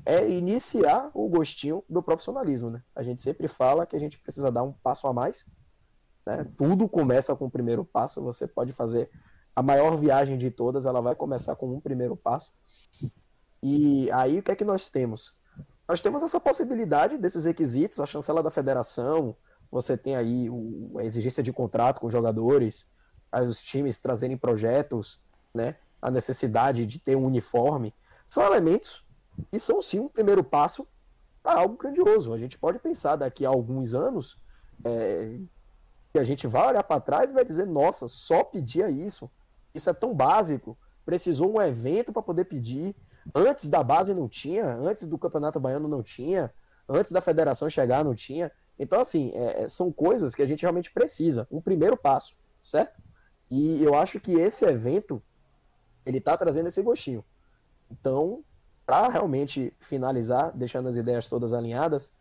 [0.05, 2.83] é iniciar o gostinho do profissionalismo, né?
[2.97, 5.47] A gente sempre fala que a gente precisa dar um passo a mais,
[6.29, 6.47] né?
[6.59, 9.11] Tudo começa com o primeiro passo, você pode fazer
[9.57, 12.53] a maior viagem de todas, ela vai começar com um primeiro passo.
[13.63, 15.35] E aí o que é que nós temos?
[15.89, 19.35] Nós temos essa possibilidade desses requisitos, a chancela da federação,
[19.71, 22.87] você tem aí o, a exigência de contrato com jogadores,
[23.33, 25.19] os times trazerem projetos,
[25.55, 25.77] né?
[26.01, 27.95] A necessidade de ter um uniforme,
[28.27, 29.03] são elementos
[29.51, 30.87] que são sim um primeiro passo
[31.43, 32.35] para algo grandioso.
[32.35, 34.39] A gente pode pensar daqui a alguns anos
[34.85, 35.39] é,
[36.13, 39.31] que a gente vai olhar para trás e vai dizer: nossa, só pedia isso,
[39.75, 40.79] isso é tão básico.
[41.05, 42.95] Precisou um evento para poder pedir.
[43.35, 46.53] Antes da base não tinha, antes do Campeonato Baiano não tinha,
[46.89, 48.51] antes da federação chegar não tinha.
[48.79, 51.47] Então, assim, é, é, são coisas que a gente realmente precisa.
[51.51, 53.03] Um primeiro passo, certo?
[53.51, 55.23] E eu acho que esse evento,
[56.07, 57.25] ele tá trazendo esse gostinho.
[57.91, 58.45] Então,
[58.87, 62.13] para realmente finalizar, deixando as ideias todas alinhadas,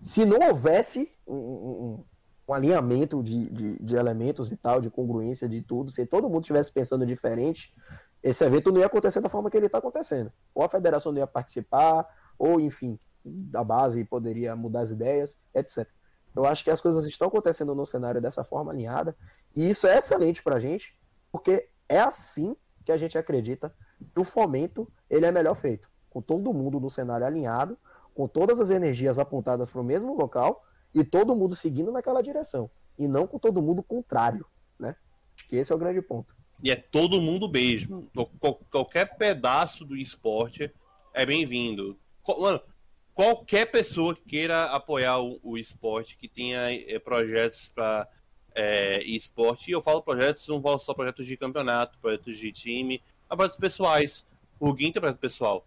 [0.00, 2.04] se não houvesse um, um,
[2.46, 6.42] um alinhamento de, de, de, elementos e tal, de congruência de tudo, se todo mundo
[6.42, 7.74] estivesse pensando diferente,
[8.22, 10.32] esse evento não ia acontecer da forma que ele está acontecendo.
[10.54, 12.06] Ou a federação não ia participar,
[12.38, 15.88] ou enfim, da base poderia mudar as ideias, etc.
[16.36, 19.16] Eu acho que as coisas estão acontecendo no cenário dessa forma alinhada,
[19.54, 20.98] e isso é excelente para a gente,
[21.30, 23.74] porque é assim que a gente acredita
[24.12, 27.78] que o fomento ele é melhor feito, com todo mundo no cenário alinhado,
[28.14, 30.62] com todas as energias apontadas para o mesmo local
[30.94, 34.46] e todo mundo seguindo naquela direção, e não com todo mundo contrário,
[34.78, 34.94] né?
[35.34, 36.36] Acho que esse é o grande ponto.
[36.62, 38.08] E é todo mundo mesmo.
[38.70, 40.72] Qualquer pedaço do esporte
[41.12, 41.98] é bem-vindo.
[42.38, 42.60] Mano,
[43.12, 48.08] qualquer pessoa que queira apoiar o, esporte, que tenha é, projetos para
[48.54, 53.02] é, esporte, e eu falo projetos, não falo só projetos de campeonato, projetos de time,
[53.28, 54.26] projetos pessoais.
[54.58, 55.66] O Guin tem projeto pessoal.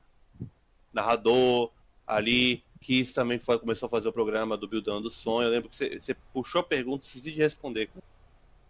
[0.93, 1.71] Narrador,
[2.05, 5.47] ali, Kiss também foi, começou a fazer o programa do Buildando Sonho.
[5.47, 7.89] Eu lembro que você, puxou a pergunta, esqueci de responder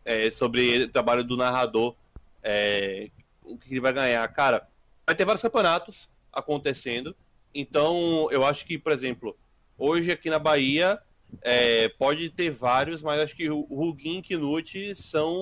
[0.05, 1.95] é, sobre o trabalho do narrador,
[2.41, 3.09] é,
[3.43, 4.27] o que ele vai ganhar.
[4.33, 4.67] Cara,
[5.05, 7.15] vai ter vários campeonatos acontecendo
[7.59, 9.35] então, eu acho que, por exemplo,
[9.79, 11.01] hoje aqui na Bahia
[11.41, 15.33] é, pode ter vários, mas acho que o Rugin e Knut são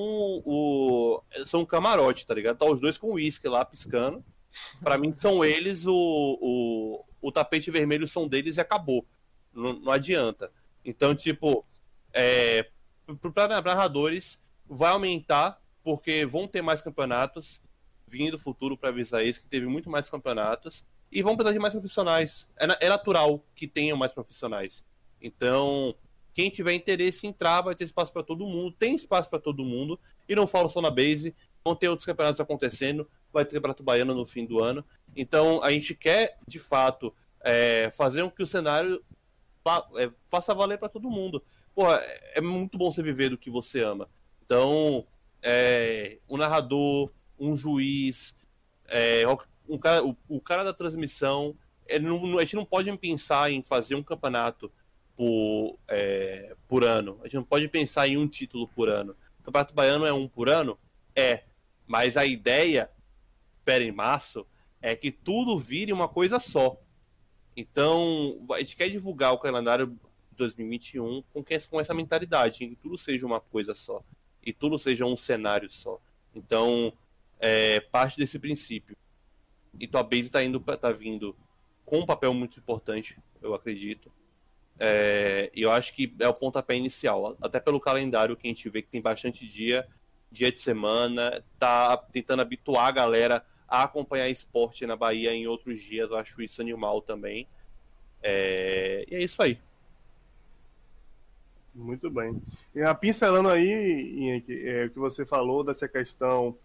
[0.45, 2.57] o são camarote, tá ligado?
[2.57, 4.23] Tá os dois com uísque lá piscando.
[4.81, 9.05] Para mim são eles o, o, o tapete vermelho são deles e acabou.
[9.53, 10.51] Não, não adianta.
[10.83, 11.65] Então, tipo,
[12.13, 12.69] é,
[13.33, 17.61] para narradores vai aumentar porque vão ter mais campeonatos
[18.07, 21.59] vindo do futuro para avisar isso que teve muito mais campeonatos e vão precisar de
[21.59, 22.49] mais profissionais.
[22.57, 24.83] É, é natural que tenham mais profissionais.
[25.21, 25.95] Então,
[26.33, 28.75] quem tiver interesse em entrar, vai ter espaço para todo mundo.
[28.77, 29.99] Tem espaço para todo mundo.
[30.27, 31.33] E não falo só na base.
[31.63, 33.09] Vão ter outros campeonatos acontecendo.
[33.35, 34.83] Vai ter campeonato baiano no fim do ano.
[35.13, 37.13] Então, a gente quer, de fato,
[37.43, 39.03] é, fazer com que o cenário
[39.97, 41.43] é, faça valer para todo mundo.
[41.75, 44.09] Pô, é, é muito bom você viver do que você ama.
[44.43, 45.05] Então,
[45.43, 48.33] é, um narrador, um juiz,
[48.87, 49.23] é,
[49.67, 51.55] um cara, o, o cara da transmissão,
[52.01, 54.71] não, a gente não pode pensar em fazer um campeonato
[55.15, 57.19] por, é, por ano.
[57.21, 59.15] A gente não pode pensar em um título por ano.
[59.39, 60.77] O Campeonato Baiano é um por ano?
[61.15, 61.43] É.
[61.87, 62.89] Mas a ideia,
[63.65, 64.45] pera em março,
[64.81, 66.79] é que tudo vire uma coisa só.
[67.57, 69.99] Então, a gente quer divulgar o calendário
[70.33, 74.03] 2021 com, com essa mentalidade, em que tudo seja uma coisa só.
[74.45, 75.99] E tudo seja um cenário só.
[76.35, 76.93] Então,
[77.39, 78.95] é parte desse princípio.
[79.79, 81.35] E tua base tá, indo, tá vindo
[81.85, 84.11] com um papel muito importante, eu acredito.
[84.77, 88.81] É, eu acho que é o pontapé inicial, até pelo calendário que a gente vê
[88.81, 89.87] que tem bastante dia,
[90.31, 95.81] dia de semana, tá tentando habituar a galera a acompanhar esporte na Bahia em outros
[95.81, 97.47] dias, eu acho isso animal também.
[98.21, 99.59] É, e é isso aí.
[101.73, 102.41] Muito bem.
[102.73, 106.57] E pincelando aí, é, o que você falou dessa questão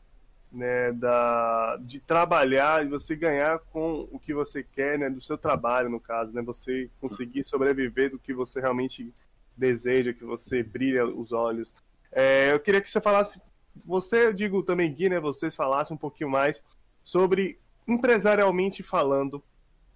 [0.52, 5.38] né, da, de trabalhar e você ganhar com o que você quer, né, do seu
[5.38, 9.12] trabalho, no caso, né, você conseguir sobreviver do que você realmente
[9.56, 11.74] deseja, que você brilha os olhos.
[12.10, 13.40] É, eu queria que você falasse,
[13.86, 16.62] você, eu digo também, Gui, né, vocês falassem um pouquinho mais
[17.02, 19.42] sobre, empresarialmente falando,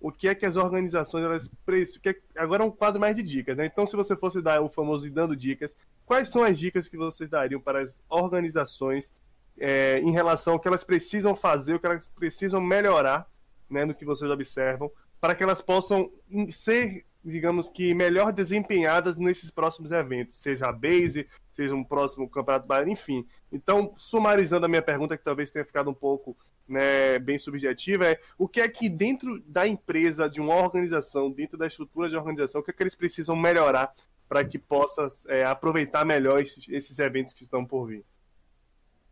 [0.00, 2.02] o que é que as organizações elas precisam.
[2.04, 3.64] É, agora é um quadro mais de dicas, né?
[3.64, 5.74] Então, se você fosse dar o famoso dando dicas,
[6.04, 9.12] quais são as dicas que vocês dariam para as organizações
[9.58, 13.26] é, em relação ao que elas precisam fazer, o que elas precisam melhorar,
[13.70, 14.90] né, no que vocês observam,
[15.20, 16.06] para que elas possam
[16.50, 22.66] ser digamos que, melhor desempenhadas nesses próximos eventos, seja a base, seja um próximo Campeonato
[22.66, 23.26] Baiano, enfim.
[23.50, 26.36] Então, sumarizando a minha pergunta, que talvez tenha ficado um pouco
[26.68, 31.56] né, bem subjetiva, é o que é que dentro da empresa, de uma organização, dentro
[31.56, 33.94] da estrutura de organização, o que é que eles precisam melhorar
[34.28, 38.04] para que possa é, aproveitar melhor esses, esses eventos que estão por vir?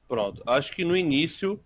[0.06, 0.42] Pronto.
[0.46, 1.58] Acho que no início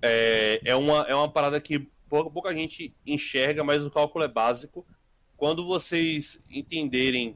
[0.00, 4.28] é, é, uma, é uma parada que pouca, pouca gente enxerga, mas o cálculo é
[4.28, 4.86] básico.
[5.40, 7.34] Quando vocês entenderem,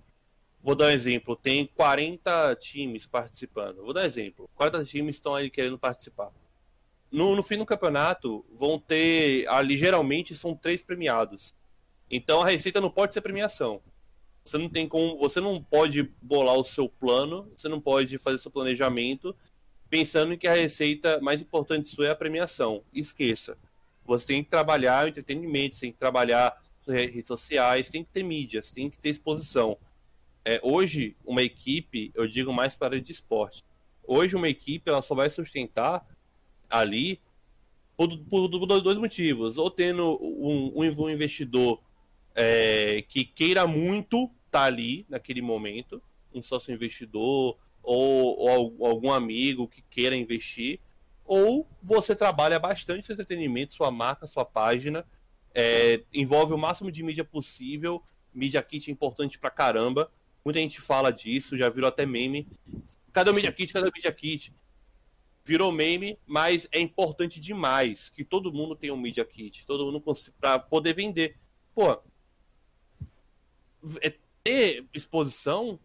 [0.60, 3.76] vou dar um exemplo, tem 40 times participando.
[3.82, 4.47] Vou dar um exemplo.
[4.56, 6.31] 40 times estão aí querendo participar.
[7.10, 11.55] No, no fim do campeonato, vão ter, ali geralmente são três premiados.
[12.10, 13.81] Então a receita não pode ser premiação.
[14.44, 18.39] Você não tem como, você não pode bolar o seu plano, você não pode fazer
[18.39, 19.35] seu planejamento
[19.89, 22.85] pensando que a receita mais importante sua é a premiação.
[22.93, 23.56] Esqueça.
[24.05, 26.55] Você tem que trabalhar o entretenimento, você tem que trabalhar
[26.86, 29.77] redes sociais, tem que ter mídias, tem que ter exposição.
[30.44, 33.65] É, hoje, uma equipe, eu digo mais para de esporte,
[34.06, 36.06] hoje uma equipe ela só vai sustentar
[36.69, 37.20] ali
[37.97, 39.56] por, por, por dois motivos.
[39.56, 41.81] Ou tendo um, um investidor
[42.35, 46.02] é, que queira muito estar tá ali naquele momento,
[46.35, 50.81] um sócio investidor ou, ou, algum amigo que queira investir,
[51.24, 55.06] ou você trabalha bastante seu entretenimento, sua marca, sua página,
[55.55, 58.02] é, envolve o máximo de mídia possível.
[58.32, 60.10] Media Kit é importante pra caramba.
[60.44, 62.48] Muita gente fala disso, já virou até meme.
[63.12, 63.72] Cadê o Media Kit?
[63.72, 64.52] Cadê o Media Kit?
[65.44, 70.02] Virou meme, mas é importante demais que todo mundo tenha um Media Kit, todo mundo
[70.40, 71.39] para poder vender.
[71.74, 71.98] Pô,
[74.01, 75.78] é ter exposição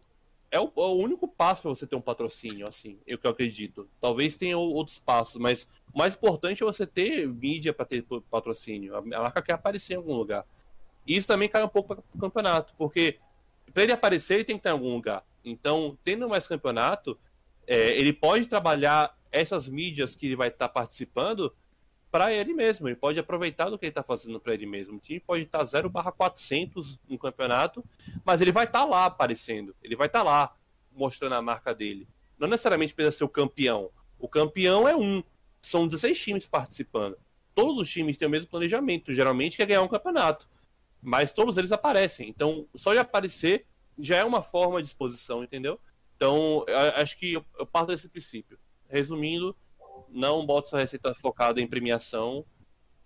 [0.50, 3.88] é o, é o único passo para você ter um patrocínio, assim, eu que acredito.
[4.00, 8.96] Talvez tenha outros passos, mas o mais importante é você ter mídia para ter patrocínio.
[8.96, 10.44] A marca quer aparecer em algum lugar.
[11.06, 13.18] E isso também cai um pouco para o campeonato, porque
[13.72, 15.24] para ele aparecer, ele tem que estar em algum lugar.
[15.44, 17.18] Então, tendo mais campeonato,
[17.66, 21.54] é, ele pode trabalhar essas mídias que ele vai estar participando
[22.10, 22.88] para ele mesmo.
[22.88, 24.96] Ele pode aproveitar do que ele está fazendo para ele mesmo.
[24.96, 27.84] O time pode estar 0/400 no campeonato,
[28.24, 29.74] mas ele vai estar tá lá aparecendo.
[29.82, 30.56] Ele vai estar tá lá
[30.92, 32.08] mostrando a marca dele.
[32.38, 33.90] Não necessariamente precisa ser o campeão.
[34.18, 35.22] O campeão é um.
[35.60, 37.16] São 16 times participando.
[37.54, 39.14] Todos os times têm o mesmo planejamento.
[39.14, 40.48] Geralmente quer ganhar um campeonato.
[41.02, 42.28] Mas todos eles aparecem.
[42.28, 43.66] Então, só de aparecer
[43.98, 45.78] já é uma forma de exposição, entendeu?
[46.16, 46.64] Então,
[46.96, 48.58] acho que eu parto desse princípio.
[48.88, 49.56] Resumindo,
[50.12, 52.44] não bota essa receita focada em premiação,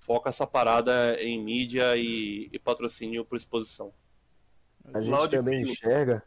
[0.01, 3.93] foca essa parada em mídia e, e patrocínio por exposição.
[4.93, 6.23] A gente também enxerga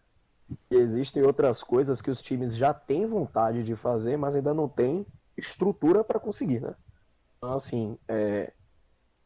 [0.69, 4.67] que existem outras coisas que os times já têm vontade de fazer, mas ainda não
[4.67, 5.05] tem
[5.37, 6.73] estrutura para conseguir, né?
[7.37, 8.51] Então, assim, é,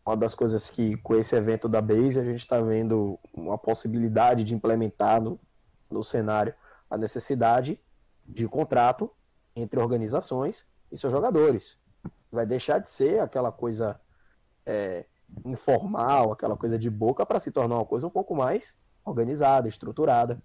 [0.06, 4.44] uma das coisas que com esse evento da Base a gente está vendo uma possibilidade
[4.44, 5.40] de implementar no,
[5.90, 6.54] no cenário
[6.90, 7.80] a necessidade
[8.26, 9.10] de contrato
[9.56, 11.78] entre organizações e seus jogadores.
[12.32, 14.00] Vai deixar de ser aquela coisa
[14.66, 15.06] é,
[15.46, 20.42] informal, aquela coisa de boca, para se tornar uma coisa um pouco mais organizada, estruturada.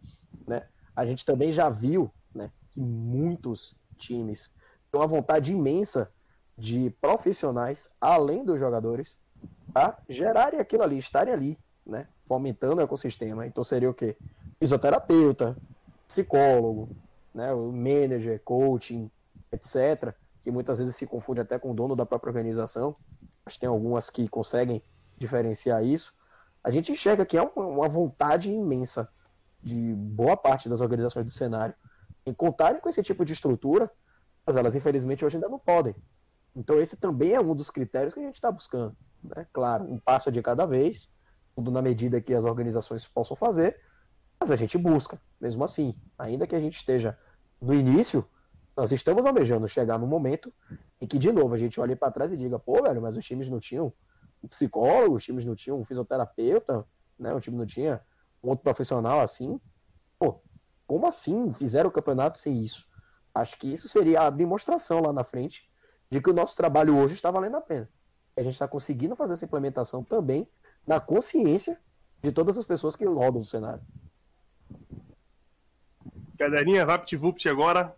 [0.46, 0.66] Né?
[0.94, 4.52] A gente também já viu né, que muitos times
[4.90, 6.10] têm uma vontade imensa
[6.56, 9.16] de profissionais, além dos jogadores,
[9.74, 13.46] a gerarem aquilo ali, estarem ali, né, fomentando o ecossistema.
[13.46, 14.16] Então seria o quê?
[14.58, 15.56] Fisioterapeuta,
[16.08, 16.88] psicólogo,
[17.34, 19.10] né, o manager, coaching,
[19.52, 20.14] etc
[20.46, 22.94] que muitas vezes se confunde até com o dono da própria organização,
[23.44, 24.80] mas tem algumas que conseguem
[25.18, 26.14] diferenciar isso.
[26.62, 29.08] A gente enxerga que é uma vontade imensa
[29.60, 31.74] de boa parte das organizações do cenário
[32.24, 33.90] em contarem com esse tipo de estrutura,
[34.46, 35.96] mas elas infelizmente hoje ainda não podem.
[36.54, 38.96] Então esse também é um dos critérios que a gente está buscando.
[39.24, 39.48] Né?
[39.52, 41.10] Claro, um passo de cada vez,
[41.56, 43.80] tudo na medida que as organizações possam fazer,
[44.38, 45.92] mas a gente busca, mesmo assim.
[46.16, 47.18] Ainda que a gente esteja
[47.60, 48.24] no início,
[48.76, 50.52] nós estamos almejando chegar no momento
[51.00, 53.24] em que, de novo, a gente olhe para trás e diga, pô, velho, mas os
[53.24, 53.92] times não tinham
[54.42, 56.86] um psicólogo, os times não tinham um fisioterapeuta,
[57.18, 57.32] né?
[57.32, 58.02] O time não tinha
[58.42, 59.58] um outro profissional assim.
[60.18, 60.42] Pô,
[60.86, 62.86] como assim fizeram o campeonato sem isso?
[63.34, 65.70] Acho que isso seria a demonstração lá na frente
[66.10, 67.88] de que o nosso trabalho hoje está valendo a pena.
[68.36, 70.46] A gente está conseguindo fazer essa implementação também
[70.86, 71.80] na consciência
[72.22, 73.82] de todas as pessoas que rodam o cenário.
[76.38, 77.96] Caderninha, VaptVupt agora,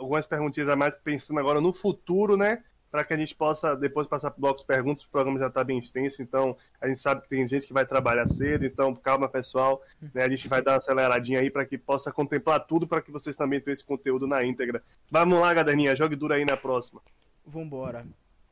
[0.00, 2.62] algumas perguntinhas a mais, pensando agora no futuro, né?
[2.90, 5.46] Para que a gente possa depois passar para o bloco de perguntas, o programa já
[5.46, 8.92] está bem extenso, então a gente sabe que tem gente que vai trabalhar cedo, então
[8.96, 9.80] calma pessoal,
[10.12, 10.24] né?
[10.24, 13.36] a gente vai dar uma aceleradinha aí para que possa contemplar tudo, para que vocês
[13.36, 14.82] também tenham esse conteúdo na íntegra.
[15.08, 17.00] Vamos lá, Gaderninha, jogue duro aí na próxima.
[17.46, 18.00] Vambora.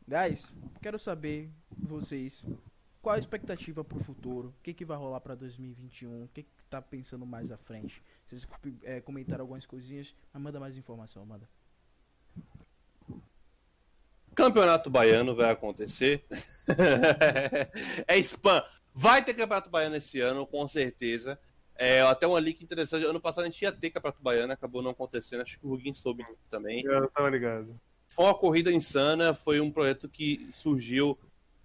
[0.07, 2.45] Guys, quero saber vocês
[3.01, 4.49] qual a expectativa pro futuro?
[4.49, 6.25] O que, que vai rolar pra 2021?
[6.25, 8.03] O que tá pensando mais à frente?
[8.27, 8.47] Vocês
[8.83, 11.49] é, comentaram algumas coisinhas, mas manda mais informação, manda.
[14.35, 16.25] Campeonato Baiano vai acontecer.
[18.07, 18.63] é spam.
[18.95, 21.39] Vai ter Campeonato Baiano esse ano, com certeza.
[21.75, 23.05] É, até uma link interessante.
[23.05, 25.43] Ano passado a gente ia ter Campeonato Baiano, acabou não acontecendo.
[25.43, 26.85] Acho que o Ruguin soube também.
[26.85, 27.81] Eu tava ligado.
[28.09, 31.19] Foi uma corrida insana, foi um projeto que surgiu.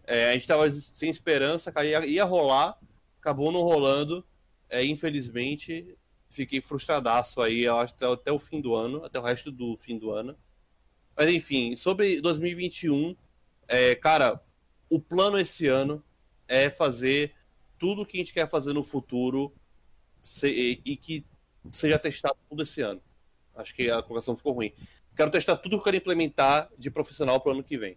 [0.05, 2.77] É, a gente tava sem esperança, ia, ia rolar,
[3.19, 4.25] acabou não rolando.
[4.73, 5.95] É, infelizmente,
[6.31, 10.09] fiquei frustradaço aí, até, até o fim do ano, até o resto do fim do
[10.09, 10.35] ano.
[11.15, 13.15] Mas enfim, sobre 2021,
[13.67, 14.43] é, cara,
[14.89, 16.03] o plano esse ano
[16.47, 17.35] é fazer
[17.77, 19.53] tudo que a gente quer fazer no futuro
[20.19, 21.23] se, e que
[21.71, 22.99] seja testado tudo esse ano.
[23.53, 24.73] Acho que a colocação ficou ruim.
[25.15, 27.95] Quero testar tudo que eu quero implementar de profissional para o ano que vem.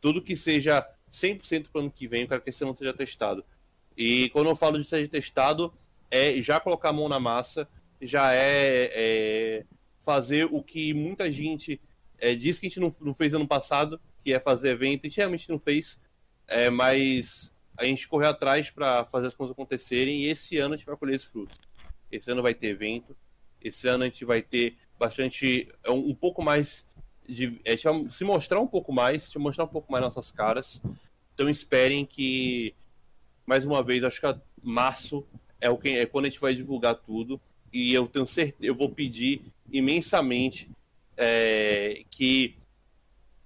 [0.00, 2.94] Tudo que seja 100% para o ano que vem, eu quero que esse ano seja
[2.94, 3.44] testado.
[3.96, 5.74] E quando eu falo de ser testado,
[6.12, 7.66] é já colocar a mão na massa,
[8.00, 9.64] já é, é
[9.98, 11.80] fazer o que muita gente
[12.18, 15.06] é, disse que a gente não, não, fez ano passado, que é fazer evento.
[15.06, 15.98] A gente realmente não fez,
[16.46, 20.76] é, mas a gente correu atrás para fazer as coisas acontecerem e esse ano a
[20.76, 21.58] gente vai colher esses frutos.
[22.10, 23.16] Esse ano vai ter evento,
[23.62, 26.84] esse ano a gente vai ter bastante, é, um, um pouco mais
[27.26, 30.82] de, é, se mostrar um pouco mais, se mostrar um pouco mais nossas caras.
[31.32, 32.74] Então esperem que,
[33.46, 35.26] mais uma vez, acho que março
[35.62, 37.40] é, o que, é quando a gente vai divulgar tudo
[37.72, 40.68] e eu tenho certeza, eu vou pedir imensamente
[41.16, 42.56] é, que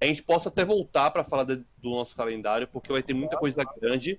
[0.00, 3.36] a gente possa até voltar para falar de, do nosso calendário, porque vai ter muita
[3.36, 4.18] coisa grande.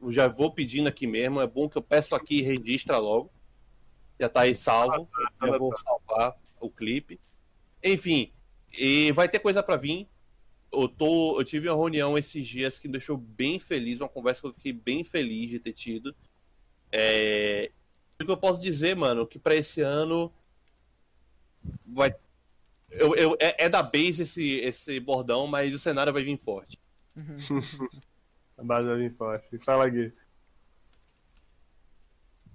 [0.00, 1.40] Eu já vou pedindo aqui mesmo.
[1.40, 3.30] É bom que eu peço aqui e registra logo.
[4.18, 5.08] Já está aí salvo.
[5.44, 7.20] Já vou salvar o clipe.
[7.82, 8.32] Enfim,
[8.78, 10.08] e vai ter coisa para vir.
[10.72, 14.40] Eu, tô, eu tive uma reunião esses dias que me deixou bem feliz, uma conversa
[14.40, 16.14] que eu fiquei bem feliz de ter tido.
[16.96, 17.70] É...
[18.20, 20.32] O que eu posso dizer, mano, que para esse ano
[21.84, 22.14] vai
[22.96, 26.80] eu, eu, é, é, da base esse, esse bordão, mas o cenário vai vir forte.
[28.56, 29.58] a base vai vir forte.
[29.58, 30.14] Fala, Gui.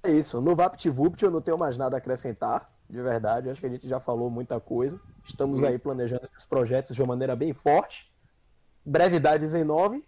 [0.04, 0.40] É isso.
[0.40, 3.50] No VaptVupt eu não tenho mais nada a acrescentar, de verdade.
[3.50, 5.00] Acho que a gente já falou muita coisa.
[5.26, 8.10] Estamos aí planejando esses projetos de uma maneira bem forte.
[8.86, 10.04] Brevidades em nove,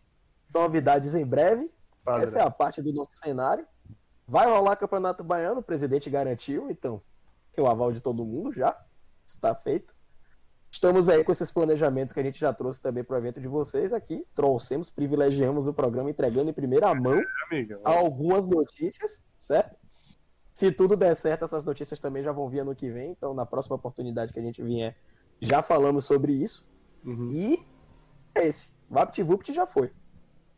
[0.54, 1.70] novidades em breve.
[2.06, 2.24] Padre.
[2.24, 3.68] Essa é a parte do nosso cenário.
[4.32, 7.02] Vai rolar Campeonato Baiano, o presidente garantiu, então
[7.52, 8.74] tem o aval de todo mundo já.
[9.28, 9.94] Está feito.
[10.72, 13.48] Estamos aí com esses planejamentos que a gente já trouxe também para o evento de
[13.50, 14.26] vocês aqui.
[14.34, 19.76] Trouxemos, privilegiamos o programa entregando em primeira mão é, algumas notícias, certo?
[20.54, 23.12] Se tudo der certo, essas notícias também já vão vir ano que vem.
[23.12, 24.96] Então, na próxima oportunidade que a gente vier,
[25.42, 26.66] já falamos sobre isso.
[27.04, 27.34] Uhum.
[27.34, 27.66] E
[28.34, 28.74] é esse.
[28.90, 29.92] VaptVupt já foi.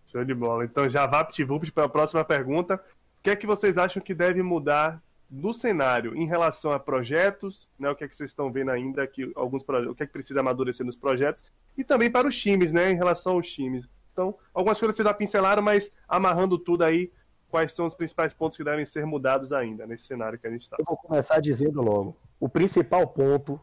[0.06, 0.64] Show de bola.
[0.64, 2.80] Então, já VaptVupt para a próxima pergunta.
[3.24, 5.02] O que é que vocês acham que deve mudar
[5.32, 9.08] no cenário em relação a projetos, né, o que é que vocês estão vendo ainda,
[9.08, 11.46] que alguns o que é que precisa amadurecer nos projetos,
[11.78, 13.88] e também para os times, né, em relação aos times.
[14.12, 17.14] Então, algumas coisas vocês já pincelaram, mas amarrando tudo aí,
[17.48, 20.64] quais são os principais pontos que devem ser mudados ainda nesse cenário que a gente
[20.64, 20.76] está?
[20.78, 22.18] Eu vou começar dizendo logo.
[22.42, 23.58] O principal ponto,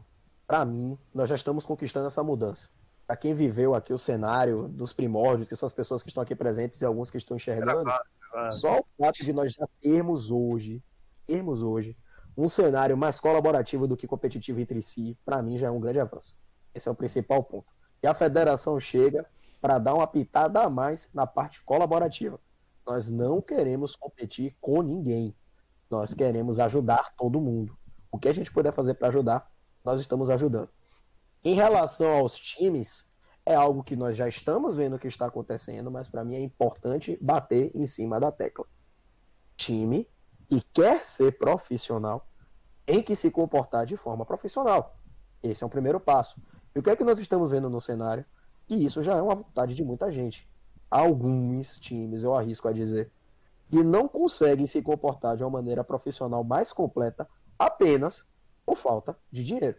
[0.47, 2.71] para mim, nós já estamos conquistando essa mudança.
[3.07, 6.35] Para quem viveu aqui o cenário dos primórdios, que são as pessoas que estão aqui
[6.35, 7.91] presentes e alguns que estão enxergando,
[8.51, 10.83] só o fato de nós já termos hoje
[11.31, 11.97] termos hoje
[12.37, 16.01] um cenário mais colaborativo do que competitivo entre si, para mim já é um grande
[16.01, 16.37] avanço.
[16.75, 17.67] Esse é o principal ponto.
[18.03, 19.25] E a federação chega
[19.61, 22.41] para dar uma pitada a mais na parte colaborativa.
[22.87, 25.37] Nós não queremos competir com ninguém.
[25.89, 27.77] Nós queremos ajudar todo mundo.
[28.11, 29.49] O que a gente puder fazer para ajudar,
[29.85, 30.71] nós estamos ajudando.
[31.45, 33.10] Em relação aos times,
[33.51, 37.19] é algo que nós já estamos vendo que está acontecendo, mas para mim é importante
[37.21, 38.65] bater em cima da tecla.
[39.57, 40.09] Time
[40.49, 42.29] e quer ser profissional,
[42.87, 44.97] tem que se comportar de forma profissional.
[45.43, 46.41] Esse é o primeiro passo.
[46.75, 48.25] E o que é que nós estamos vendo no cenário?
[48.69, 50.49] Que isso já é uma vontade de muita gente.
[50.89, 53.11] Alguns times, eu arrisco a dizer,
[53.69, 57.29] que não conseguem se comportar de uma maneira profissional mais completa
[57.59, 58.25] apenas
[58.65, 59.77] por falta de dinheiro.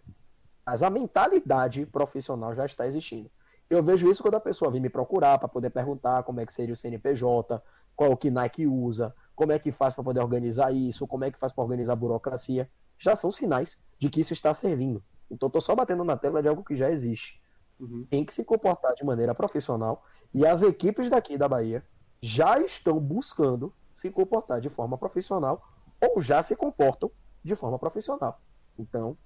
[0.65, 3.31] Mas a mentalidade profissional já está existindo.
[3.71, 6.51] Eu vejo isso quando a pessoa vem me procurar para poder perguntar como é que
[6.51, 7.63] seria o CNPJ,
[7.95, 11.31] qual o que Nike usa, como é que faz para poder organizar isso, como é
[11.31, 12.69] que faz para organizar a burocracia,
[12.99, 15.01] já são sinais de que isso está servindo.
[15.31, 17.41] Então estou só batendo na tela de algo que já existe.
[17.79, 18.05] Uhum.
[18.09, 20.03] Tem que se comportar de maneira profissional
[20.33, 21.81] e as equipes daqui da Bahia
[22.21, 25.65] já estão buscando se comportar de forma profissional
[26.01, 27.09] ou já se comportam
[27.41, 28.41] de forma profissional.
[28.77, 29.17] Então,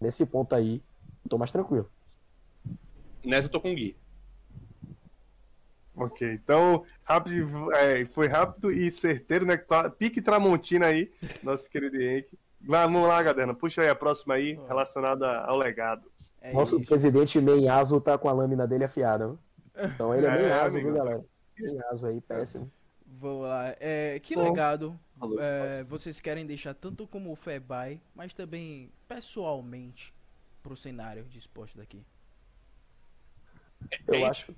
[0.00, 0.82] nesse ponto aí,
[1.22, 1.86] estou mais tranquilo.
[3.24, 3.96] Nessa eu tô com o Gui.
[5.94, 9.62] Ok, então rápido, é, foi rápido e certeiro, né?
[9.98, 11.10] Pique Tramontina aí,
[11.42, 12.38] nosso querido Henrique.
[12.60, 16.10] Vamos lá, Gaderna, puxa aí a próxima aí, relacionada ao legado.
[16.40, 16.86] É Nosso isso.
[16.86, 19.36] presidente Meiazo tá com a lâmina dele afiada.
[19.76, 21.24] Então ele é, é Meiazo, viu, galera?
[21.58, 22.70] Meiazo aí, péssimo.
[23.06, 23.74] Vou lá.
[23.78, 24.98] É, que Bom, legado
[25.38, 30.14] é, vocês querem deixar tanto como o Febai, mas também pessoalmente
[30.62, 32.02] pro cenário de esporte daqui?
[34.06, 34.54] Eu acho.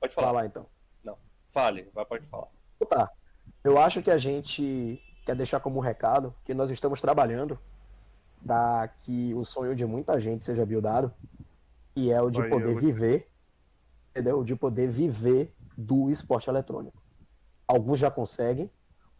[0.00, 0.26] Pode falar.
[0.28, 0.66] falar então.
[1.04, 1.16] Não,
[1.48, 2.48] fale, vai, pode falar.
[2.88, 3.10] Tá.
[3.62, 7.58] Eu acho que a gente quer deixar como recado que nós estamos trabalhando
[8.44, 11.12] para que o sonho de muita gente seja buildado,
[11.94, 13.28] e é o de poder viver,
[14.10, 14.42] entendeu?
[14.42, 17.00] De poder viver do esporte eletrônico.
[17.66, 18.70] Alguns já conseguem,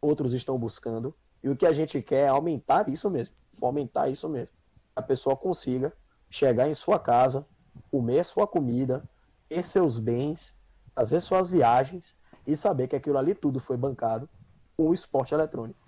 [0.01, 4.29] outros estão buscando, e o que a gente quer é aumentar isso mesmo, fomentar isso
[4.29, 4.53] mesmo.
[4.95, 5.93] A pessoa consiga
[6.29, 7.47] chegar em sua casa,
[7.91, 9.09] comer sua comida,
[9.53, 10.59] ter seus bens,
[10.95, 12.16] fazer suas viagens
[12.47, 14.27] e saber que aquilo ali tudo foi bancado
[14.74, 15.79] com o esporte eletrônico.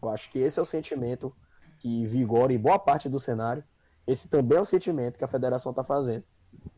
[0.00, 1.34] Eu acho que esse é o sentimento
[1.80, 3.64] que vigora em boa parte do cenário.
[4.06, 6.22] Esse também é o sentimento que a federação está fazendo.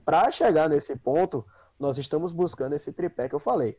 [0.02, 1.44] Para chegar nesse ponto,
[1.78, 3.78] nós estamos buscando esse tripé que eu falei: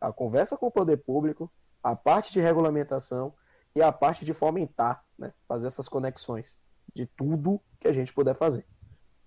[0.00, 1.50] a conversa com o poder público,
[1.80, 3.32] a parte de regulamentação
[3.74, 6.56] e a parte de fomentar, né, fazer essas conexões
[6.92, 8.66] de tudo que a gente puder fazer.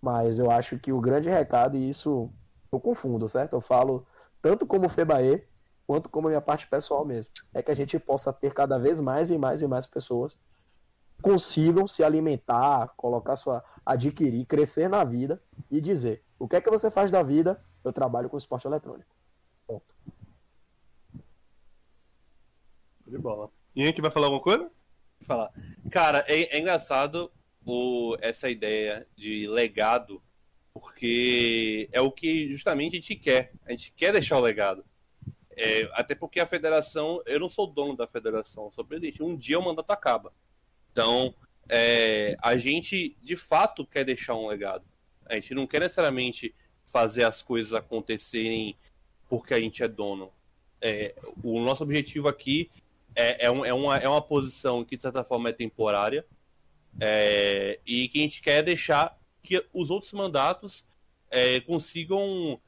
[0.02, 2.30] Mas eu acho que o grande recado, e isso
[2.72, 3.56] eu confundo, certo?
[3.56, 4.06] Eu falo
[4.42, 5.48] tanto como FEBAE,
[5.86, 7.32] quanto como a minha parte pessoal mesmo.
[7.54, 10.38] É que a gente possa ter cada vez mais e mais e mais pessoas
[11.22, 15.42] consigam se alimentar, colocar sua adquirir, crescer na vida
[15.72, 17.64] e dizer: "O que é que você faz da vida?
[17.84, 19.16] Eu trabalho com esporte eletrônico".
[19.66, 19.96] Ponto.
[23.08, 23.50] De bola.
[23.76, 24.70] E que vai falar alguma coisa?
[25.22, 25.52] Falar.
[25.90, 27.32] Cara, é, é engraçado
[27.66, 30.22] o, essa ideia de legado,
[30.80, 33.52] porque é o que justamente a gente quer.
[33.66, 34.86] A gente quer deixar o legado.
[35.56, 39.24] É, até porque a federação, eu não sou dono da federação, sou presidente.
[39.24, 40.32] Um dia o mandato acaba.
[40.92, 41.34] Então,
[41.68, 44.86] é, a gente de fato quer deixar um legado.
[45.26, 48.78] A gente não quer necessariamente fazer as coisas acontecerem
[49.28, 50.32] porque a gente é dono.
[50.80, 52.70] É, o nosso objetivo aqui
[53.16, 56.24] é, é, um, é, uma, é uma posição que, de certa forma, é temporária
[57.00, 59.18] é, e que a gente quer deixar
[59.48, 60.86] que os outros mandatos
[61.30, 62.60] é, consigam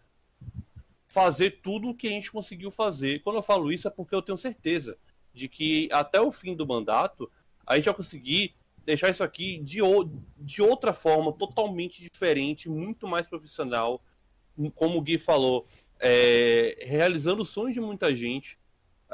[1.08, 3.20] fazer tudo o que a gente conseguiu fazer.
[3.20, 4.98] Quando eu falo isso é porque eu tenho certeza
[5.34, 7.30] de que até o fim do mandato
[7.66, 9.80] a gente vai conseguir deixar isso aqui de,
[10.38, 14.02] de outra forma, totalmente diferente, muito mais profissional,
[14.74, 15.68] como o Gui falou,
[16.00, 18.58] é, realizando o sonho de muita gente.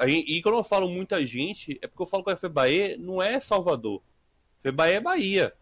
[0.06, 3.40] E quando eu falo muita gente, é porque eu falo que a FEBAE não é
[3.40, 4.02] Salvador.
[4.58, 5.54] FEBAE é Bahia.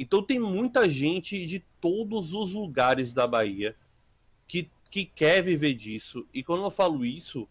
[0.00, 3.76] Então tem muita gente de todos os lugares da Bahia
[4.48, 6.26] que, que quer viver disso.
[6.32, 7.46] E quando eu falo isso,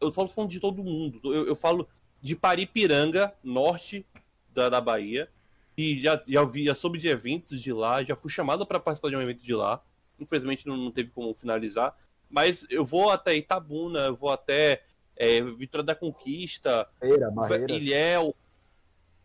[0.00, 1.20] eu falo falando de todo mundo.
[1.24, 1.88] Eu, eu falo
[2.22, 4.06] de Paripiranga, norte
[4.54, 5.28] da, da Bahia.
[5.76, 9.08] E já, já, vi, já soube de eventos de lá, já fui chamado para participar
[9.08, 9.82] de um evento de lá.
[10.20, 11.96] Infelizmente não, não teve como finalizar.
[12.30, 14.84] Mas eu vou até Itabuna, eu vou até
[15.16, 17.76] é, Vitória da Conquista, Barreira, Barreiras.
[17.76, 18.36] Ilhéu,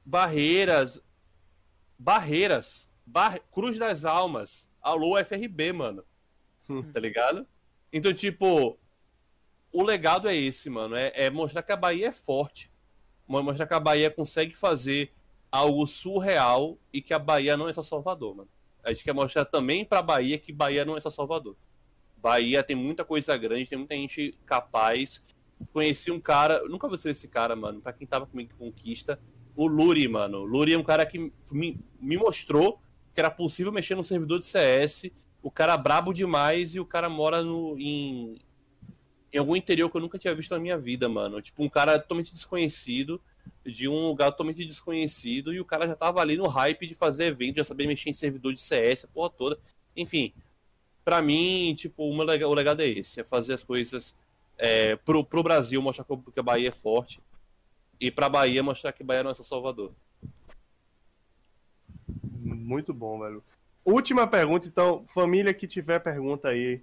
[0.03, 1.03] Barreiras,
[1.97, 3.39] Barreiras, Bar...
[3.51, 6.03] Cruz das Almas, alô FRB, mano.
[6.93, 7.45] Tá ligado?
[7.91, 8.79] Então, tipo,
[9.71, 10.95] o legado é esse, mano.
[10.95, 12.71] É, é mostrar que a Bahia é forte.
[13.27, 15.11] Mostrar que a Bahia consegue fazer
[15.51, 18.49] algo surreal e que a Bahia não é só Salvador, mano.
[18.83, 21.55] A gente quer mostrar também pra Bahia que Bahia não é só Salvador.
[22.17, 25.23] Bahia tem muita coisa grande, tem muita gente capaz.
[25.71, 29.19] Conheci um cara, nunca vi esse cara, mano, pra quem tava comigo Conquista,
[29.55, 30.39] o Luri, mano.
[30.39, 32.79] O Luri é um cara que me, me mostrou
[33.13, 35.11] que era possível mexer no servidor de CS.
[35.41, 38.39] O cara brabo demais e o cara mora no, em,
[39.31, 41.41] em algum interior que eu nunca tinha visto na minha vida, mano.
[41.41, 43.21] Tipo, um cara totalmente desconhecido
[43.65, 47.25] de um lugar totalmente desconhecido e o cara já tava ali no hype de fazer
[47.25, 49.59] evento, já sabia mexer em servidor de CS, a porra toda.
[49.95, 50.33] Enfim,
[51.03, 54.15] para mim, tipo, o legado é esse, é fazer as coisas
[54.57, 57.21] é, pro, pro Brasil, mostrar que a Bahia é forte
[57.99, 59.93] e pra Bahia mostrar que Bahia não é só Salvador.
[62.19, 63.43] Muito bom, velho.
[63.85, 66.81] Última pergunta, então, família que tiver pergunta aí,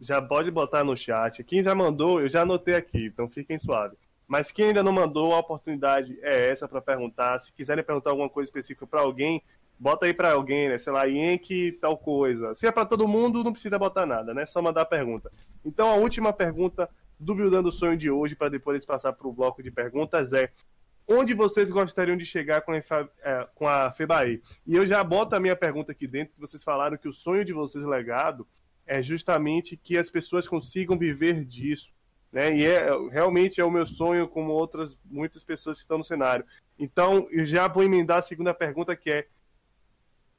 [0.00, 1.42] já pode botar no chat.
[1.44, 3.96] Quem já mandou, eu já anotei aqui, então fiquem suaves.
[4.26, 7.38] Mas quem ainda não mandou, a oportunidade é essa para perguntar.
[7.38, 9.42] Se quiserem perguntar alguma coisa específica para alguém,
[9.78, 10.78] bota aí para alguém, né?
[10.78, 12.54] Sei lá, Yankee, tal coisa.
[12.54, 14.46] Se é para todo mundo, não precisa botar nada, né?
[14.46, 15.30] Só mandar a pergunta.
[15.64, 16.88] Então a última pergunta
[17.22, 20.50] do Buildando o Sonho de hoje, para depois passar para o bloco de perguntas, é
[21.06, 24.42] onde vocês gostariam de chegar com a, é, com a FEBAE?
[24.66, 27.44] E eu já boto a minha pergunta aqui dentro, que vocês falaram que o sonho
[27.44, 28.46] de vocês legado
[28.86, 31.92] é justamente que as pessoas consigam viver disso
[32.32, 32.56] Né?
[32.56, 36.44] E é, realmente é o meu sonho, como outras muitas pessoas que estão no cenário.
[36.78, 39.26] Então, eu já vou emendar a segunda pergunta, que é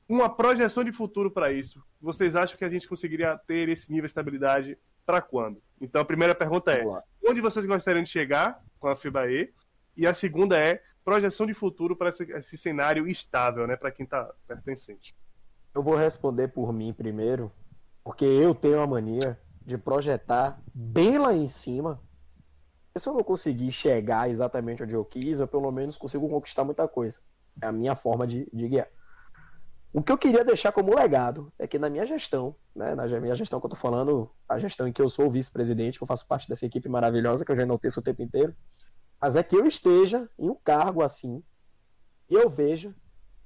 [0.09, 1.83] uma projeção de futuro para isso.
[2.01, 5.61] Vocês acham que a gente conseguiria ter esse nível de estabilidade para quando?
[5.83, 6.85] Então, a primeira pergunta é:
[7.27, 9.53] onde vocês gostariam de chegar com a FIBAE?
[9.97, 14.05] E a segunda é projeção de futuro para esse, esse, cenário estável, né, para quem
[14.05, 15.13] está pertencente.
[15.75, 17.51] Eu vou responder por mim primeiro,
[18.01, 22.01] porque eu tenho a mania de projetar bem lá em cima.
[22.95, 26.87] Se eu não conseguir chegar exatamente onde eu quis, eu pelo menos consigo conquistar muita
[26.87, 27.19] coisa.
[27.61, 28.87] É a minha forma de, de guiar.
[29.93, 33.35] O que eu queria deixar como legado é que na minha gestão, né, na minha
[33.35, 36.25] gestão que eu tô falando, a gestão em que eu sou vice-presidente, que eu faço
[36.25, 38.55] parte dessa equipe maravilhosa, que eu já enalteço o tempo inteiro,
[39.21, 41.43] mas é que eu esteja em um cargo assim
[42.27, 42.95] e eu veja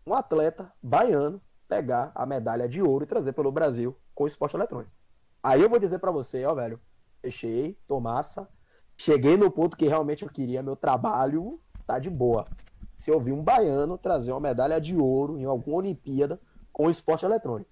[0.06, 4.56] um atleta baiano pegar a medalha de ouro e trazer pelo Brasil com o esporte
[4.56, 4.96] eletrônico.
[5.44, 6.80] Aí eu vou dizer para você, ó, velho,
[7.22, 8.48] fechei, tô massa,
[8.96, 12.46] cheguei no ponto que realmente eu queria, meu trabalho tá de boa.
[12.98, 16.40] Se eu vi um baiano trazer uma medalha de ouro em alguma Olimpíada
[16.74, 17.70] com esporte eletrônico.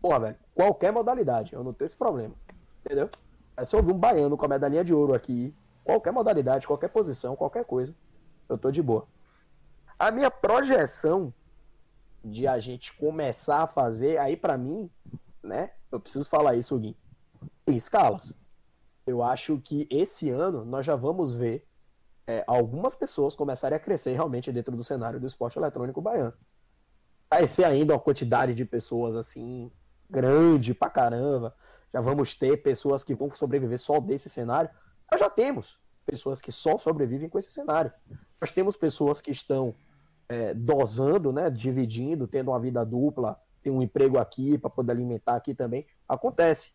[0.00, 2.34] Porra, velho, qualquer modalidade, eu não tenho esse problema.
[2.84, 3.08] Entendeu?
[3.56, 6.88] Mas se eu vi um baiano com a medalhinha de ouro aqui, qualquer modalidade, qualquer
[6.88, 7.94] posição, qualquer coisa,
[8.48, 9.06] eu tô de boa.
[9.98, 11.32] A minha projeção
[12.24, 14.90] de a gente começar a fazer, aí para mim,
[15.42, 16.96] né, eu preciso falar isso, Gui,
[17.66, 18.34] em escalas.
[19.06, 21.66] Eu acho que esse ano nós já vamos ver
[22.26, 26.34] é, algumas pessoas começarem a crescer realmente dentro do cenário do esporte eletrônico baiano.
[27.30, 29.70] Vai ser ainda uma quantidade de pessoas assim
[30.08, 31.54] grande pra caramba.
[31.92, 34.70] Já vamos ter pessoas que vão sobreviver só desse cenário.
[35.10, 37.92] Nós já temos pessoas que só sobrevivem com esse cenário.
[38.40, 39.74] Nós temos pessoas que estão
[40.28, 45.36] é, dosando, né, dividindo, tendo uma vida dupla, tem um emprego aqui para poder alimentar
[45.36, 45.86] aqui também.
[46.08, 46.72] Acontece.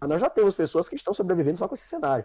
[0.00, 2.24] Mas nós já temos pessoas que estão sobrevivendo só com esse cenário.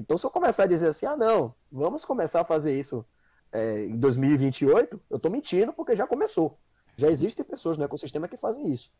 [0.00, 3.04] Então, se eu começar a dizer assim, ah, não, vamos começar a fazer isso
[3.52, 6.58] é, em 2028, eu estou mentindo porque já começou.
[6.96, 8.90] Já existem pessoas no ecossistema que fazem isso.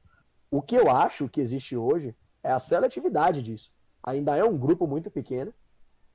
[0.51, 3.73] O que eu acho que existe hoje é a seletividade disso.
[4.03, 5.55] Ainda é um grupo muito pequeno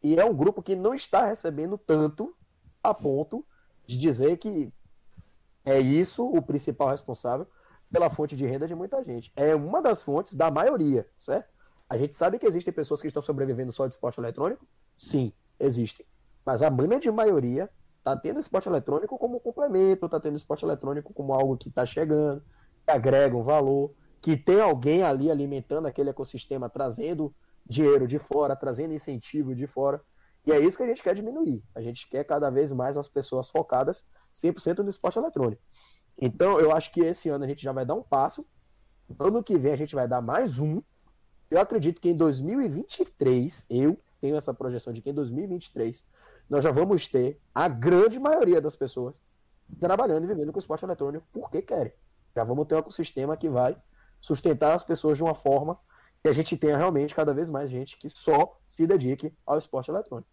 [0.04, 2.36] e é um grupo que não está recebendo tanto
[2.84, 3.44] a ponto
[3.88, 4.72] de dizer que
[5.64, 7.48] é isso o principal responsável
[7.92, 9.34] pela fonte de renda de muita gente.
[9.36, 11.55] É uma das fontes da maioria, certo?
[11.90, 14.66] A gente sabe que existem pessoas que estão sobrevivendo só de esporte eletrônico?
[14.98, 16.06] Sim, existem.
[16.46, 21.34] Mas a grande maioria está tendo esporte eletrônico como complemento, está tendo esporte eletrônico como
[21.34, 22.44] algo que está chegando,
[22.86, 27.34] que agrega um valor, que tem alguém ali alimentando aquele ecossistema, trazendo
[27.66, 30.02] dinheiro de fora, trazendo incentivo de fora.
[30.46, 31.64] E é isso que a gente quer diminuir.
[31.74, 35.62] A gente quer cada vez mais as pessoas focadas 100% no esporte eletrônico.
[36.18, 38.46] Então, eu acho que esse ano a gente já vai dar um passo.
[39.20, 40.82] Ano que vem a gente vai dar mais um.
[41.50, 46.04] Eu acredito que em 2023, eu tenho essa projeção de que em 2023
[46.50, 49.20] nós já vamos ter a grande maioria das pessoas
[49.80, 51.94] trabalhando e vivendo com esporte eletrônico porque querem.
[52.36, 53.76] Já vamos ter um ecossistema que vai
[54.20, 55.80] sustentar as pessoas de uma forma
[56.22, 59.92] que a gente tenha realmente cada vez mais gente que só se dedique ao esporte
[59.92, 60.30] eletrônico.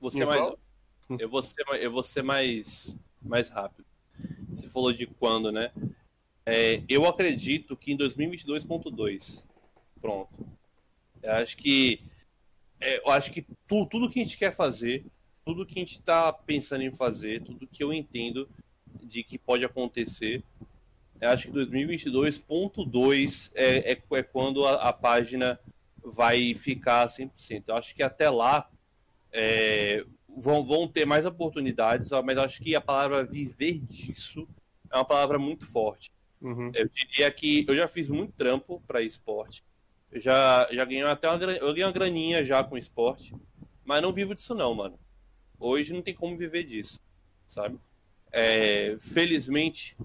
[0.00, 0.52] Você mais,
[1.18, 3.86] eu vou ser, eu vou ser mais, mais rápido.
[4.50, 5.72] Você falou de quando, né?
[6.46, 9.44] É, eu acredito que em 2022.2.
[10.00, 10.46] Pronto.
[11.22, 11.98] Eu acho que
[12.80, 15.06] é, eu acho que tu, tudo que a gente quer fazer,
[15.44, 18.48] tudo que a gente está pensando em fazer, tudo que eu entendo
[19.02, 20.42] de que pode acontecer,
[21.20, 25.58] eu acho que 2022.2 é, é, é quando a, a, página
[26.04, 27.64] vai ficar 100%.
[27.68, 28.68] Eu acho que até lá
[29.32, 34.46] é, vão, vão ter mais oportunidades, mas acho que a palavra viver disso
[34.90, 36.12] é uma palavra muito forte.
[36.44, 36.70] Uhum.
[36.74, 39.64] Eu diria que eu já fiz muito trampo para esporte.
[40.12, 43.34] Eu já, já ganhei até uma, eu ganhei uma graninha já com esporte,
[43.82, 44.98] mas não vivo disso não, mano.
[45.58, 47.00] Hoje não tem como viver disso,
[47.46, 47.78] sabe?
[48.30, 49.96] É, felizmente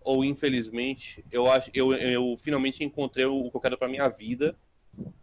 [0.00, 4.56] ou infelizmente, eu acho eu, eu finalmente encontrei o que eu quero para minha vida,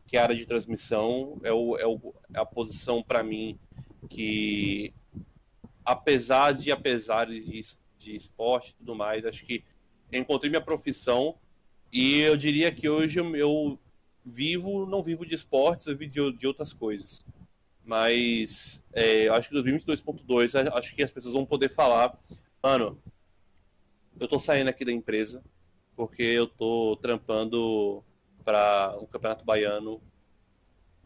[0.07, 3.59] que é a área de transmissão, é, o, é, o, é a posição para mim
[4.09, 4.93] que
[5.85, 7.63] apesar de apesar de,
[7.97, 9.63] de esporte e tudo mais, acho que
[10.19, 11.35] encontrei minha profissão
[11.91, 13.79] e eu diria que hoje eu
[14.25, 17.23] vivo, não vivo de esportes, eu vivo de, de outras coisas.
[17.83, 22.17] Mas é, acho que 2022.2 acho que as pessoas vão poder falar,
[22.61, 23.01] mano,
[24.19, 25.43] eu tô saindo aqui da empresa
[25.95, 28.03] porque eu tô trampando
[28.43, 30.01] para o um Campeonato Baiano,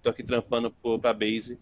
[0.02, 1.60] tô aqui trampando para base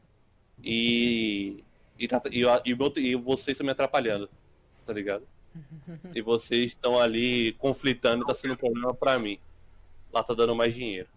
[0.63, 1.63] e
[1.97, 4.29] e, tá, e, e, e vocês estão me atrapalhando,
[4.83, 5.25] tá ligado?
[6.13, 9.39] E vocês estão ali conflitando, tá sendo um problema para mim.
[10.11, 11.07] Lá tá dando mais dinheiro.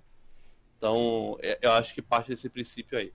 [0.79, 3.13] Então, é- eu acho que parte desse princípio aí.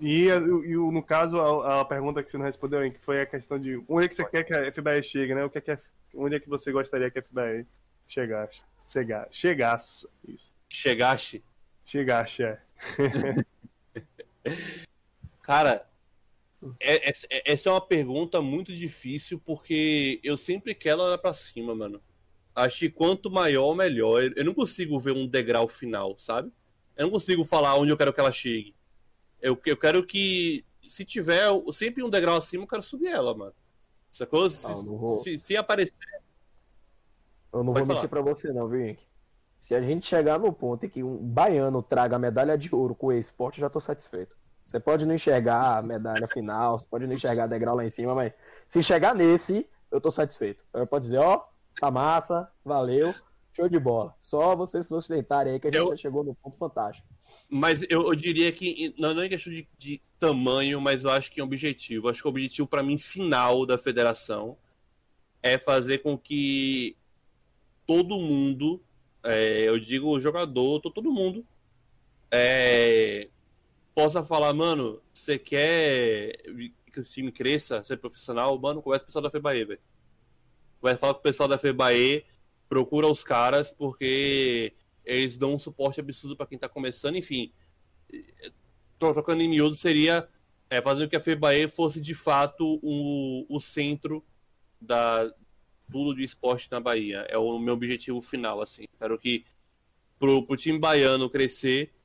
[0.00, 3.26] E, e no caso, a, a pergunta que você não respondeu, hein, que foi a
[3.26, 5.44] questão de onde é que você quer que a FBI chegue, né?
[5.44, 5.78] O que é que a-
[6.14, 7.66] onde é que você gostaria que a FBI
[8.06, 8.62] chegasse?
[8.86, 9.28] Chegasse.
[9.30, 10.08] Chegasse.
[10.26, 10.56] Isso.
[10.68, 11.44] Chegaste.
[11.84, 12.60] Chegasse, é.
[15.42, 15.86] Cara,
[16.80, 21.32] é- é- é- essa é uma pergunta muito difícil porque eu sempre quero olhar pra
[21.34, 22.00] cima, mano.
[22.54, 24.22] Acho que quanto maior, melhor.
[24.34, 26.52] Eu não consigo ver um degrau final, sabe?
[26.96, 28.74] Eu não consigo falar onde eu quero que ela chegue.
[29.40, 33.54] Eu, eu quero que, se tiver sempre um degrau acima, eu quero subir ela, mano.
[34.10, 34.50] Sacou?
[34.50, 35.94] Se, não vou- se, se aparecer.
[37.52, 37.94] Eu não Pode vou falar.
[37.94, 39.06] mentir pra você não, viu, Henrique?
[39.58, 42.94] Se a gente chegar no ponto em que um baiano traga a medalha de ouro
[42.94, 44.36] com o esporte, eu já tô satisfeito.
[44.68, 48.14] Você pode não enxergar a medalha final, você pode não enxergar degrau lá em cima,
[48.14, 48.34] mas
[48.66, 50.62] se chegar nesse, eu tô satisfeito.
[50.74, 51.42] Eu posso dizer, ó,
[51.80, 53.14] tá massa, valeu,
[53.56, 54.14] show de bola.
[54.20, 57.08] Só vocês se sustentarem aí que a gente Eu- já chegou no ponto fantástico.
[57.48, 61.32] Mas eu, eu diria que não, não é questão de, de tamanho, mas eu acho
[61.32, 62.06] que é um objetivo.
[62.06, 64.54] Eu acho que o objetivo, para mim, final da federação
[65.42, 66.94] é fazer com que
[67.86, 68.82] todo mundo,
[69.24, 71.42] é, eu digo jogador, to- todo mundo,
[72.30, 73.28] é,
[73.98, 76.40] possa falar, mano, você quer
[76.86, 78.56] que o time cresça, ser profissional?
[78.56, 79.80] Mano, conversa com o pessoal da FEBAE, velho.
[80.80, 82.24] Vai falar com o pessoal da FEBAE,
[82.68, 84.72] procura os caras, porque
[85.04, 87.52] eles dão um suporte absurdo para quem tá começando, enfim.
[89.00, 90.28] Tô trocando em miúdo seria
[90.70, 94.24] é, fazer com que a FEBAE fosse de fato o, o centro
[94.80, 95.28] da
[95.90, 97.26] tudo de esporte na Bahia.
[97.28, 98.84] É o meu objetivo final, assim.
[98.96, 99.44] Quero que
[100.20, 101.97] pro, pro time baiano crescer,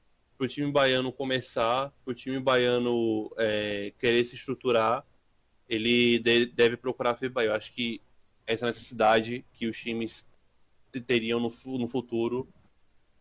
[0.44, 5.06] pro time baiano começar, pro time baiano é, querer se estruturar,
[5.70, 7.46] ele de- deve procurar a FEBAE.
[7.46, 8.02] Eu acho que
[8.46, 10.28] essa necessidade que os times
[10.92, 12.46] te- teriam no, no futuro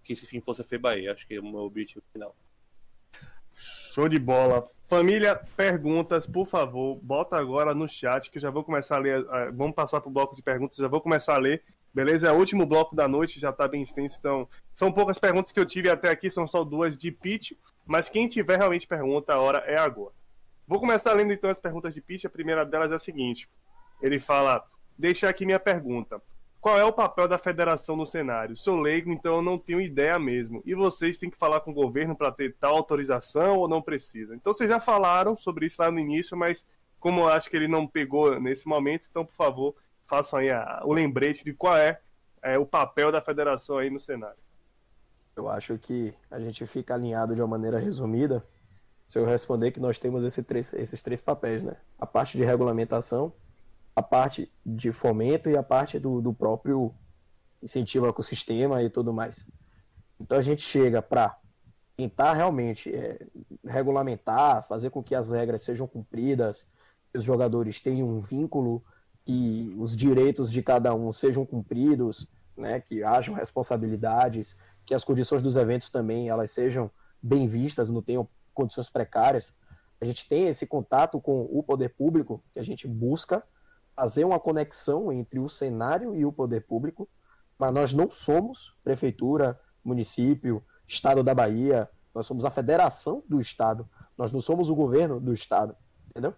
[0.03, 1.07] que esse fim fosse a FEBAE.
[1.09, 2.35] Acho que é o meu objetivo final.
[3.55, 4.69] Show de bola.
[4.89, 9.25] Família, perguntas, por favor, bota agora no chat que já vou começar a ler.
[9.31, 11.63] eh, Vamos passar pro bloco de perguntas, já vou começar a ler.
[11.95, 12.27] Beleza?
[12.29, 15.61] É o último bloco da noite, já tá bem extenso, então são poucas perguntas que
[15.61, 17.53] eu tive até aqui, são só duas de pitch,
[17.87, 20.13] mas quem tiver realmente pergunta, a hora é agora.
[20.67, 23.49] Vou começar lendo então as perguntas de pitch, a primeira delas é a seguinte.
[24.01, 24.65] Ele fala:
[24.97, 26.21] "Deixa aqui minha pergunta.
[26.61, 28.57] Qual é o papel da federação no cenário?
[28.57, 30.63] Sou leigo, então eu não tenho ideia mesmo.
[30.65, 34.35] E vocês têm que falar com o governo para ter tal autorização ou não precisa?
[34.37, 36.65] Então vocês já falaram sobre isso lá no início, mas
[37.01, 39.75] como eu acho que ele não pegou nesse momento, então por favor,
[40.07, 42.01] façam aí a- o lembrete de qual é,
[42.41, 44.39] é, o papel da federação aí no cenário.
[45.37, 48.45] Eu acho que a gente fica alinhado de uma maneira resumida
[49.07, 51.77] se eu responder que nós temos esse três- esses três papéis, né?
[51.99, 53.33] A parte de regulamentação,
[53.95, 56.95] a parte de fomento e a parte do, do próprio
[57.63, 59.47] incentivo ao ecossistema e tudo mais.
[60.21, 61.39] Então a gente chega para
[61.97, 63.27] tentar realmente é,
[63.65, 66.71] regulamentar, fazer com que as regras sejam cumpridas,
[67.11, 68.83] que os jogadores tenham um vínculo,
[69.25, 75.43] que os direitos de cada um sejam cumpridos, né, que hajam responsabilidades, que as condições
[75.43, 76.91] dos eventos também elas sejam
[77.23, 79.57] bem vistas, não tenham condições precárias.
[80.01, 83.43] A gente tem esse contato com o poder público, que a gente busca
[83.95, 87.09] fazer uma conexão entre o cenário e o poder público,
[87.59, 93.89] mas nós não somos prefeitura, município, estado da Bahia, nós somos a federação do estado,
[94.17, 95.77] nós não somos o governo do estado,
[96.11, 96.35] entendeu?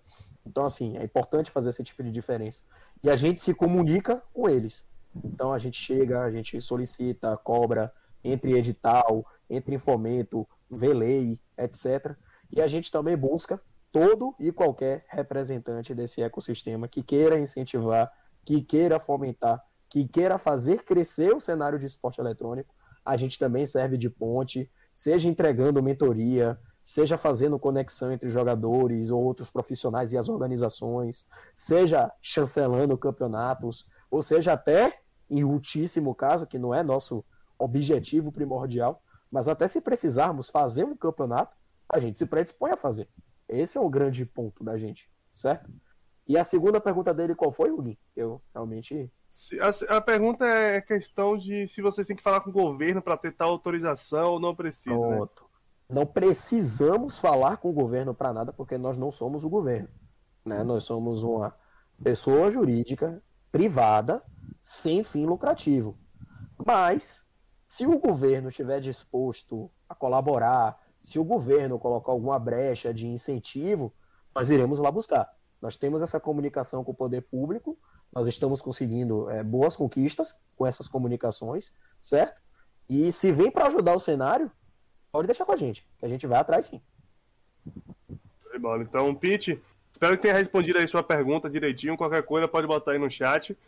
[0.46, 2.62] Então, assim, é importante fazer esse tipo de diferença.
[3.02, 4.86] E a gente se comunica com eles.
[5.24, 7.92] Então, a gente chega, a gente solicita, cobra,
[8.24, 12.16] entre edital, entre fomento, vê lei, etc.
[12.50, 13.60] E a gente também busca
[13.92, 18.10] todo e qualquer representante desse ecossistema que queira incentivar,
[18.44, 22.74] que queira fomentar, que queira fazer crescer o cenário de esporte eletrônico.
[23.04, 29.22] A gente também serve de ponte, seja entregando mentoria, seja fazendo conexão entre jogadores ou
[29.22, 36.58] outros profissionais e as organizações, seja chancelando campeonatos, ou seja até, em ultíssimo caso, que
[36.58, 37.24] não é nosso
[37.58, 41.56] objetivo primordial, mas até se precisarmos fazer um campeonato,
[41.88, 43.08] a gente se predispõe a fazer.
[43.48, 45.70] Esse é o grande ponto da gente, certo?
[46.26, 47.96] E a segunda pergunta dele qual foi, Hugo?
[48.16, 49.12] Eu realmente.
[49.60, 53.16] A, a pergunta é questão de se vocês têm que falar com o governo para
[53.16, 54.96] ter tal autorização ou não precisa.
[54.96, 55.16] né?
[55.16, 55.44] Pronto.
[55.88, 59.88] Não precisamos falar com o governo para nada, porque nós não somos o governo.
[60.44, 60.64] Né?
[60.64, 61.54] Nós somos uma
[62.02, 63.22] pessoa jurídica
[63.52, 64.22] privada
[64.62, 65.98] sem fim lucrativo.
[66.64, 67.23] Mas,
[67.74, 73.92] se o governo estiver disposto a colaborar, se o governo colocar alguma brecha de incentivo,
[74.32, 75.28] nós iremos lá buscar.
[75.60, 77.76] Nós temos essa comunicação com o poder público,
[78.12, 82.40] nós estamos conseguindo é, boas conquistas com essas comunicações, certo?
[82.88, 84.48] E se vem para ajudar o cenário,
[85.10, 86.80] pode deixar com a gente, que a gente vai atrás sim.
[88.82, 89.60] Então, Pete,
[89.90, 91.96] espero que tenha respondido aí sua pergunta direitinho.
[91.96, 93.58] Qualquer coisa pode botar aí no chat.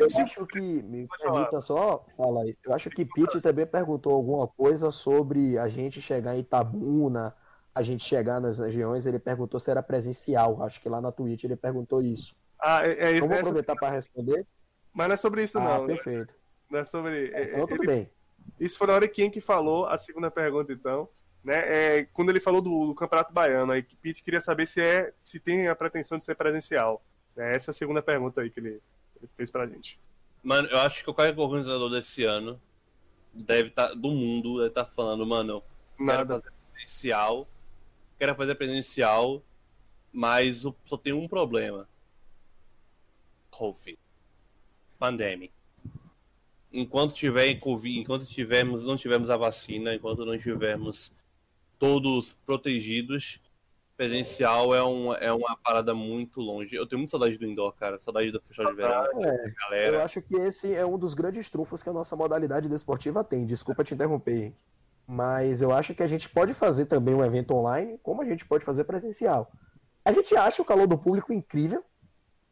[0.00, 4.46] Eu acho que, me permita só falar isso, eu acho que Pete também perguntou alguma
[4.48, 7.34] coisa sobre a gente chegar em Itabuna,
[7.74, 11.44] a gente chegar nas regiões, ele perguntou se era presencial, acho que lá na Twitch
[11.44, 12.34] ele perguntou isso.
[12.58, 13.24] Ah, é, é isso.
[13.24, 14.46] Então, vou aproveitar para responder.
[14.92, 15.86] Mas não é sobre isso, ah, não.
[15.86, 16.34] Perfeito.
[16.68, 17.30] Não é sobre.
[17.32, 17.86] É, então, tudo ele...
[17.86, 18.10] bem.
[18.58, 21.08] Isso foi na hora que que falou a segunda pergunta, então.
[21.42, 25.14] Né, é, quando ele falou do, do, Campeonato Baiano, aí Pete queria saber se é
[25.22, 27.02] se tem a pretensão de ser presencial.
[27.36, 28.82] É, essa é a segunda pergunta aí que ele,
[29.20, 30.00] ele fez pra gente.
[30.42, 32.60] Mano, eu acho que qualquer organizador desse ano
[33.32, 35.62] deve estar tá, do mundo deve estar tá falando, mano,
[35.96, 37.48] quero fazer presencial,
[38.18, 39.42] quero fazer presencial,
[40.12, 41.88] mas só tem um problema.
[43.50, 43.98] COVID.
[44.98, 45.52] Pandemic
[46.72, 51.12] enquanto tiver Covid, enquanto tivermos, não tivermos a vacina, enquanto não tivermos
[51.78, 53.40] todos protegidos,
[54.00, 56.74] presencial é, um, é uma parada muito longe.
[56.74, 58.00] Eu tenho muita saudade do indoor, cara.
[58.00, 59.04] Saudade do festival de verão.
[59.22, 59.96] É, galera.
[59.98, 63.44] Eu acho que esse é um dos grandes trunfos que a nossa modalidade desportiva tem.
[63.44, 64.54] Desculpa te interromper,
[65.06, 68.46] mas eu acho que a gente pode fazer também um evento online, como a gente
[68.46, 69.52] pode fazer presencial.
[70.02, 71.84] A gente acha o calor do público incrível.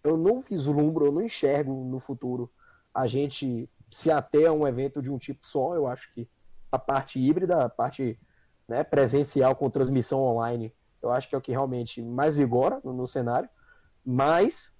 [0.04, 2.50] Eu não vislumbro, eu não enxergo no futuro
[2.94, 5.74] a gente se ater a um evento de um tipo só.
[5.74, 6.28] Eu acho que
[6.70, 8.20] a parte híbrida, a parte
[8.68, 12.92] né, presencial com transmissão online, eu acho que é o que realmente mais vigora no,
[12.92, 13.48] no cenário.
[14.04, 14.74] Mas,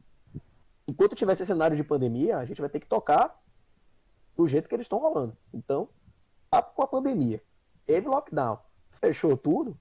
[0.87, 3.39] enquanto tiver esse cenário de pandemia, a gente vai ter que tocar
[4.37, 5.37] do jeito que eles estão rolando.
[5.53, 5.89] Então,
[6.75, 7.43] com a pandemia.
[7.85, 8.59] Teve lockdown,
[8.93, 9.79] fechou tudo,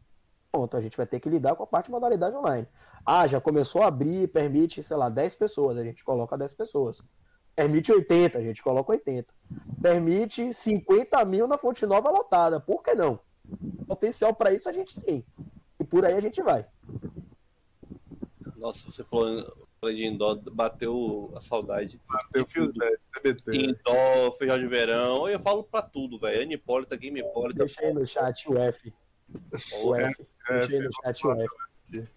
[0.51, 0.75] ponto.
[0.75, 2.67] A gente vai ter que lidar com a parte de modalidade online.
[3.05, 7.01] Ah, já começou a abrir, permite, sei lá, 10 pessoas, a gente coloca 10 pessoas.
[7.55, 9.33] Permite 80, a gente coloca 80.
[9.81, 12.59] Permite 50 mil na Fonte Nova lotada.
[12.59, 13.19] Por que não?
[13.87, 15.25] Potencial para isso a gente tem.
[15.87, 16.65] E por aí a gente vai.
[18.57, 19.39] Nossa, você falou
[19.85, 22.01] de indoor, bateu a saudade.
[22.05, 22.89] Bateu o fio né?
[23.53, 25.29] Indoor, feijão de verão.
[25.29, 26.41] Eu falo pra tudo, velho.
[26.41, 27.59] Anipólita, Game Hipólita.
[27.63, 28.93] Deixa aí no chat o F.
[29.81, 30.27] O F.
[30.49, 32.09] Deixa aí no chat o F.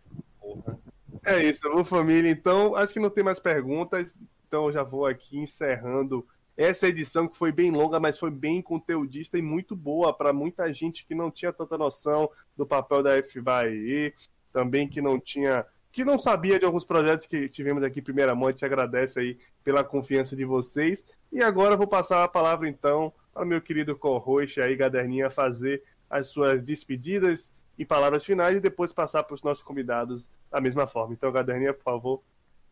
[1.25, 2.29] É isso, vou família.
[2.29, 4.19] Então, acho que não tem mais perguntas.
[4.49, 6.27] Então eu já vou aqui encerrando
[6.61, 10.71] essa edição que foi bem longa, mas foi bem conteudista e muito boa para muita
[10.71, 14.13] gente que não tinha tanta noção do papel da FBAE,
[14.53, 18.49] também que não tinha, que não sabia de alguns projetos que tivemos aqui primeira mão.
[18.49, 21.07] A gente agradece aí pela confiança de vocês.
[21.33, 26.27] E agora vou passar a palavra então para meu querido co-host aí, Gaderninha, fazer as
[26.27, 31.15] suas despedidas e palavras finais e depois passar para os nossos convidados da mesma forma.
[31.15, 32.23] Então, Gaderninha, por favor.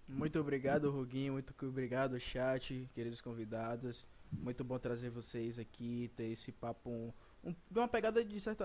[0.09, 1.35] Muito obrigado, Ruguinho.
[1.35, 4.07] Muito obrigado, chat, queridos convidados.
[4.33, 6.91] Muito bom trazer vocês aqui, ter esse papo.
[6.91, 7.13] Um,
[7.45, 8.65] um, uma pegada de certa.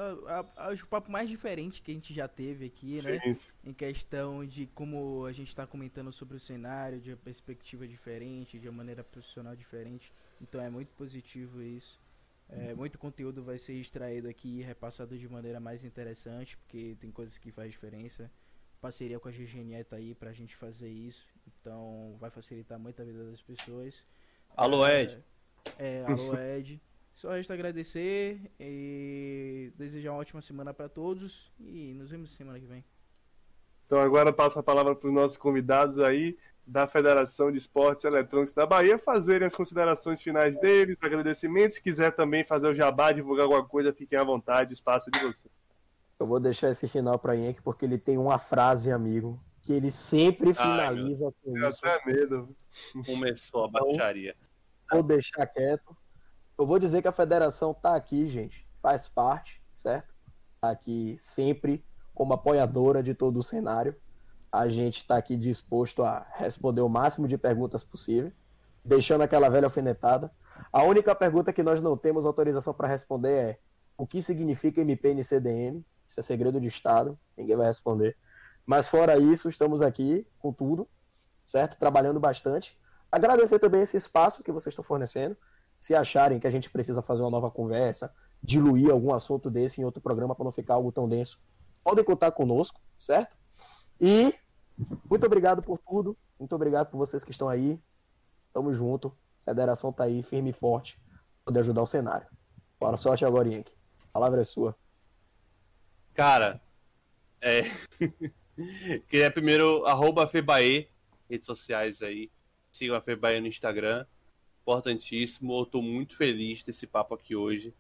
[0.56, 3.20] Acho o papo mais diferente que a gente já teve aqui, né?
[3.20, 3.36] sim, né?
[3.66, 8.60] Em questão de como a gente está comentando sobre o cenário, de uma perspectiva diferente,
[8.60, 10.14] de uma maneira profissional diferente.
[10.42, 12.02] Então é muito positivo isso.
[12.50, 17.10] É, muito conteúdo vai ser extraído aqui e repassado de maneira mais interessante, porque tem
[17.10, 18.30] coisas que faz diferença
[18.84, 21.26] parceria com a GGNE tá aí pra gente fazer isso.
[21.48, 24.06] Então vai facilitar muito a vida das pessoas.
[24.56, 25.24] Alô, é, Ed.
[25.78, 26.82] É, alô, Ed.
[27.16, 32.66] Só resta agradecer e desejar uma ótima semana para todos e nos vemos semana que
[32.66, 32.84] vem.
[33.86, 38.54] Então agora passo a palavra para os nossos convidados aí da Federação de Esportes Eletrônicos
[38.54, 41.76] da Bahia fazerem as considerações finais deles, agradecimentos.
[41.76, 45.26] Se quiser também fazer o jabá, divulgar alguma coisa, fiquem à vontade, espaço é de
[45.26, 45.54] vocês.
[46.20, 49.90] Eu vou deixar esse final para Yankee porque ele tem uma frase, amigo, que ele
[49.90, 51.80] sempre finaliza Ai, com isso.
[51.86, 52.56] até medo.
[53.06, 54.36] Começou a então, baixaria.
[54.86, 55.96] Então, vou deixar quieto.
[56.58, 60.14] Eu vou dizer que a federação tá aqui, gente, faz parte, certo?
[60.60, 61.84] Tá aqui sempre
[62.14, 63.96] como apoiadora de todo o cenário.
[64.52, 68.32] A gente está aqui disposto a responder o máximo de perguntas possível,
[68.84, 70.30] deixando aquela velha alfinetada.
[70.72, 73.60] A única pergunta que nós não temos autorização para responder é
[73.98, 75.84] o que significa MPNCDM?
[76.06, 78.16] Isso é segredo de Estado, ninguém vai responder.
[78.66, 80.88] Mas fora isso, estamos aqui com tudo,
[81.46, 81.78] certo?
[81.78, 82.78] Trabalhando bastante.
[83.12, 85.38] Agradecer também esse espaço que vocês estão fornecendo.
[85.80, 89.84] Se acharem que a gente precisa fazer uma nova conversa, diluir algum assunto desse em
[89.84, 91.40] outro programa para não ficar algo tão denso,
[91.84, 93.36] podem contar conosco, certo?
[94.00, 94.34] E
[95.10, 96.18] muito obrigado por tudo.
[96.40, 97.80] Muito obrigado por vocês que estão aí.
[98.54, 99.16] Tamo junto.
[99.46, 101.00] A federação tá aí, firme e forte,
[101.44, 102.28] poder ajudar o cenário.
[102.80, 103.74] Boa sorte agora, Yankee.
[104.10, 104.76] A palavra é sua.
[106.14, 106.62] Cara,
[107.42, 107.64] é.
[109.10, 110.90] Queria primeiro, arroba Febae,
[111.30, 112.32] redes sociais aí.
[112.72, 114.06] Sigam a Febae no Instagram.
[114.62, 115.60] Importantíssimo.
[115.60, 117.74] Eu tô muito feliz desse papo aqui hoje.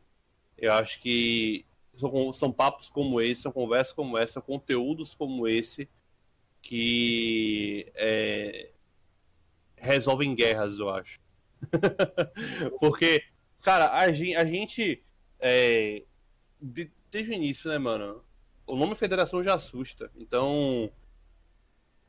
[0.57, 5.89] Eu acho que são, são papos como esse, são conversas como essa, conteúdos como esse
[6.61, 8.71] que é,
[9.75, 11.19] resolvem guerras, eu acho.
[12.79, 13.23] Porque,
[13.61, 15.03] cara, a gente, a gente
[15.39, 16.03] é,
[16.61, 18.23] de, desde o início, né, mano?
[18.65, 20.09] O nome Federação já assusta.
[20.15, 20.91] Então,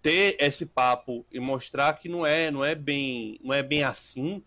[0.01, 4.43] ter esse papo e mostrar que não é, não é bem, não é bem assim,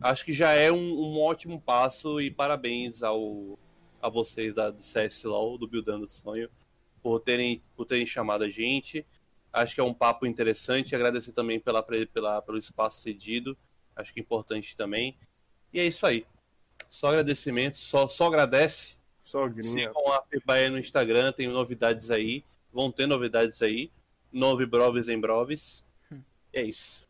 [0.00, 3.58] acho que já é um, um ótimo passo e parabéns ao
[4.02, 6.50] a vocês da, do CSLOL, do Buildando Sonho,
[7.00, 9.06] por terem, por terem chamado a gente.
[9.52, 10.94] Acho que é um papo interessante.
[10.94, 13.56] Agradecer também pela, pela, pelo espaço cedido.
[13.94, 15.16] Acho que é importante também.
[15.72, 16.26] E é isso aí.
[16.90, 18.96] Só agradecimento, só, só agradece.
[19.22, 19.62] Só gringa.
[19.62, 22.44] Sigam a Febaia no Instagram, tem novidades aí.
[22.72, 23.90] Vão ter novidades aí.
[24.32, 25.84] Nove Broves em Broves.
[26.52, 27.06] E é isso.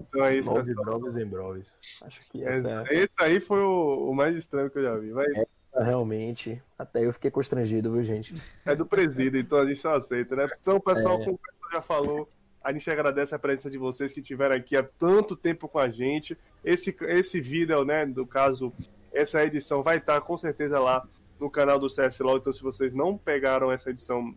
[0.00, 1.76] Então é isso, Nove drogas em broves.
[2.02, 4.96] Acho que É, essa é, Esse aí foi o, o mais estranho que eu já
[4.96, 5.12] vi.
[5.12, 5.44] Mas
[5.74, 6.60] realmente.
[6.78, 8.34] Até eu fiquei constrangido, viu, gente?
[8.64, 10.48] é do presídio, então a gente só aceita, né?
[10.60, 11.24] Então, pessoal, É.
[11.24, 12.28] como o pessoal já falou,
[12.62, 15.88] a gente agradece a presença de vocês que estiveram aqui há tanto tempo com a
[15.88, 16.36] gente.
[16.64, 18.72] Esse, esse vídeo, né, no caso,
[19.12, 21.06] essa edição vai estar com certeza lá
[21.38, 22.38] no canal do CSLOL.
[22.38, 24.34] Então, se vocês não pegaram essa edição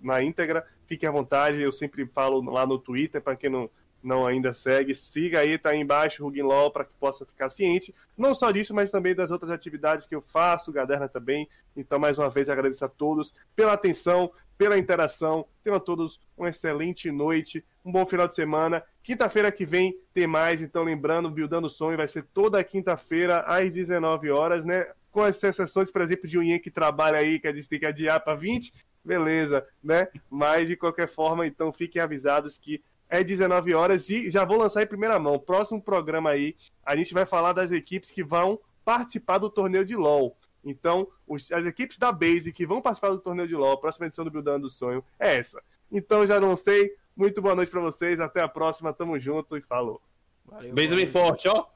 [0.00, 1.60] na íntegra, fiquem à vontade.
[1.60, 3.70] Eu sempre falo lá no Twitter, para quem não,
[4.02, 7.94] não ainda segue, siga aí, tá aí embaixo, Ruginlaw, para que possa ficar ciente.
[8.16, 11.48] Não só disso, mas também das outras atividades que eu faço, Gaderna também.
[11.76, 15.46] Então, mais uma vez, agradeço a todos pela atenção, pela interação.
[15.62, 18.82] Tenham a todos uma excelente noite, um bom final de semana.
[19.02, 24.30] Quinta-feira que vem tem mais, então lembrando, Buildando Sonho vai ser toda quinta-feira às 19
[24.30, 24.86] horas, né?
[25.12, 27.78] Com as exceções, por exemplo, de um Ian que trabalha aí, que a gente tem
[27.78, 28.72] que adiar para 20,
[29.04, 30.08] beleza, né?
[30.28, 34.82] Mas de qualquer forma, então fiquem avisados que é 19 horas e já vou lançar
[34.82, 35.38] em primeira mão.
[35.38, 39.94] Próximo programa aí, a gente vai falar das equipes que vão participar do torneio de
[39.94, 40.34] LoL.
[40.64, 44.06] Então, os- as equipes da Base que vão participar do torneio de LoL, a próxima
[44.06, 45.62] edição do Buildando do Sonho é essa.
[45.90, 46.94] Então, já não sei.
[47.14, 48.18] Muito boa noite pra vocês.
[48.18, 48.92] Até a próxima.
[48.94, 50.00] Tamo junto e falou.
[50.46, 51.66] Valeu, Beijo bem forte, ó.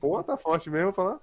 [0.00, 1.20] Pô, tá forte mesmo, vou falar.